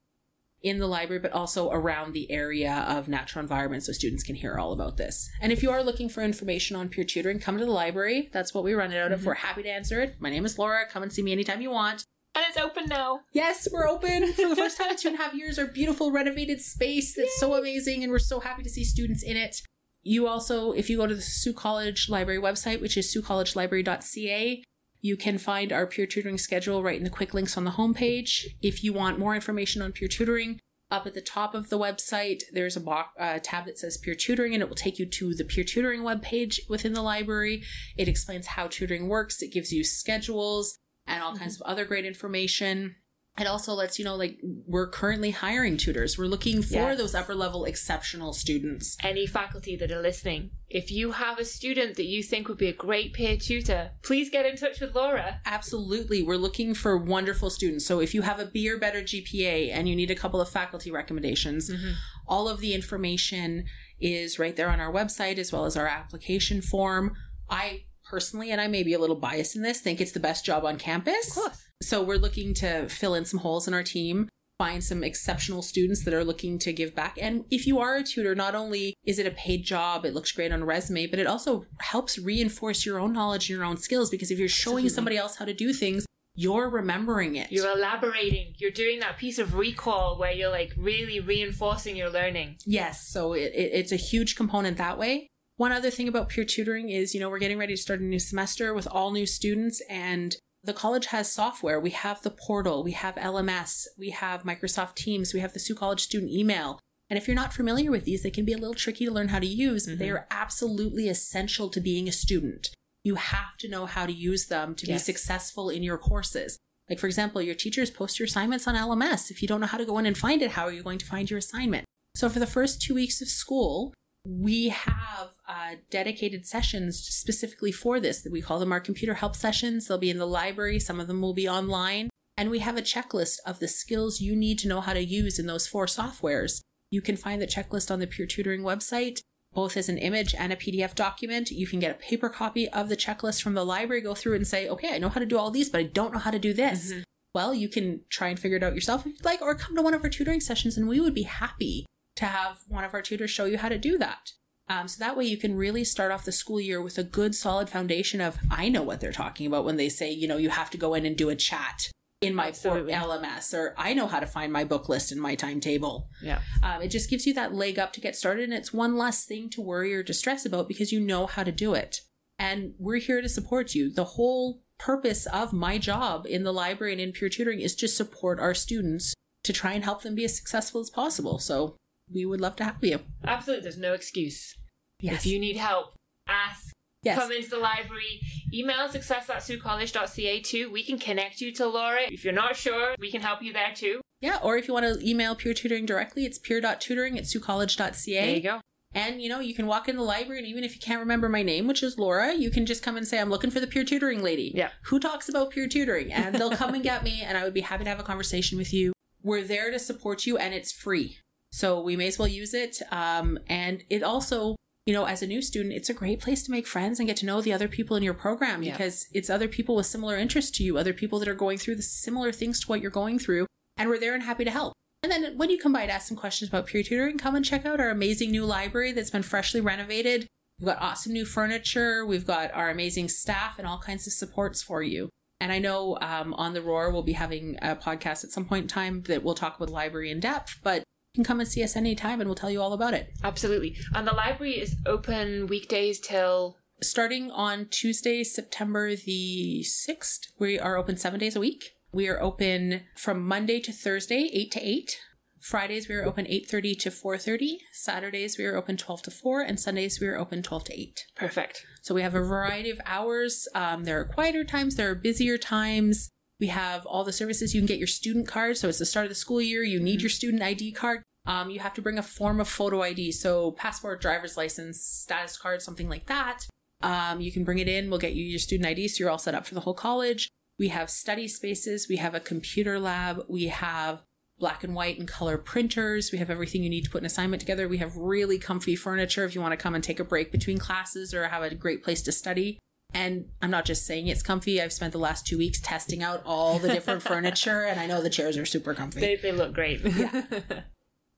in 0.61 0.77
the 0.79 0.87
library, 0.87 1.19
but 1.19 1.31
also 1.31 1.71
around 1.71 2.13
the 2.13 2.31
area 2.31 2.85
of 2.87 3.07
natural 3.07 3.41
environment 3.41 3.83
so 3.83 3.91
students 3.91 4.23
can 4.23 4.35
hear 4.35 4.57
all 4.57 4.73
about 4.73 4.97
this. 4.97 5.29
And 5.39 5.51
if 5.51 5.61
you 5.61 5.69
are 5.69 5.83
looking 5.83 6.09
for 6.09 6.23
information 6.23 6.75
on 6.75 6.89
peer 6.89 7.03
tutoring, 7.03 7.39
come 7.39 7.57
to 7.57 7.65
the 7.65 7.71
library. 7.71 8.29
That's 8.31 8.53
what 8.53 8.63
we 8.63 8.73
run 8.73 8.91
it 8.91 8.97
out 8.97 9.11
of. 9.11 9.19
Mm-hmm. 9.19 9.27
We're 9.27 9.33
happy 9.35 9.63
to 9.63 9.69
answer 9.69 10.01
it. 10.01 10.15
My 10.19 10.29
name 10.29 10.45
is 10.45 10.57
Laura. 10.57 10.85
Come 10.89 11.03
and 11.03 11.13
see 11.13 11.21
me 11.21 11.31
anytime 11.31 11.61
you 11.61 11.71
want. 11.71 12.03
And 12.35 12.43
it's 12.49 12.57
open 12.57 12.87
now. 12.87 13.21
Yes, 13.31 13.65
we're 13.71 13.87
open 13.87 14.33
for 14.33 14.49
the 14.49 14.55
first 14.57 14.77
time 14.77 14.91
in 14.91 14.97
two 14.97 15.07
and 15.07 15.17
a 15.17 15.21
half 15.21 15.33
years. 15.33 15.57
Our 15.57 15.67
beautiful 15.67 16.11
renovated 16.11 16.59
space 16.59 17.15
that's 17.15 17.39
so 17.39 17.53
amazing, 17.53 18.03
and 18.03 18.11
we're 18.11 18.19
so 18.19 18.41
happy 18.41 18.61
to 18.61 18.69
see 18.69 18.83
students 18.83 19.23
in 19.23 19.37
it. 19.37 19.61
You 20.03 20.27
also, 20.27 20.73
if 20.73 20.89
you 20.89 20.97
go 20.97 21.07
to 21.07 21.15
the 21.15 21.21
Sault 21.21 21.55
College 21.55 22.09
Library 22.09 22.39
website, 22.39 22.81
which 22.81 22.97
is 22.97 23.13
siouxcollegelibrary.ca, 23.15 24.63
You 25.01 25.17
can 25.17 25.37
find 25.37 25.71
our 25.71 25.87
peer 25.87 26.05
tutoring 26.05 26.37
schedule 26.37 26.83
right 26.83 26.97
in 26.97 27.03
the 27.03 27.09
quick 27.09 27.33
links 27.33 27.57
on 27.57 27.63
the 27.63 27.71
homepage. 27.71 28.43
If 28.61 28.83
you 28.83 28.91
want 28.91 29.17
more 29.17 29.33
information 29.33 29.81
on 29.81 29.93
peer 29.93 30.07
tutoring, 30.07 30.59
up 30.91 31.07
at 31.07 31.13
the 31.13 31.21
top 31.21 31.55
of 31.55 31.69
the 31.69 31.79
website, 31.79 32.43
there's 32.51 32.75
a 32.75 32.79
bo- 32.81 33.05
uh, 33.19 33.39
tab 33.41 33.65
that 33.65 33.79
says 33.79 33.97
peer 33.97 34.13
tutoring, 34.13 34.53
and 34.53 34.61
it 34.61 34.69
will 34.69 34.75
take 34.75 34.99
you 34.99 35.05
to 35.05 35.33
the 35.33 35.43
peer 35.43 35.63
tutoring 35.63 36.01
webpage 36.01 36.59
within 36.69 36.93
the 36.93 37.01
library. 37.01 37.63
It 37.97 38.07
explains 38.07 38.47
how 38.47 38.67
tutoring 38.67 39.07
works, 39.07 39.41
it 39.41 39.53
gives 39.53 39.71
you 39.71 39.83
schedules 39.83 40.77
and 41.07 41.21
all 41.21 41.35
kinds 41.35 41.55
mm-hmm. 41.55 41.63
of 41.63 41.71
other 41.71 41.85
great 41.85 42.05
information. 42.05 42.95
It 43.37 43.47
also 43.47 43.73
lets 43.73 43.99
you 43.99 44.05
know, 44.05 44.15
like, 44.15 44.37
we're 44.41 44.87
currently 44.87 45.31
hiring 45.31 45.75
tutors. 45.75 46.17
We're 46.17 46.27
looking 46.27 46.61
for 46.61 46.75
Yes. 46.75 46.97
those 46.97 47.13
upper 47.13 47.35
level 47.35 47.65
exceptional 47.65 48.31
students. 48.31 48.95
Any 49.03 49.27
faculty 49.27 49.75
that 49.75 49.91
are 49.91 50.01
listening, 50.01 50.51
if 50.69 50.89
you 50.89 51.11
have 51.11 51.37
a 51.37 51.43
student 51.43 51.97
that 51.97 52.05
you 52.05 52.23
think 52.23 52.47
would 52.47 52.57
be 52.57 52.69
a 52.69 52.73
great 52.73 53.13
peer 53.13 53.35
tutor, 53.35 53.91
please 54.03 54.29
get 54.29 54.45
in 54.45 54.55
touch 54.55 54.79
with 54.79 54.95
Laura. 54.95 55.41
Absolutely. 55.45 56.23
We're 56.23 56.37
looking 56.37 56.73
for 56.73 56.95
wonderful 56.95 57.49
students. 57.49 57.85
So 57.85 57.99
if 57.99 58.13
you 58.13 58.21
have 58.21 58.39
a 58.39 58.45
B 58.45 58.69
or 58.69 58.77
better 58.77 59.01
GPA 59.01 59.69
and 59.69 59.89
you 59.89 59.97
need 59.97 60.11
a 60.11 60.15
couple 60.15 60.39
of 60.39 60.47
faculty 60.47 60.89
recommendations, 60.89 61.69
mm-hmm. 61.69 61.91
all 62.29 62.47
of 62.47 62.61
the 62.61 62.73
information 62.73 63.65
is 63.99 64.39
right 64.39 64.55
there 64.55 64.69
on 64.69 64.79
our 64.79 64.93
website 64.93 65.39
as 65.39 65.51
well 65.51 65.65
as 65.65 65.75
our 65.75 65.87
application 65.87 66.61
form. 66.61 67.13
I 67.49 67.83
personally, 68.09 68.51
and 68.51 68.61
I 68.61 68.67
may 68.67 68.83
be 68.83 68.93
a 68.93 68.99
little 68.99 69.15
biased 69.15 69.55
in 69.55 69.61
this, 69.61 69.81
think 69.81 69.99
it's 69.99 70.11
the 70.11 70.19
best 70.19 70.45
job 70.45 70.65
on 70.65 70.77
campus. 70.77 71.37
So 71.81 72.01
we're 72.01 72.17
looking 72.17 72.53
to 72.55 72.87
fill 72.87 73.15
in 73.15 73.25
some 73.25 73.39
holes 73.39 73.67
in 73.67 73.73
our 73.73 73.83
team, 73.83 74.29
find 74.57 74.83
some 74.83 75.03
exceptional 75.03 75.61
students 75.61 76.05
that 76.05 76.13
are 76.13 76.23
looking 76.23 76.57
to 76.59 76.71
give 76.71 76.95
back. 76.95 77.17
And 77.19 77.45
if 77.51 77.67
you 77.67 77.79
are 77.79 77.97
a 77.97 78.03
tutor, 78.03 78.35
not 78.35 78.55
only 78.55 78.93
is 79.05 79.19
it 79.19 79.27
a 79.27 79.31
paid 79.31 79.63
job, 79.65 80.05
it 80.05 80.13
looks 80.13 80.31
great 80.31 80.51
on 80.51 80.61
a 80.61 80.65
resume, 80.65 81.07
but 81.07 81.19
it 81.19 81.27
also 81.27 81.65
helps 81.79 82.17
reinforce 82.17 82.85
your 82.85 82.99
own 82.99 83.13
knowledge 83.13 83.49
and 83.49 83.57
your 83.57 83.65
own 83.65 83.77
skills 83.77 84.09
because 84.09 84.31
if 84.31 84.39
you're 84.39 84.47
showing 84.47 84.85
Absolutely. 84.85 84.89
somebody 84.89 85.17
else 85.17 85.35
how 85.35 85.45
to 85.45 85.53
do 85.53 85.73
things, 85.73 86.05
you're 86.35 86.69
remembering 86.69 87.35
it. 87.35 87.51
You're 87.51 87.71
elaborating. 87.71 88.53
You're 88.57 88.71
doing 88.71 88.99
that 88.99 89.17
piece 89.17 89.39
of 89.39 89.55
recall 89.55 90.17
where 90.19 90.31
you're 90.31 90.51
like 90.51 90.73
really 90.77 91.21
reinforcing 91.21 91.95
your 91.95 92.09
learning. 92.09 92.57
Yes, 92.65 93.07
so 93.07 93.33
it, 93.33 93.53
it, 93.53 93.71
it's 93.73 93.91
a 93.91 93.97
huge 93.97 94.35
component 94.35 94.77
that 94.77 94.97
way. 94.97 95.29
One 95.57 95.71
other 95.71 95.89
thing 95.89 96.07
about 96.07 96.29
peer 96.29 96.43
tutoring 96.43 96.89
is, 96.89 97.13
you 97.13 97.19
know, 97.19 97.29
we're 97.29 97.39
getting 97.39 97.57
ready 97.57 97.75
to 97.75 97.81
start 97.81 98.01
a 98.01 98.03
new 98.03 98.19
semester 98.19 98.73
with 98.73 98.87
all 98.87 99.11
new 99.11 99.25
students, 99.25 99.81
and 99.89 100.35
the 100.63 100.73
college 100.73 101.07
has 101.07 101.31
software. 101.31 101.79
We 101.79 101.91
have 101.91 102.21
the 102.23 102.31
portal, 102.31 102.83
we 102.83 102.91
have 102.91 103.15
LMS, 103.15 103.85
we 103.97 104.09
have 104.09 104.43
Microsoft 104.43 104.95
Teams, 104.95 105.33
we 105.33 105.39
have 105.39 105.53
the 105.53 105.59
Sault 105.59 105.79
College 105.79 106.01
student 106.01 106.31
email. 106.31 106.79
And 107.09 107.17
if 107.17 107.27
you're 107.27 107.35
not 107.35 107.53
familiar 107.53 107.91
with 107.91 108.03
these, 108.03 108.23
they 108.23 108.31
can 108.31 108.45
be 108.45 108.53
a 108.53 108.57
little 108.57 108.73
tricky 108.73 109.05
to 109.05 109.11
learn 109.11 109.29
how 109.29 109.39
to 109.39 109.45
use, 109.45 109.85
but 109.85 109.99
they 109.99 110.07
mm-hmm. 110.07 110.15
are 110.15 110.27
absolutely 110.31 111.07
essential 111.07 111.69
to 111.69 111.79
being 111.79 112.09
a 112.09 112.11
student. 112.11 112.69
You 113.03 113.15
have 113.15 113.55
to 113.59 113.69
know 113.69 113.85
how 113.85 114.07
to 114.07 114.11
use 114.11 114.47
them 114.47 114.73
to 114.75 114.87
be 114.87 114.97
successful 114.97 115.69
in 115.69 115.83
your 115.83 115.99
courses. 115.99 116.57
Like, 116.89 116.99
for 116.99 117.05
example, 117.05 117.41
your 117.41 117.55
teachers 117.55 117.91
post 117.91 118.19
your 118.19 118.25
assignments 118.25 118.67
on 118.67 118.75
LMS. 118.75 119.31
If 119.31 119.41
you 119.41 119.47
don't 119.47 119.61
know 119.61 119.67
how 119.67 119.77
to 119.77 119.85
go 119.85 119.99
in 119.99 120.05
and 120.05 120.17
find 120.17 120.41
it, 120.41 120.51
how 120.51 120.63
are 120.63 120.71
you 120.71 120.83
going 120.83 120.97
to 120.97 121.05
find 121.05 121.29
your 121.29 121.37
assignment? 121.37 121.85
So, 122.15 122.29
for 122.29 122.39
the 122.39 122.47
first 122.47 122.81
two 122.81 122.95
weeks 122.95 123.21
of 123.21 123.27
school, 123.27 123.93
we 124.25 124.69
have 124.69 125.35
uh, 125.47 125.75
dedicated 125.91 126.45
sessions 126.47 126.97
specifically 126.97 127.71
for 127.71 127.99
this 127.99 128.21
that 128.21 128.31
we 128.31 128.41
call 128.41 128.59
them 128.59 128.71
our 128.71 128.79
computer 128.79 129.13
help 129.13 129.35
sessions. 129.35 129.87
They'll 129.87 129.97
be 129.99 130.09
in 130.09 130.17
the 130.17 130.25
library, 130.25 130.79
some 130.79 130.99
of 130.99 131.07
them 131.07 131.21
will 131.21 131.33
be 131.33 131.47
online. 131.47 132.09
And 132.35 132.49
we 132.49 132.59
have 132.59 132.75
a 132.75 132.81
checklist 132.81 133.37
of 133.45 133.59
the 133.59 133.67
skills 133.67 134.19
you 134.19 134.35
need 134.35 134.59
to 134.59 134.67
know 134.67 134.81
how 134.81 134.93
to 134.93 135.03
use 135.03 135.39
in 135.39 135.45
those 135.45 135.67
four 135.67 135.85
softwares. 135.85 136.59
You 136.89 137.01
can 137.01 137.15
find 137.15 137.41
the 137.41 137.47
checklist 137.47 137.91
on 137.91 137.99
the 137.99 138.07
Peer 138.07 138.25
Tutoring 138.25 138.61
website, 138.61 139.21
both 139.53 139.77
as 139.77 139.87
an 139.87 139.97
image 139.97 140.35
and 140.35 140.51
a 140.51 140.57
PDF 140.57 140.95
document. 140.95 141.51
You 141.51 141.67
can 141.67 141.79
get 141.79 141.91
a 141.91 141.99
paper 141.99 142.27
copy 142.27 142.67
of 142.69 142.89
the 142.89 142.97
checklist 142.97 143.41
from 143.41 143.53
the 143.53 143.63
library, 143.63 144.01
go 144.01 144.15
through 144.15 144.33
it 144.33 144.37
and 144.37 144.47
say, 144.47 144.67
okay, 144.67 144.93
I 144.93 144.97
know 144.97 145.09
how 145.09 145.19
to 145.19 145.25
do 145.25 145.37
all 145.37 145.51
these, 145.51 145.69
but 145.69 145.79
I 145.79 145.83
don't 145.83 146.13
know 146.13 146.19
how 146.19 146.31
to 146.31 146.39
do 146.39 146.53
this. 146.53 146.93
Well, 147.33 147.53
you 147.53 147.69
can 147.69 148.01
try 148.09 148.29
and 148.29 148.39
figure 148.39 148.57
it 148.57 148.63
out 148.63 148.75
yourself 148.75 149.05
if 149.05 149.13
you'd 149.13 149.25
like, 149.25 149.41
or 149.41 149.55
come 149.55 149.75
to 149.75 149.81
one 149.81 149.93
of 149.93 150.03
our 150.03 150.09
tutoring 150.09 150.41
sessions 150.41 150.77
and 150.77 150.87
we 150.87 150.99
would 150.99 151.13
be 151.13 151.23
happy 151.23 151.85
to 152.15 152.25
have 152.25 152.59
one 152.67 152.83
of 152.83 152.93
our 152.93 153.01
tutors 153.01 153.31
show 153.31 153.45
you 153.45 153.57
how 153.57 153.69
to 153.69 153.77
do 153.77 153.97
that. 153.97 154.31
Um, 154.67 154.87
so 154.87 154.97
that 154.99 155.15
way 155.15 155.25
you 155.25 155.37
can 155.37 155.55
really 155.55 155.83
start 155.83 156.11
off 156.11 156.25
the 156.25 156.31
school 156.31 156.59
year 156.59 156.81
with 156.81 156.97
a 156.97 157.03
good 157.03 157.35
solid 157.35 157.69
foundation 157.69 158.19
of 158.19 158.37
I 158.49 158.69
know 158.69 158.81
what 158.81 158.99
they're 158.99 159.11
talking 159.11 159.45
about 159.45 159.65
when 159.65 159.77
they 159.77 159.89
say, 159.89 160.11
you 160.11 160.27
know, 160.27 160.37
you 160.37 160.49
have 160.49 160.71
to 160.71 160.77
go 160.77 160.95
in 160.95 161.05
and 161.05 161.15
do 161.15 161.29
a 161.29 161.35
chat 161.35 161.91
in 162.21 162.33
my 162.33 162.47
Absolutely. 162.47 162.93
LMS, 162.93 163.53
or 163.53 163.75
I 163.77 163.93
know 163.93 164.07
how 164.07 164.19
to 164.19 164.25
find 164.25 164.51
my 164.51 164.63
book 164.63 164.89
list 164.89 165.11
and 165.11 165.21
my 165.21 165.35
timetable. 165.35 166.09
Yeah. 166.21 166.39
Um, 166.63 166.81
it 166.81 166.87
just 166.87 167.09
gives 167.09 167.27
you 167.27 167.33
that 167.35 167.53
leg 167.53 167.77
up 167.77 167.93
to 167.93 168.01
get 168.01 168.15
started, 168.15 168.45
and 168.45 168.53
it's 168.53 168.73
one 168.73 168.97
less 168.97 169.25
thing 169.25 169.49
to 169.51 169.61
worry 169.61 169.93
or 169.93 170.01
distress 170.01 170.45
about 170.45 170.67
because 170.67 170.91
you 170.91 170.99
know 170.99 171.27
how 171.27 171.43
to 171.43 171.51
do 171.51 171.73
it. 171.73 172.01
And 172.39 172.73
we're 172.79 172.97
here 172.97 173.21
to 173.21 173.29
support 173.29 173.75
you. 173.75 173.93
The 173.93 174.03
whole 174.05 174.61
purpose 174.77 175.25
of 175.27 175.53
my 175.53 175.77
job 175.77 176.25
in 176.25 176.43
the 176.43 176.51
library 176.51 176.93
and 176.93 177.01
in 177.01 177.11
peer 177.11 177.29
tutoring 177.29 177.61
is 177.61 177.75
to 177.75 177.87
support 177.87 178.39
our 178.39 178.53
students 178.53 179.13
to 179.43 179.53
try 179.53 179.73
and 179.73 179.83
help 179.83 180.01
them 180.01 180.15
be 180.15 180.25
as 180.25 180.35
successful 180.35 180.81
as 180.81 180.89
possible. 180.89 181.37
So 181.37 181.75
we 182.13 182.25
would 182.25 182.41
love 182.41 182.55
to 182.57 182.63
have 182.63 182.77
you. 182.81 182.99
Absolutely. 183.23 183.63
There's 183.63 183.77
no 183.77 183.93
excuse. 183.93 184.55
Yes. 184.99 185.25
If 185.25 185.31
you 185.31 185.39
need 185.39 185.57
help, 185.57 185.93
ask. 186.27 186.73
yes. 187.03 187.17
Come 187.19 187.31
into 187.31 187.49
the 187.49 187.57
library. 187.57 188.21
Email 188.53 188.87
success 188.89 189.29
at 189.29 189.37
saultcollege.ca 189.37 190.39
too. 190.41 190.71
We 190.71 190.83
can 190.83 190.97
connect 190.97 191.41
you 191.41 191.51
to 191.53 191.67
Laura. 191.67 192.03
If 192.09 192.23
you're 192.23 192.33
not 192.33 192.55
sure, 192.55 192.95
we 192.99 193.11
can 193.11 193.21
help 193.21 193.41
you 193.41 193.53
there 193.53 193.73
too. 193.75 194.01
Yeah, 194.21 194.39
or 194.41 194.57
if 194.57 194.67
you 194.67 194.73
want 194.73 194.85
to 194.85 195.07
email 195.07 195.35
peer 195.35 195.53
tutoring 195.53 195.85
directly, 195.85 196.25
it's 196.25 196.39
peer.tutoring 196.39 197.17
at 197.17 197.25
saultcollege.ca. 197.25 198.25
There 198.25 198.35
you 198.35 198.41
go. 198.41 198.61
And 198.93 199.21
you 199.21 199.27
know, 199.27 199.41
you 199.41 199.53
can 199.53 199.67
walk 199.67 199.89
in 199.89 199.97
the 199.97 200.03
library, 200.03 200.39
and 200.39 200.47
even 200.47 200.63
if 200.63 200.73
you 200.73 200.79
can't 200.79 201.01
remember 201.01 201.27
my 201.27 201.43
name, 201.43 201.67
which 201.67 201.83
is 201.83 201.99
Laura, 201.99 202.33
you 202.33 202.49
can 202.49 202.65
just 202.65 202.81
come 202.81 202.95
and 202.95 203.05
say, 203.05 203.19
I'm 203.19 203.29
looking 203.29 203.51
for 203.51 203.59
the 203.59 203.67
peer 203.67 203.83
tutoring 203.83 204.23
lady. 204.23 204.53
Yeah. 204.55 204.69
Who 204.83 204.99
talks 205.01 205.27
about 205.27 205.51
peer 205.51 205.67
tutoring? 205.67 206.13
And 206.13 206.33
they'll 206.33 206.55
come 206.55 206.73
and 206.73 206.81
get 206.81 207.03
me, 207.03 207.21
and 207.21 207.37
I 207.37 207.43
would 207.43 207.53
be 207.53 207.61
happy 207.61 207.83
to 207.83 207.89
have 207.89 207.99
a 207.99 208.03
conversation 208.03 208.57
with 208.57 208.73
you. 208.73 208.93
We're 209.21 209.43
there 209.43 209.69
to 209.69 209.79
support 209.79 210.25
you, 210.25 210.37
and 210.37 210.53
it's 210.53 210.71
free. 210.71 211.17
So 211.55 211.79
we 211.79 211.95
may 211.95 212.07
as 212.07 212.19
well 212.19 212.27
use 212.27 212.53
it. 212.53 212.81
Um, 212.91 213.39
and 213.47 213.85
it 213.89 214.03
also, 214.03 214.57
you 214.85 214.93
know, 214.93 215.05
as 215.05 215.21
a 215.21 215.27
new 215.27 215.41
student, 215.41 215.73
it's 215.73 215.89
a 215.89 215.93
great 215.93 216.19
place 216.19 216.43
to 216.43 216.51
make 216.51 216.67
friends 216.67 216.99
and 216.99 217.07
get 217.07 217.15
to 217.17 217.25
know 217.25 217.39
the 217.39 217.53
other 217.53 217.69
people 217.69 217.95
in 217.95 218.03
your 218.03 218.13
program 218.13 218.61
Yeah. 218.61 218.73
because 218.73 219.07
it's 219.13 219.29
other 219.29 219.47
people 219.47 219.77
with 219.77 219.85
similar 219.85 220.17
interests 220.17 220.51
to 220.57 220.65
you, 220.65 220.77
other 220.77 220.91
people 220.91 221.17
that 221.19 221.29
are 221.29 221.33
going 221.33 221.57
through 221.57 221.77
the 221.77 221.81
similar 221.81 222.33
things 222.33 222.59
to 222.59 222.67
what 222.67 222.81
you're 222.81 222.91
going 222.91 223.19
through. 223.19 223.47
And 223.77 223.87
we're 223.89 223.99
there 223.99 224.13
and 224.13 224.23
happy 224.23 224.43
to 224.43 224.51
help. 224.51 224.73
And 225.01 225.09
then 225.09 225.37
when 225.37 225.49
you 225.49 225.57
come 225.57 225.71
by 225.71 225.85
to 225.85 225.93
ask 225.93 226.09
some 226.09 226.17
questions 226.17 226.49
about 226.49 226.67
peer 226.67 226.83
tutoring, 226.83 227.17
come 227.17 227.35
and 227.35 227.45
check 227.45 227.65
out 227.65 227.79
our 227.79 227.89
amazing 227.89 228.31
new 228.31 228.43
library 228.43 228.91
that's 228.91 229.11
been 229.11 229.23
freshly 229.23 229.61
renovated. 229.61 230.27
We've 230.59 230.65
got 230.65 230.81
awesome 230.81 231.13
new 231.13 231.25
furniture. 231.25 232.05
We've 232.05 232.27
got 232.27 232.53
our 232.53 232.69
amazing 232.69 233.07
staff 233.07 233.59
and 233.59 233.65
all 233.65 233.79
kinds 233.79 234.05
of 234.07 234.11
supports 234.13 234.61
for 234.61 234.83
you. 234.83 235.07
And 235.39 235.53
I 235.53 235.59
know 235.59 235.97
um, 236.01 236.33
on 236.33 236.53
the 236.53 236.61
Roar 236.61 236.91
we'll 236.91 237.03
be 237.03 237.13
having 237.13 237.57
a 237.61 237.77
podcast 237.77 238.25
at 238.25 238.31
some 238.31 238.43
point 238.43 238.63
in 238.63 238.67
time 238.67 239.03
that 239.03 239.23
we'll 239.23 239.35
talk 239.35 239.55
about 239.55 239.67
the 239.67 239.73
library 239.73 240.11
in 240.11 240.19
depth, 240.19 240.59
but 240.61 240.83
can 241.15 241.23
come 241.23 241.39
and 241.39 241.49
see 241.49 241.63
us 241.63 241.75
anytime 241.75 242.21
and 242.21 242.27
we'll 242.27 242.35
tell 242.35 242.51
you 242.51 242.61
all 242.61 242.73
about 242.73 242.93
it. 242.93 243.11
Absolutely. 243.23 243.75
And 243.93 244.07
the 244.07 244.13
library 244.13 244.59
is 244.59 244.75
open 244.85 245.47
weekdays 245.47 245.99
till. 245.99 246.57
Starting 246.81 247.31
on 247.31 247.67
Tuesday, 247.69 248.23
September 248.23 248.95
the 248.95 249.63
6th, 249.65 250.27
we 250.37 250.59
are 250.59 250.77
open 250.77 250.97
seven 250.97 251.19
days 251.19 251.35
a 251.35 251.39
week. 251.39 251.71
We 251.91 252.09
are 252.09 252.21
open 252.21 252.81
from 252.97 253.25
Monday 253.25 253.61
to 253.61 253.71
Thursday, 253.71 254.29
8 254.33 254.51
to 254.51 254.59
8. 254.59 254.99
Fridays 255.39 255.87
we 255.87 255.93
are 255.93 256.03
open 256.03 256.25
8.30 256.25 256.79
to 256.79 256.89
4.30. 256.89 257.57
Saturdays 257.71 258.37
we 258.37 258.45
are 258.45 258.57
open 258.57 258.77
12 258.77 259.03
to 259.03 259.11
4. 259.11 259.41
And 259.41 259.59
Sundays 259.59 259.99
we 260.01 260.07
are 260.07 260.17
open 260.17 260.41
12 260.41 260.63
to 260.65 260.81
8. 260.81 261.05
Perfect. 261.15 261.63
So 261.83 261.93
we 261.93 262.01
have 262.01 262.15
a 262.15 262.21
variety 262.23 262.71
of 262.71 262.81
hours. 262.85 263.47
Um, 263.53 263.83
there 263.83 263.99
are 263.99 264.05
quieter 264.05 264.43
times, 264.43 264.75
there 264.75 264.89
are 264.89 264.95
busier 264.95 265.37
times. 265.37 266.09
We 266.39 266.47
have 266.47 266.85
all 266.85 267.03
the 267.03 267.13
services. 267.13 267.53
You 267.53 267.61
can 267.61 267.67
get 267.67 267.77
your 267.77 267.87
student 267.87 268.27
card. 268.27 268.57
So 268.57 268.67
it's 268.67 268.79
the 268.79 268.85
start 268.85 269.05
of 269.05 269.09
the 269.09 269.15
school 269.15 269.41
year. 269.41 269.63
You 269.63 269.79
need 269.79 270.01
your 270.01 270.09
student 270.09 270.43
ID 270.43 270.73
card. 270.73 271.01
Um, 271.25 271.49
you 271.49 271.59
have 271.59 271.73
to 271.75 271.81
bring 271.81 271.97
a 271.97 272.03
form 272.03 272.39
of 272.39 272.47
photo 272.47 272.81
ID. 272.81 273.11
So 273.13 273.51
passport, 273.51 274.01
driver's 274.01 274.37
license, 274.37 274.81
status 274.81 275.37
card, 275.37 275.61
something 275.61 275.89
like 275.89 276.05
that. 276.07 276.45
Um, 276.81 277.21
you 277.21 277.31
can 277.31 277.43
bring 277.43 277.59
it 277.59 277.67
in. 277.67 277.89
We'll 277.89 277.99
get 277.99 278.13
you 278.13 278.23
your 278.23 278.39
student 278.39 278.67
ID. 278.67 278.89
So 278.89 279.03
you're 279.03 279.09
all 279.09 279.17
set 279.17 279.33
up 279.33 279.45
for 279.45 279.55
the 279.55 279.61
whole 279.61 279.73
college. 279.73 280.29
We 280.59 280.69
have 280.69 280.89
study 280.89 281.27
spaces. 281.27 281.87
We 281.89 281.97
have 281.97 282.15
a 282.15 282.19
computer 282.19 282.79
lab. 282.79 283.25
We 283.27 283.47
have 283.47 284.03
black 284.37 284.63
and 284.63 284.75
white 284.75 284.99
and 284.99 285.07
color 285.07 285.37
printers. 285.37 286.11
We 286.11 286.17
have 286.17 286.29
everything 286.29 286.63
you 286.63 286.69
need 286.69 286.83
to 286.85 286.89
put 286.89 287.01
an 287.01 287.05
assignment 287.05 287.39
together. 287.39 287.67
We 287.67 287.77
have 287.77 287.95
really 287.95 288.37
comfy 288.37 288.75
furniture 288.75 289.25
if 289.25 289.33
you 289.33 289.41
want 289.41 289.53
to 289.53 289.57
come 289.57 289.75
and 289.75 289.83
take 289.83 289.99
a 289.99 290.03
break 290.03 290.31
between 290.31 290.57
classes 290.57 291.13
or 291.13 291.27
have 291.27 291.43
a 291.43 291.55
great 291.55 291.83
place 291.83 292.01
to 292.03 292.11
study. 292.11 292.59
And 292.95 293.25
I'm 293.41 293.51
not 293.51 293.65
just 293.65 293.85
saying 293.85 294.07
it's 294.07 294.23
comfy. 294.23 294.61
I've 294.61 294.71
spent 294.71 294.93
the 294.93 294.99
last 294.99 295.27
two 295.27 295.37
weeks 295.37 295.59
testing 295.59 296.01
out 296.01 296.21
all 296.25 296.59
the 296.59 296.69
different 296.69 297.01
furniture, 297.03 297.65
and 297.65 297.77
I 297.77 297.87
know 297.87 298.01
the 298.01 298.09
chairs 298.09 298.37
are 298.37 298.45
super 298.45 298.73
comfy. 298.73 299.01
They, 299.01 299.17
they 299.17 299.33
look 299.33 299.53
great. 299.53 299.81
Thank 299.81 299.91
you 299.91 300.39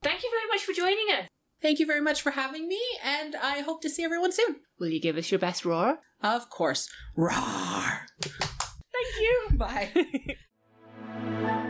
very 0.02 0.48
much 0.50 0.62
for 0.66 0.72
joining 0.72 1.06
us. 1.16 1.28
Thank 1.62 1.78
you 1.78 1.86
very 1.86 2.00
much 2.00 2.20
for 2.20 2.32
having 2.32 2.66
me, 2.66 2.80
and 3.04 3.36
I 3.36 3.60
hope 3.60 3.80
to 3.82 3.90
see 3.90 4.02
everyone 4.02 4.32
soon. 4.32 4.56
Will 4.80 4.88
you 4.88 5.00
give 5.00 5.16
us 5.16 5.30
your 5.30 5.38
best 5.38 5.64
roar? 5.64 6.00
Of 6.20 6.50
course. 6.50 6.90
Roar! 7.16 8.06
Thank 8.20 9.20
you. 9.20 9.48
Bye. 9.52 9.90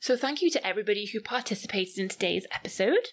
So, 0.00 0.18
thank 0.18 0.42
you 0.42 0.50
to 0.50 0.66
everybody 0.66 1.06
who 1.06 1.18
participated 1.18 1.96
in 1.96 2.10
today's 2.10 2.46
episode. 2.52 3.08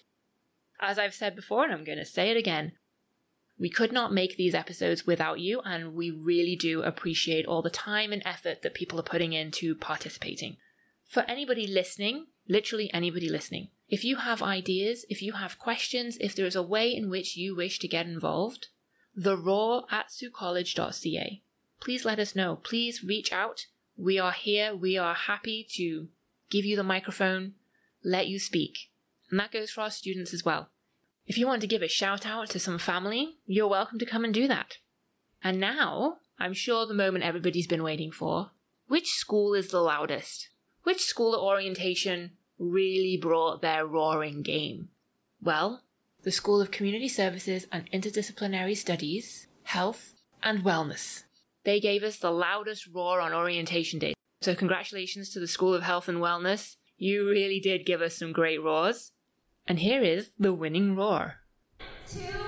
As 0.78 0.98
I've 0.98 1.14
said 1.14 1.34
before, 1.34 1.64
and 1.64 1.72
I'm 1.72 1.84
going 1.84 1.96
to 1.96 2.04
say 2.04 2.30
it 2.30 2.36
again, 2.36 2.72
We 3.62 3.70
could 3.70 3.92
not 3.92 4.12
make 4.12 4.36
these 4.36 4.56
episodes 4.56 5.06
without 5.06 5.38
you, 5.38 5.60
and 5.60 5.94
we 5.94 6.10
really 6.10 6.56
do 6.56 6.82
appreciate 6.82 7.46
all 7.46 7.62
the 7.62 7.70
time 7.70 8.12
and 8.12 8.20
effort 8.24 8.62
that 8.62 8.74
people 8.74 8.98
are 8.98 9.04
putting 9.04 9.34
into 9.34 9.76
participating. 9.76 10.56
For 11.06 11.22
anybody 11.28 11.68
listening, 11.68 12.26
literally 12.48 12.92
anybody 12.92 13.28
listening, 13.28 13.68
if 13.88 14.02
you 14.02 14.16
have 14.16 14.42
ideas, 14.42 15.06
if 15.08 15.22
you 15.22 15.34
have 15.34 15.60
questions, 15.60 16.18
if 16.20 16.34
there 16.34 16.44
is 16.44 16.56
a 16.56 16.62
way 16.62 16.92
in 16.92 17.08
which 17.08 17.36
you 17.36 17.54
wish 17.54 17.78
to 17.78 17.86
get 17.86 18.04
involved, 18.04 18.66
the 19.14 19.36
Roar 19.36 19.84
at 19.92 20.08
saultcollege.ca. 20.08 21.40
Please 21.80 22.04
let 22.04 22.18
us 22.18 22.34
know. 22.34 22.56
Please 22.56 23.04
reach 23.04 23.32
out. 23.32 23.66
We 23.96 24.18
are 24.18 24.32
here. 24.32 24.74
We 24.74 24.98
are 24.98 25.14
happy 25.14 25.64
to 25.74 26.08
give 26.50 26.64
you 26.64 26.74
the 26.74 26.82
microphone, 26.82 27.52
let 28.02 28.26
you 28.26 28.40
speak. 28.40 28.90
And 29.30 29.38
that 29.38 29.52
goes 29.52 29.70
for 29.70 29.82
our 29.82 29.90
students 29.90 30.34
as 30.34 30.44
well. 30.44 30.70
If 31.26 31.38
you 31.38 31.46
want 31.46 31.60
to 31.60 31.66
give 31.66 31.82
a 31.82 31.88
shout 31.88 32.26
out 32.26 32.50
to 32.50 32.58
some 32.58 32.78
family, 32.78 33.36
you're 33.46 33.68
welcome 33.68 33.98
to 33.98 34.06
come 34.06 34.24
and 34.24 34.34
do 34.34 34.48
that. 34.48 34.78
And 35.42 35.60
now, 35.60 36.16
I'm 36.38 36.52
sure 36.52 36.86
the 36.86 36.94
moment 36.94 37.24
everybody's 37.24 37.66
been 37.66 37.82
waiting 37.82 38.10
for 38.10 38.50
which 38.88 39.08
school 39.08 39.54
is 39.54 39.68
the 39.68 39.80
loudest? 39.80 40.50
Which 40.82 41.00
school 41.00 41.34
at 41.34 41.40
orientation 41.40 42.32
really 42.58 43.16
brought 43.16 43.62
their 43.62 43.86
roaring 43.86 44.42
game? 44.42 44.88
Well, 45.40 45.84
the 46.24 46.30
School 46.30 46.60
of 46.60 46.70
Community 46.70 47.08
Services 47.08 47.66
and 47.72 47.90
Interdisciplinary 47.90 48.76
Studies, 48.76 49.46
Health, 49.62 50.12
and 50.42 50.62
Wellness. 50.62 51.22
They 51.64 51.80
gave 51.80 52.02
us 52.02 52.18
the 52.18 52.30
loudest 52.30 52.86
roar 52.92 53.20
on 53.20 53.32
orientation 53.32 53.98
day. 53.98 54.12
So, 54.42 54.54
congratulations 54.54 55.30
to 55.30 55.40
the 55.40 55.48
School 55.48 55.72
of 55.72 55.84
Health 55.84 56.06
and 56.06 56.18
Wellness. 56.18 56.76
You 56.98 57.26
really 57.26 57.60
did 57.60 57.86
give 57.86 58.02
us 58.02 58.18
some 58.18 58.32
great 58.32 58.62
roars. 58.62 59.11
And 59.66 59.78
here 59.78 60.02
is 60.02 60.30
the 60.38 60.52
winning 60.52 60.96
roar. 60.96 61.36
Two, 62.08 62.41